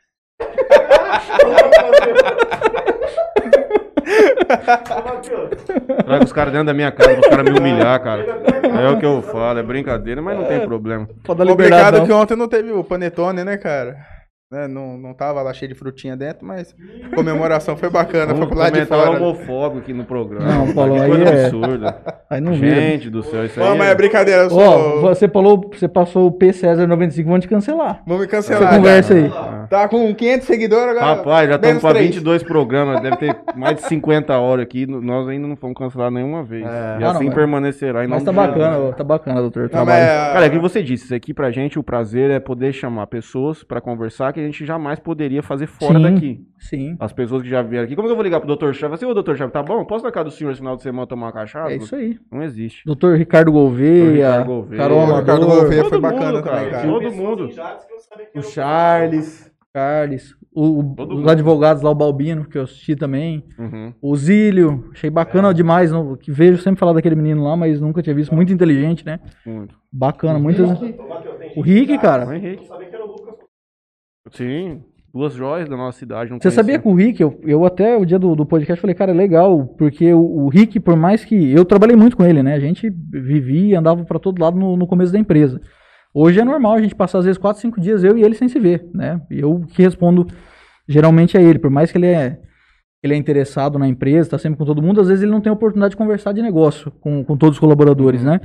[6.04, 8.22] Traga os caras dentro da minha casa, os caras me humilhar, cara.
[8.22, 11.06] É o que eu falo, é brincadeira, mas não tem problema.
[11.06, 12.06] Liberdade, Complicado não.
[12.06, 13.96] que ontem não teve o panetone, né, cara?
[14.52, 16.76] Né, não, não tava lá cheio de frutinha dentro, mas
[17.10, 19.10] a comemoração foi bacana, foi lado de fora.
[19.12, 20.44] homofóbico aqui no programa.
[20.46, 21.96] Não, Paulo, que aí coisa é- absurda.
[22.28, 22.74] Aí não vira.
[22.76, 23.66] Gente do céu, isso aí.
[23.66, 24.60] Ó, mas é brincadeira, eu sou...
[24.60, 28.02] Ó, você falou, você passou o P César 95, vão te cancelar.
[28.06, 28.74] Vamos me cancelar.
[28.76, 29.30] conversa aí.
[29.70, 31.14] Tá com 500 seguidores agora.
[31.14, 32.06] Rapaz, já estamos três.
[32.08, 34.86] 22 programas, deve ter mais de 50 horas aqui.
[34.86, 36.62] Nós ainda não fomos cancelar nenhuma vez.
[36.64, 36.68] É.
[36.68, 38.04] E Ah, não, assim mas- permanecerá.
[38.04, 39.70] em Mas tá bacana, ó, tá bacana, doutor.
[39.72, 42.38] Não, mas, Cara, é o que você disse, isso aqui pra gente, o prazer é
[42.38, 46.02] poder chamar pessoas pra conversar que a gente jamais poderia fazer fora Sim.
[46.02, 46.46] daqui.
[46.58, 47.96] Sim, As pessoas que já vieram aqui.
[47.96, 48.72] Como que eu vou ligar pro Dr.
[48.72, 48.94] Chave?
[48.94, 49.34] Assim, ô Dr.
[49.34, 49.84] Chave, tá bom?
[49.84, 51.72] Posso na casa do senhor esse final de semana tomar uma cachaça?
[51.72, 52.18] é isso aí.
[52.30, 52.84] Não existe.
[52.86, 54.82] Doutor Ricardo Gouveia, Ricardo Gouveia.
[54.82, 55.82] Carol Ricardo Gouveia.
[55.82, 56.86] foi Todo bacana mundo, também, cara.
[56.88, 57.48] Todo mundo.
[58.34, 59.50] O Charles.
[59.74, 61.30] Carles, o- os mundo.
[61.30, 63.94] advogados lá, o Balbino, que eu assisti também, Uhum.
[64.02, 68.02] o Zílio, achei bacana demais, não- que vejo sempre falar daquele menino lá, mas nunca
[68.02, 69.18] tinha visto, muito inteligente, né?
[69.46, 69.74] Muito.
[69.90, 70.78] Bacana, muitas...
[71.56, 72.26] O Rick, cara.
[72.26, 72.60] O Jales
[74.32, 74.82] Sim.
[75.14, 76.30] Duas joias da nossa cidade.
[76.30, 79.10] Você sabia que o Rick, eu, eu até o dia do, do podcast falei, cara,
[79.10, 81.52] é legal, porque o, o Rick, por mais que.
[81.52, 82.54] Eu trabalhei muito com ele, né?
[82.54, 85.60] A gente vivia, andava pra todo lado no, no começo da empresa.
[86.14, 88.48] Hoje é normal a gente passar às vezes 4, 5 dias eu e ele sem
[88.48, 89.20] se ver, né?
[89.30, 90.26] E eu que respondo
[90.88, 92.38] geralmente a ele, por mais que ele é,
[93.02, 95.52] ele é interessado na empresa, tá sempre com todo mundo, às vezes ele não tem
[95.52, 98.40] oportunidade de conversar de negócio com, com todos os colaboradores, né?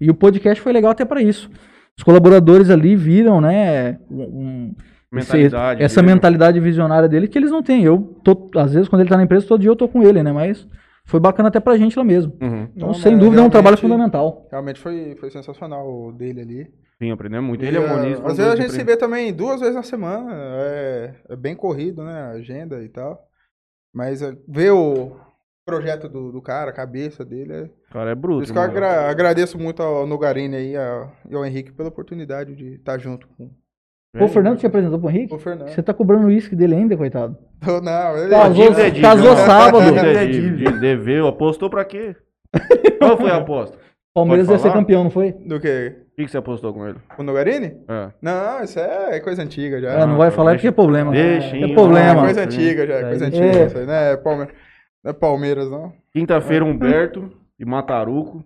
[0.00, 1.50] E o podcast foi legal até pra isso.
[1.96, 4.74] Os colaboradores ali viram, né, um,
[5.16, 5.82] Mentalidade.
[5.82, 6.12] essa dele.
[6.14, 7.84] mentalidade visionária dele que eles não têm.
[7.84, 10.22] Eu tô, às vezes, quando ele tá na empresa, todo dia eu tô com ele,
[10.22, 10.32] né?
[10.32, 10.66] Mas
[11.04, 12.32] foi bacana até pra gente lá mesmo.
[12.42, 12.68] Uhum.
[12.74, 14.46] Então, Não, sem dúvida, é um trabalho fundamental.
[14.50, 16.66] Realmente foi, foi sensacional o dele ali.
[17.00, 17.64] Sim, aprendemos muito.
[17.64, 18.26] E, Ele é moníssimo.
[18.26, 20.32] Às vezes a gente se vê também duas vezes na semana.
[20.34, 22.12] É, é bem corrido, né?
[22.22, 23.22] A agenda e tal.
[23.94, 25.14] Mas é, ver o
[25.66, 27.52] projeto do, do cara, a cabeça dele.
[27.52, 27.62] É...
[27.64, 28.44] O cara é Por bruto.
[28.44, 32.54] isso que eu agra- agradeço muito ao Nogarini aí a- e ao Henrique pela oportunidade
[32.54, 33.50] de estar junto com
[34.18, 35.34] Pô, o Fernando te apresentou pro Henrique?
[35.34, 35.68] o Fernando.
[35.68, 37.36] Você tá cobrando o uísque dele ainda, coitado?
[37.82, 39.46] Não, ele Casou- Dívida é dívida, casou né?
[39.46, 39.84] sábado.
[39.84, 40.56] Dívida é Dívida é dívida.
[40.56, 40.78] dívida.
[40.78, 42.14] Deveu, apostou pra quê?
[42.98, 43.76] Qual foi a aposta?
[44.14, 45.32] Palmeiras ia ser campeão, não foi?
[45.32, 45.94] Do que?
[46.12, 46.96] O que, que você apostou com ele?
[47.18, 47.76] O Nogarini?
[47.86, 48.08] É.
[48.22, 49.90] Não, isso é coisa antiga já.
[49.90, 51.12] É, não vai falar porque é problema.
[51.12, 52.22] Deixa, é hein, É problema.
[52.22, 53.28] coisa antiga já, é coisa É.
[53.28, 53.64] antiga.
[53.66, 54.48] Isso aí, não, é Palme-
[55.04, 55.92] não é Palmeiras, não.
[56.14, 57.30] Quinta-feira, Humberto
[57.60, 58.42] e Mataruco.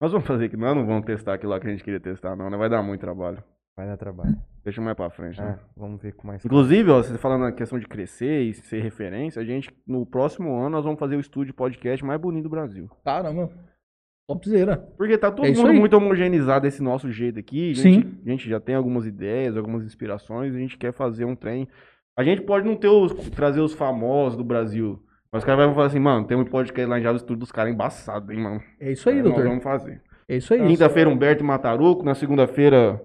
[0.00, 0.56] Nós vamos fazer aqui.
[0.56, 2.48] Nós não vamos testar aquilo lá que a gente queria testar, não.
[2.48, 2.56] né?
[2.56, 3.42] Vai dar muito trabalho.
[3.76, 4.36] Vai dar trabalho.
[4.64, 5.40] Deixa mais pra frente.
[5.40, 5.58] né?
[5.58, 6.44] É, vamos ver com mais.
[6.44, 10.54] Inclusive, ó, você falando na questão de crescer e ser referência, a gente, no próximo
[10.58, 12.88] ano, nós vamos fazer o estúdio podcast mais bonito do Brasil.
[13.04, 13.50] Caramba.
[14.28, 14.76] Topzera.
[14.96, 15.78] Porque tá todo É mundo aí.
[15.78, 17.72] muito homogeneizado desse nosso jeito aqui.
[17.72, 17.92] A Sim.
[17.94, 21.66] gente, a gente já tem algumas ideias, algumas inspirações, a gente quer fazer um trem.
[22.16, 25.02] A gente pode não ter os, trazer os famosos do Brasil.
[25.32, 27.50] Mas os caras vão falar assim, mano, tem um podcast lá em Java Studio dos
[27.52, 28.60] caras embaçados, hein, mano.
[28.78, 29.44] É isso aí, Nós doutor.
[29.48, 30.02] vamos fazer.
[30.28, 30.64] É isso aí.
[30.66, 32.04] Quinta-feira, Humberto e Mataruco.
[32.04, 33.00] Na segunda-feira,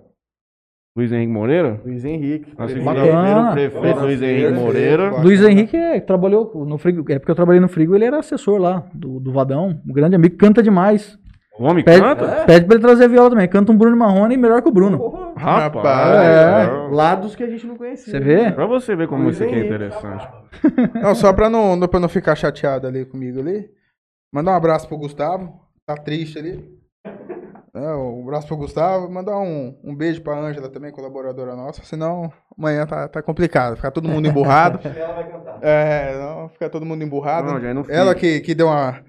[0.95, 1.81] Luiz Henrique Moreira.
[1.85, 2.49] Luiz Henrique.
[2.51, 2.80] Na prefeito.
[2.84, 3.49] segunda-feira, Bacana.
[3.49, 4.61] o prefeito Luiz Henrique perfeito.
[4.65, 5.09] Moreira.
[5.22, 7.03] Luiz Henrique é, trabalhou no Frigo.
[7.11, 9.81] É porque eu trabalhei no Frigo, ele era assessor lá, do, do Vadão.
[9.85, 11.19] Um grande amigo, canta demais.
[11.59, 12.43] O homem Pede, canta?
[12.45, 13.47] pede pra ele trazer viola também.
[13.47, 15.34] Canta um Bruno Marrone melhor que o Bruno.
[15.38, 15.85] Rapaz.
[16.17, 16.63] É.
[16.63, 16.93] é.
[16.93, 18.11] Lados que a gente não conhecia.
[18.11, 18.51] Você vê?
[18.51, 20.27] Pra você ver como Luiz isso aqui é interessante.
[21.01, 23.69] Não, só pra não, não- pra não ficar chateado ali comigo ali.
[24.34, 25.53] Mandar um abraço pro Gustavo.
[25.85, 26.61] Tá triste ali.
[27.76, 29.11] É, um abraço pro Gustavo.
[29.11, 31.84] Mandar um, um beijo pra Ângela também, colaboradora nossa.
[31.84, 33.76] Senão amanhã tá, tá complicado.
[33.76, 34.80] Ficar todo mundo emburrado.
[34.88, 35.60] Ela vai cantar.
[35.61, 37.52] É, não, fica todo mundo emburrado.
[37.52, 39.03] Não, já é no Ela que, que deu uma,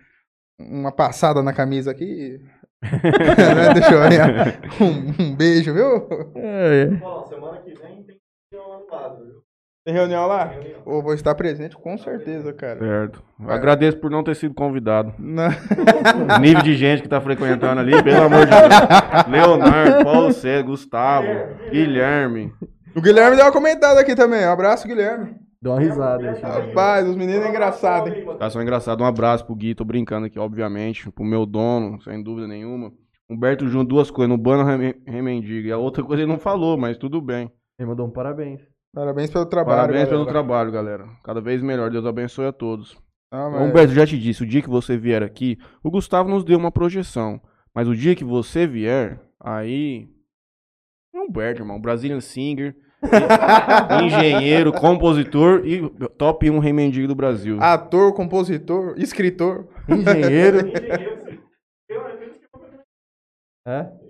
[0.58, 2.40] uma passada na camisa aqui.
[2.82, 3.72] né?
[3.72, 4.60] Deixa eu olhar.
[4.80, 6.08] Um, um beijo, viu?
[6.34, 7.04] É, é.
[7.04, 8.16] Ó, semana que vem tem
[8.50, 9.45] que lá no lado, viu?
[9.86, 10.46] Tem reunião lá?
[10.48, 10.82] Tem reunião.
[10.84, 12.80] Eu vou estar presente, com certeza, cara.
[12.80, 13.22] Certo.
[13.46, 15.14] Agradeço por não ter sido convidado.
[15.16, 15.46] Não.
[15.46, 19.26] O nível de gente que tá frequentando ali, pelo amor de Deus.
[19.30, 21.28] Leonardo, Paulo César, Gustavo,
[21.70, 22.52] Guilherme.
[22.96, 24.44] O Guilherme deu uma comentada aqui também.
[24.44, 25.36] Um abraço, Guilherme.
[25.62, 26.32] Dá uma risada.
[26.42, 28.26] Rapaz, os meninos é engraçado, hein?
[28.40, 29.02] Tá só engraçado.
[29.04, 31.08] Um abraço pro Gui, tô brincando aqui, obviamente.
[31.12, 32.90] Pro meu dono, sem dúvida nenhuma.
[33.30, 35.68] Humberto Júnior, duas coisas, no Bano Rem- Remendiga.
[35.68, 37.48] E a outra coisa ele não falou, mas tudo bem.
[37.78, 38.60] Ele mandou um parabéns.
[38.96, 39.80] Parabéns pelo trabalho.
[39.82, 40.32] Parabéns pelo galera.
[40.32, 41.06] trabalho, galera.
[41.22, 41.90] Cada vez melhor.
[41.90, 42.96] Deus abençoe a todos.
[43.30, 46.42] Ah, mas- Humberto, já te disse, o dia que você vier aqui, o Gustavo nos
[46.44, 47.38] deu uma projeção.
[47.74, 50.08] Mas o dia que você vier, aí.
[51.14, 51.78] É Humberto, irmão.
[51.78, 52.74] Brazilian Singer,
[54.02, 55.86] engenheiro, compositor e
[56.16, 57.58] top 1 rei mendigo do Brasil.
[57.60, 59.68] Ator, compositor, escritor.
[59.86, 60.66] Engenheiro.
[60.68, 61.42] Engenheiro,
[63.66, 64.05] é?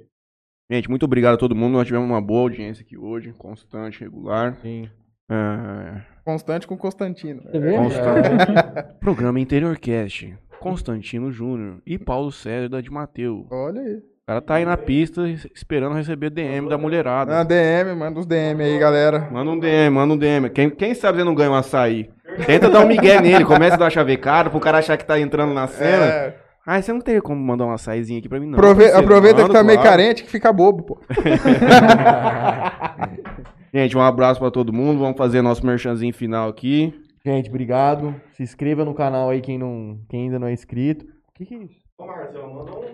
[0.71, 1.75] Gente, muito obrigado a todo mundo.
[1.75, 4.57] Nós tivemos uma boa audiência aqui hoje, constante, regular.
[4.63, 4.89] Sim.
[5.31, 7.43] É, Constante com Constantino.
[7.53, 7.77] Vê?
[7.77, 8.99] Constante.
[8.99, 10.37] Programa Interiorcast.
[10.59, 13.47] Constantino Júnior e Paulo César da de Mateu.
[13.51, 13.95] Olha aí.
[13.97, 15.23] O cara tá aí na pista
[15.55, 17.31] esperando receber DM da mulherada.
[17.33, 19.29] Na DM, manda os DM aí, galera.
[19.31, 20.51] Manda um DM, manda um DM.
[20.51, 22.11] Quem, quem sabe você não ganha um açaí?
[22.45, 25.55] Tenta dar um migué nele, começa a dar chavecada pro cara achar que tá entrando
[25.55, 26.05] na cena.
[26.07, 26.37] É,
[26.67, 28.59] Ah, você não tem como mandar um açaizinho aqui pra mim, não.
[28.59, 28.99] parceiro.
[28.99, 29.91] aproveita que tá meio claro.
[29.97, 30.99] carente que fica bobo, pô.
[33.73, 34.99] Gente, um abraço pra todo mundo.
[34.99, 36.93] Vamos fazer nosso merchanzinho final aqui.
[37.25, 38.15] Gente, obrigado.
[38.33, 41.05] Se inscreva no canal aí quem, não, quem ainda não é inscrito.
[41.05, 41.79] O que, que é isso?
[41.99, 42.85] Ô, Marcelo, manda um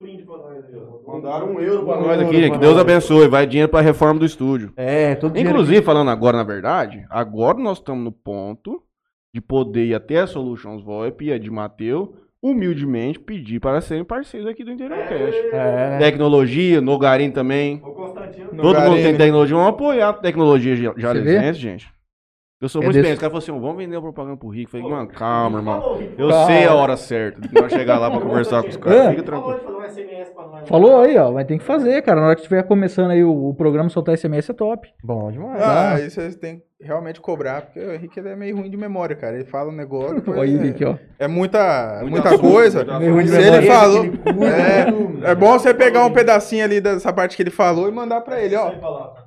[0.00, 1.12] brinde pra nós aí, ó.
[1.12, 2.82] Mandaram um euro pra Um nós aqui, que Deus nós.
[2.82, 3.28] abençoe.
[3.28, 4.72] Vai dinheiro pra reforma do estúdio.
[4.76, 8.82] É, todo Inclusive, falando agora na verdade, agora nós estamos no ponto
[9.34, 14.04] de poder ir até a Solutions VoIP e a de Mateu, humildemente pedir para serem
[14.04, 15.08] parceiros aqui do Interior Cash.
[15.34, 15.98] que- É, né?
[15.98, 17.76] Tecnologia, Nogarim também.
[17.84, 18.48] O Constantino.
[18.48, 19.02] Todo mundo Nogarim.
[19.02, 21.88] tem tecnologia, vamos apoiar a tecnologia ja- jalesense, gente.
[22.60, 23.12] Eu sou É muito desse- bem.
[23.14, 24.76] Os caras falaram assim, vamos vender a propaganda pro Rico.
[24.76, 25.80] Eu falei, mano, calma, irmão.
[25.80, 26.00] Falou.
[26.16, 26.46] Eu Calma.
[26.46, 28.98] sei a hora certa de nós chegar lá pra conversar com os caras.
[29.00, 29.10] É.
[29.16, 29.71] Fica Falou tranquilo.
[29.94, 30.68] De fazer SMS pra nós.
[30.68, 31.32] Falou aí, ó.
[31.32, 32.20] Vai ter que fazer, cara.
[32.20, 34.88] Na hora que estiver começando aí o, o programa, soltar SMS é top.
[35.02, 35.62] Bom demais.
[35.62, 39.14] Ah, aí vocês têm que realmente cobrar, porque o Henrique é meio ruim de memória,
[39.14, 39.36] cara.
[39.36, 40.14] Ele fala um negócio.
[40.20, 40.96] depois Olha é, aqui, ó.
[41.18, 42.78] é muita, Muito muita assunto, coisa.
[42.84, 43.72] muito Meio ruim de Se ele memória.
[43.72, 44.04] falou.
[44.46, 45.26] É, tudo.
[45.26, 48.40] é bom você pegar um pedacinho ali dessa parte que ele falou e mandar pra
[48.40, 48.70] ele, ó.
[48.70, 49.22] Sem palavras.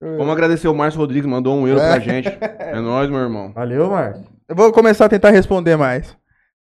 [0.00, 2.28] Vamos agradecer o Márcio Rodrigues, mandou um euro pra gente.
[2.58, 3.52] É nóis, meu irmão.
[3.52, 4.24] Valeu, Márcio.
[4.48, 6.16] Eu vou começar a tentar responder mais.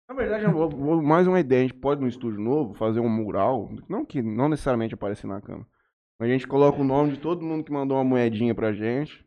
[0.08, 1.60] Na verdade, eu vou, vou- mais uma ideia.
[1.64, 3.70] A gente pode, no estúdio novo, fazer um mural.
[3.88, 5.40] Não que não necessariamente aparecer na.
[6.18, 9.24] Mas a gente coloca o nome de todo mundo que mandou uma moedinha pra gente.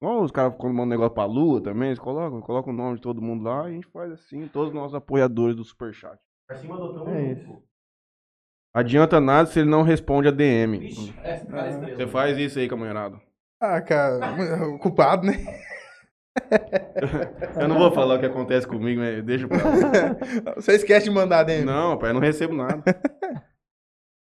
[0.00, 3.02] Igual os caras quando mandam negócio pra lua também, eles colocam, colocam o nome de
[3.02, 6.18] todo mundo lá e a gente faz assim, todos os nossos apoiadores do Superchat.
[6.48, 7.62] Acima do tamo É isso.
[8.74, 10.78] Adianta nada se ele não responde a DM.
[10.78, 11.94] Vixe, é estrela.
[11.94, 13.20] Você faz isso aí, camarada.
[13.60, 14.18] Ah, cara,
[14.74, 15.34] o culpado, né?
[17.60, 20.54] Eu não vou falar o que acontece comigo, mas deixa pra lá.
[20.56, 21.66] Você esquece de mandar dentro.
[21.66, 22.82] Não, pai, eu não recebo nada.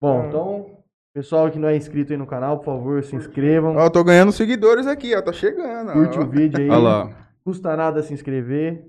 [0.00, 0.84] Bom, então,
[1.14, 3.76] pessoal que não é inscrito aí no canal, por favor, se inscrevam.
[3.76, 5.22] Ó, eu tô ganhando seguidores aqui, ó.
[5.22, 5.90] Tá chegando.
[5.90, 5.92] ó.
[5.92, 6.68] Curte o vídeo aí.
[6.68, 7.28] Olha lá.
[7.44, 8.86] Custa nada se inscrever.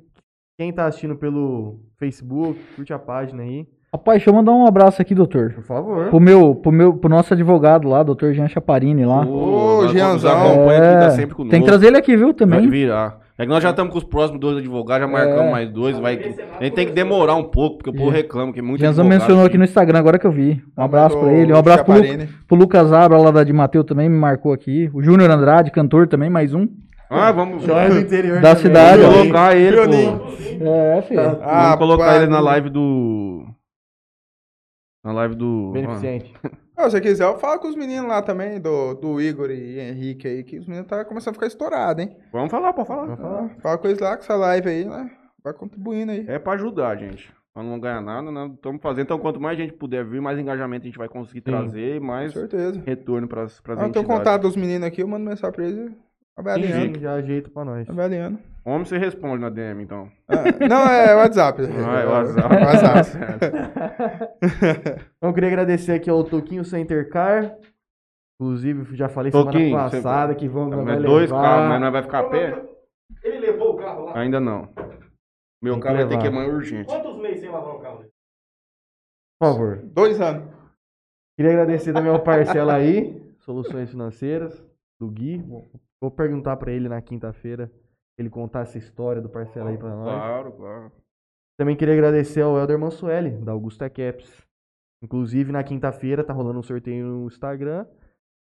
[0.58, 3.68] Quem tá assistindo pelo Facebook, curte a página aí.
[3.96, 5.54] Rapaz, deixa eu mandar um abraço aqui, doutor.
[5.54, 6.10] Por favor.
[6.10, 9.22] Pro meu, pro meu, pro nosso advogado lá, doutor Jean Chaparini lá.
[9.26, 10.32] Ô, nós Jeanzão.
[10.52, 11.52] acompanha aqui, tá É, sempre conosco.
[11.52, 12.70] tem que trazer ele aqui, viu, Vai também.
[12.70, 13.20] virar.
[13.38, 15.52] É que nós já estamos com os próximos dois advogados, já marcamos É.
[15.52, 15.98] mais dois.
[16.00, 16.16] Vai...
[16.60, 19.46] A gente tem que demorar um pouco, porque o povo reclama que é muito mencionou
[19.46, 20.62] aqui no Instagram, agora que eu vi.
[20.78, 21.54] Um abraço pra Aumentou ele.
[21.54, 24.90] Um abraço pro, Lu- pro Lucas Abra lá da de Mateu também, me marcou aqui.
[24.94, 26.66] O Júnior Andrade, cantor também, mais um.
[27.10, 28.64] Ah, vamos, Joia do interior Da também.
[28.64, 30.66] cidade, vamos colocar ele, pô.
[30.66, 31.20] É, filho.
[31.44, 33.44] Ah, vamos colocar pá, ele na live do...
[35.06, 35.70] Na live do.
[35.72, 36.34] Beneficente.
[36.76, 39.80] Ah, se você quiser, eu falo com os meninos lá também, do, do Igor e
[39.80, 42.18] Henrique aí, que os meninos tá começando a ficar estourados, hein?
[42.34, 43.06] Vamos falar, pode falar.
[43.06, 43.50] Vamos falar.
[43.62, 45.12] Fala com eles lá, com essa live aí, né?
[45.44, 46.26] Vai contribuindo aí.
[46.28, 47.32] É pra ajudar, gente.
[47.54, 48.52] Pra não ganhar nada, né?
[48.54, 49.04] Estamos fazendo.
[49.06, 52.06] Então, quanto mais gente puder vir, mais engajamento a gente vai conseguir trazer e Com
[52.08, 52.82] mais certeza.
[52.86, 54.18] retorno pras, pras Ah, eu tenho entidades.
[54.26, 55.92] contato dos meninos aqui, eu mando mensagem pra eles.
[56.38, 57.90] Sim, já ajeita pra nós.
[57.90, 58.38] Avaliando.
[58.66, 60.12] Homem, você responde na DM, então.
[60.28, 61.62] Ah, não, é WhatsApp.
[61.88, 62.56] Ah, é WhatsApp.
[62.66, 63.10] WhatsApp.
[65.18, 67.56] Então, eu queria agradecer aqui ao Toquinho Center Car.
[68.40, 71.42] Inclusive, já falei Toquinho, semana passada que vamos Mas vai dois levar.
[71.42, 72.66] carros, mas nós vai ficar a pé?
[73.24, 74.20] Ele levou o carro lá.
[74.20, 74.68] Ainda não.
[75.64, 76.88] Meu Tem carro vai ter que ir mais urgente.
[76.88, 78.00] Quantos meses sem lavar o carro?
[78.02, 78.06] né?
[79.40, 79.78] Por favor.
[79.86, 80.50] Dois anos.
[81.38, 84.62] Queria agradecer também ao Parcela aí, Soluções Financeiras,
[85.00, 85.38] do Gui.
[86.02, 87.72] Vou- perguntar pra ele na quinta-feira,
[88.18, 90.04] ele contar essa história do Parcela aí pra nós.
[90.06, 90.92] Claro, claro.
[91.58, 94.46] Também queria agradecer ao Elder Mansueli, da Augusta Caps.
[95.02, 97.88] Inclusive, na quinta-feira tá rolando um sorteio no Instagram.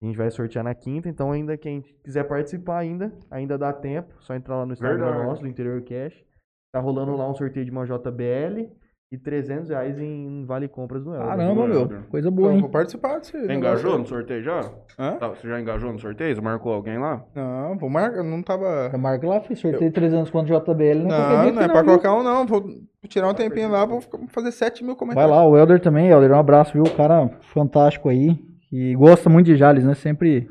[0.02, 4.14] A gente vai sortear na quinta, então ainda quem quiser participar ainda, ainda dá tempo.
[4.20, 5.24] Só entrar lá no Instagram Verdade.
[5.26, 6.24] nosso, do Interior Cash.
[6.72, 8.68] Tá rolando lá um sorteio de uma JBL
[9.14, 11.26] e 300 reais em Vale Compras do Elder.
[11.28, 11.88] Caramba, meu.
[12.10, 12.60] Coisa boa, Eu hein?
[12.60, 14.60] vou participar desse Você negócio engajou no sorteio já?
[14.98, 15.12] Hã?
[15.12, 16.34] Tá, Você já engajou no sorteio?
[16.34, 17.24] Você marcou alguém lá?
[17.34, 18.22] Não, vou marcar.
[18.22, 18.88] Não tava.
[18.90, 21.06] Já marca lá, fiz sorteio 300 conto de JBL.
[21.08, 21.92] Não, é Não, é pra viu?
[21.92, 22.46] qualquer um, não.
[22.46, 22.62] Vou
[23.08, 25.30] tirar um tempinho lá, vou ficar- fazer 7 mil Vai comentários.
[25.30, 26.08] lá, o Elder também.
[26.08, 26.82] Elder, um abraço, viu?
[26.82, 28.38] O cara fantástico aí.
[28.72, 29.94] E gosta muito de Jales, né?
[29.94, 30.48] Sempre,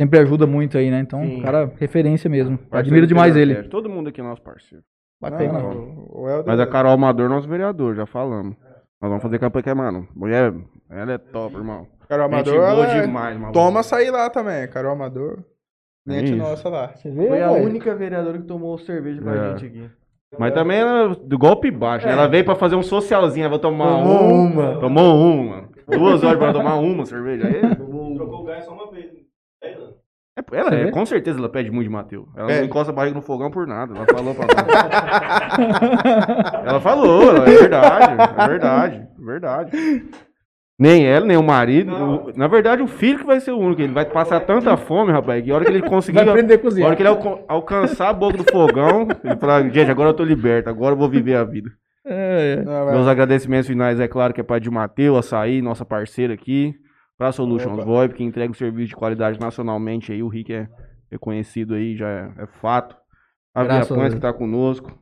[0.00, 1.00] sempre ajuda muito aí, né?
[1.00, 1.40] Então, Sim.
[1.40, 2.58] o cara, referência mesmo.
[2.70, 3.54] Admiro demais ele.
[3.56, 3.68] Cast.
[3.68, 4.82] Todo mundo aqui é nosso parceiro.
[5.30, 5.58] Bacana.
[5.58, 8.56] Não, o- o Helder- Mas a Carol Amador, nosso vereador, já falamos.
[9.00, 10.08] Nós vamos fazer campanha que é, mano.
[10.14, 10.52] Mulher,
[10.90, 11.86] ela é top, irmão.
[12.08, 14.66] Carol Gente Amador, boa ela é- demais, toma açaí lá também.
[14.68, 15.38] Carol Amador.
[16.06, 16.36] Cliente Isso.
[16.36, 16.88] nossa lá.
[16.94, 19.50] Você vê, Foi a única vereadora que tomou cerveja com a É.
[19.56, 19.90] gente aqui.
[20.38, 22.12] Mas também ela, do golpe baixo, né?
[22.12, 24.44] Ela veio pra fazer um socialzinho, ela vai tomar Tomou um.
[24.52, 24.80] uma.
[24.80, 25.64] Tomou uma.
[25.88, 27.46] Duas horas pra tomar uma cerveja.
[27.46, 28.93] Aí, Trocou o gás só uma vez.
[30.50, 30.72] 10 anos.
[30.72, 32.26] é, ela, é, com certeza ela pede muito de Matheus.
[32.36, 32.58] Ela Pede.
[32.60, 33.94] não encosta a barriga no fogão por nada.
[33.96, 34.64] Ela falou pra nós.
[36.66, 38.16] ela falou, é verdade.
[38.38, 38.96] É verdade.
[39.20, 40.04] É verdade.
[40.78, 41.94] Nem ela, nem o marido.
[41.94, 43.80] O- na verdade, o filho que vai ser o único.
[43.80, 46.18] Ele vai passar tanta fome, rapaz, que a hora que ele conseguir.
[46.18, 46.86] Vai aprender a A cozinhar.
[46.88, 50.24] hora que ele alco- alcançar a boca do fogão, ele falar, gente, agora eu tô
[50.24, 51.70] liberto, agora eu vou viver a vida.
[52.06, 52.64] É, é.
[52.64, 56.74] Vai- Meus agradecimentos finais, é claro, que é para de Mateu, Açaí, nossa parceira aqui,
[57.18, 57.84] para Solutions Opa.
[57.84, 60.68] VoIP, que entrega um serviço de qualidade nacionalmente aí, o Rick é
[61.10, 62.96] reconhecido aí, já é, é fato.
[63.54, 64.98] A Graças a Via Pães que tá conosco.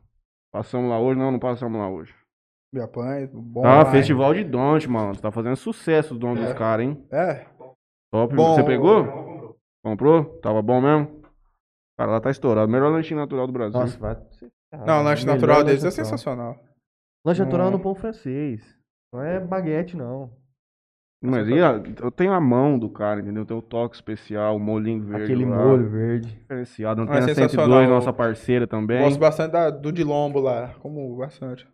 [0.53, 1.19] Passamos lá hoje?
[1.19, 2.15] Não, não passamos lá hoje.
[2.75, 3.65] Biapanha, bom.
[3.65, 5.17] Ah, lá, Festival de Donte, mano.
[5.19, 7.07] Tá fazendo sucesso os donos dos caras, hein?
[7.11, 7.47] É.
[8.11, 8.35] Top.
[8.35, 8.55] Bom.
[8.55, 9.59] Você pegou?
[9.85, 10.25] Comprou?
[10.41, 11.23] Tava bom mesmo?
[11.99, 12.71] Cara, lá tá estourado.
[12.71, 13.79] Melhor lanchinho natural do Brasil.
[13.81, 14.17] Nossa, vai.
[14.87, 16.05] Não, o lanche Melhor natural deles é lanche natural.
[16.19, 16.59] sensacional.
[17.25, 17.71] Lanche natural Hum.
[17.73, 18.79] no pão francês.
[19.13, 20.31] Não é baguete, não.
[21.23, 23.45] Mas e a- eu tenho a mão do cara, entendeu?
[23.47, 25.25] Tem o toque especial, o molinho verde.
[25.25, 26.29] Aquele lá, molho verde.
[26.29, 27.01] Diferenciado.
[27.05, 27.67] Não Ah, tem a sensacional.
[27.69, 29.01] 102, nossa parceira também.
[29.03, 30.71] Gosto bastante da, do de lombo lá.
[30.81, 31.67] Como bastante.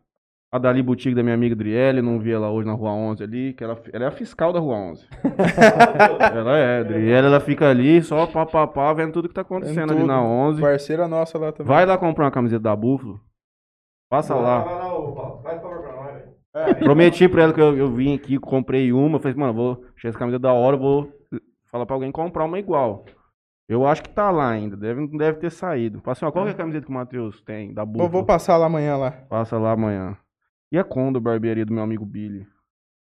[0.50, 3.52] A Dali Boutique da minha amiga Driele, não vi ela hoje na Rua 11 ali,
[3.52, 5.06] que ela, ela é a fiscal da Rua 11.
[6.34, 9.92] ela é, Driele, ela fica ali só pá, pá, pá, vendo tudo que tá acontecendo
[9.92, 10.60] ali na 11.
[10.60, 11.66] Parceira nossa lá também.
[11.70, 13.20] Vai lá comprar uma camiseta da Búfalo.
[14.10, 14.60] Passa lá.
[14.60, 15.42] Vai lá, ô, Paulo.
[15.42, 15.60] Faz
[16.66, 16.78] velho.
[16.78, 19.18] Prometi pra ela que eu, eu vim aqui, comprei uma.
[19.18, 21.12] Falei, mano, vou achei essa camiseta da hora, eu vou
[21.70, 23.04] falar pra alguém comprar uma igual.
[23.68, 26.00] Eu acho que tá lá ainda, deve, não deve ter saído.
[26.00, 28.08] Passa uma, qual que é a camiseta que o Matheus tem, da Búfalo?
[28.08, 29.10] Vou, vou passar lá amanhã lá.
[29.10, 30.16] Passa lá amanhã.
[30.72, 32.46] E a Condo barbearia do meu amigo Billy?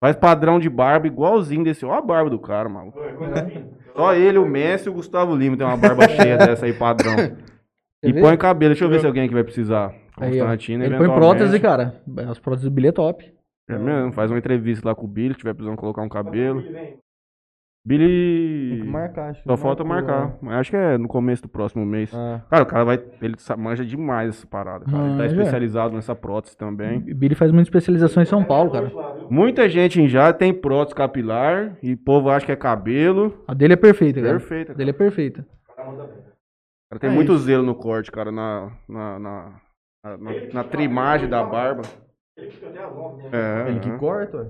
[0.00, 1.84] Faz padrão de barba igualzinho desse.
[1.84, 3.68] Ó a barba do cara, fina.
[3.96, 7.14] Só ele, o Messi e o Gustavo Lima tem uma barba cheia dessa aí, padrão.
[8.02, 8.74] E põe cabelo.
[8.74, 9.92] Deixa eu ver se alguém aqui vai precisar.
[10.20, 10.44] Aí, ó.
[10.44, 11.36] Constantino, Ele põe eventualmente.
[11.38, 12.00] prótese, cara.
[12.28, 13.32] As próteses do Billy é top.
[13.68, 16.60] É mesmo, faz uma entrevista lá com o Billy, se tiver precisando colocar um cabelo.
[16.62, 16.98] Vem.
[17.86, 18.82] Tem Billy.
[18.82, 20.28] que marcar, acho que Só falta marcou, marcar.
[20.28, 20.38] né?
[20.42, 22.12] Mas Acho que é no começo do próximo mês.
[22.14, 23.02] Ah, Cara, o cara vai.
[23.22, 24.98] Ele manja demais essa parada, cara.
[24.98, 25.36] Ele tá Manja.
[25.36, 26.98] especializado nessa prótese também.
[26.98, 28.90] O Billy faz muita especialização em São Paulo, cara.
[29.30, 33.42] Muita gente já tem prótese capilar e o povo acha que é cabelo.
[33.46, 34.32] A dele é perfeita, cara.
[34.38, 34.72] Perfeita.
[34.72, 35.46] A dele é perfeita.
[36.90, 37.44] Cara, tem É muito isso.
[37.44, 39.52] zelo no corte, cara, na, na, na,
[40.04, 41.82] na, na- na trimagem da barba.
[42.38, 43.30] Ele fica até as 11, né?
[43.32, 43.98] É, ele que é.
[43.98, 44.46] corta, ué.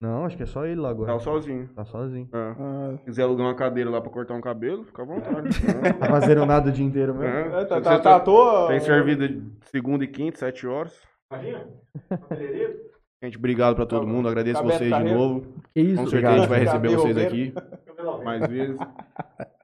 [0.00, 1.12] Não, acho que é só ele lá agora.
[1.12, 1.68] Tá sozinho.
[1.76, 2.28] Tá sozinho.
[2.32, 2.36] É.
[2.58, 5.48] Ah, Se quiser alugar uma cadeira lá pra cortar um cabelo, fica à vontade.
[6.00, 7.32] Tá fazendo nada o dia inteiro mesmo.
[7.36, 7.62] É.
[7.62, 8.66] é, tá, Você tá, tá- tá à toa.
[8.68, 11.00] Tem servido de segunda e quinta, sete horas.
[11.30, 11.68] Imagina?
[12.08, 12.80] Cabeleireiro.
[13.22, 14.26] Gente, obrigado pra todo mundo.
[14.28, 15.54] Agradeço Tá aberto vocês de novo.
[15.72, 17.52] Que isso, Com certeza a gente vai receber vocês Cabelo aqui
[17.86, 18.24] Cabelão.
[18.24, 18.76] mais vezes.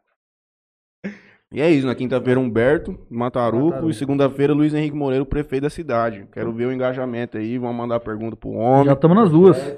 [1.53, 3.91] E é isso, na quinta-feira Humberto, Mataruco, Mataruco.
[3.91, 6.27] e segunda-feira Luiz Henrique Moreira, o prefeito da cidade.
[6.31, 8.85] Quero ver o engajamento aí, vamos mandar pergunta pro homem.
[8.87, 9.77] Já estamos nas duas.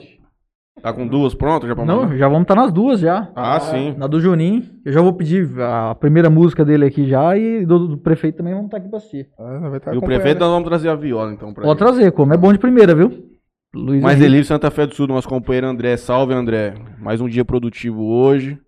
[0.83, 2.17] Tá com duas prontas já pra Não, mandar?
[2.17, 3.31] já vamos estar nas duas já.
[3.37, 3.95] Ah, sim.
[3.99, 7.87] Na do Juninho, eu já vou pedir a primeira música dele aqui já e do,
[7.87, 9.29] do prefeito também vamos estar aqui pra assistir.
[9.39, 12.33] Ah, tá E o prefeito nós vamos trazer a viola, então, pra Pode trazer, como
[12.35, 13.27] é bom de primeira, viu?
[13.75, 14.27] Luiz Mas Henrique.
[14.27, 15.97] Elívio Santa Fé do Sul, nosso companheiro André.
[15.97, 16.75] Salve, André.
[16.99, 18.59] Mais um dia produtivo hoje.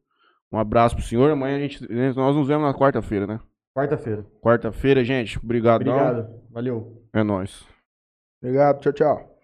[0.52, 1.30] Um abraço pro senhor.
[1.30, 1.86] Amanhã a gente.
[2.14, 3.40] Nós nos vemos na quarta-feira, né?
[3.74, 4.24] Quarta-feira.
[4.42, 5.38] Quarta-feira, gente.
[5.38, 5.94] Obrigadão.
[5.94, 6.42] Obrigado.
[6.50, 7.08] Valeu.
[7.12, 7.66] É nóis.
[8.42, 9.38] Obrigado, tchau, tchau.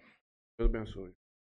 [0.59, 1.18] Deus abençoe.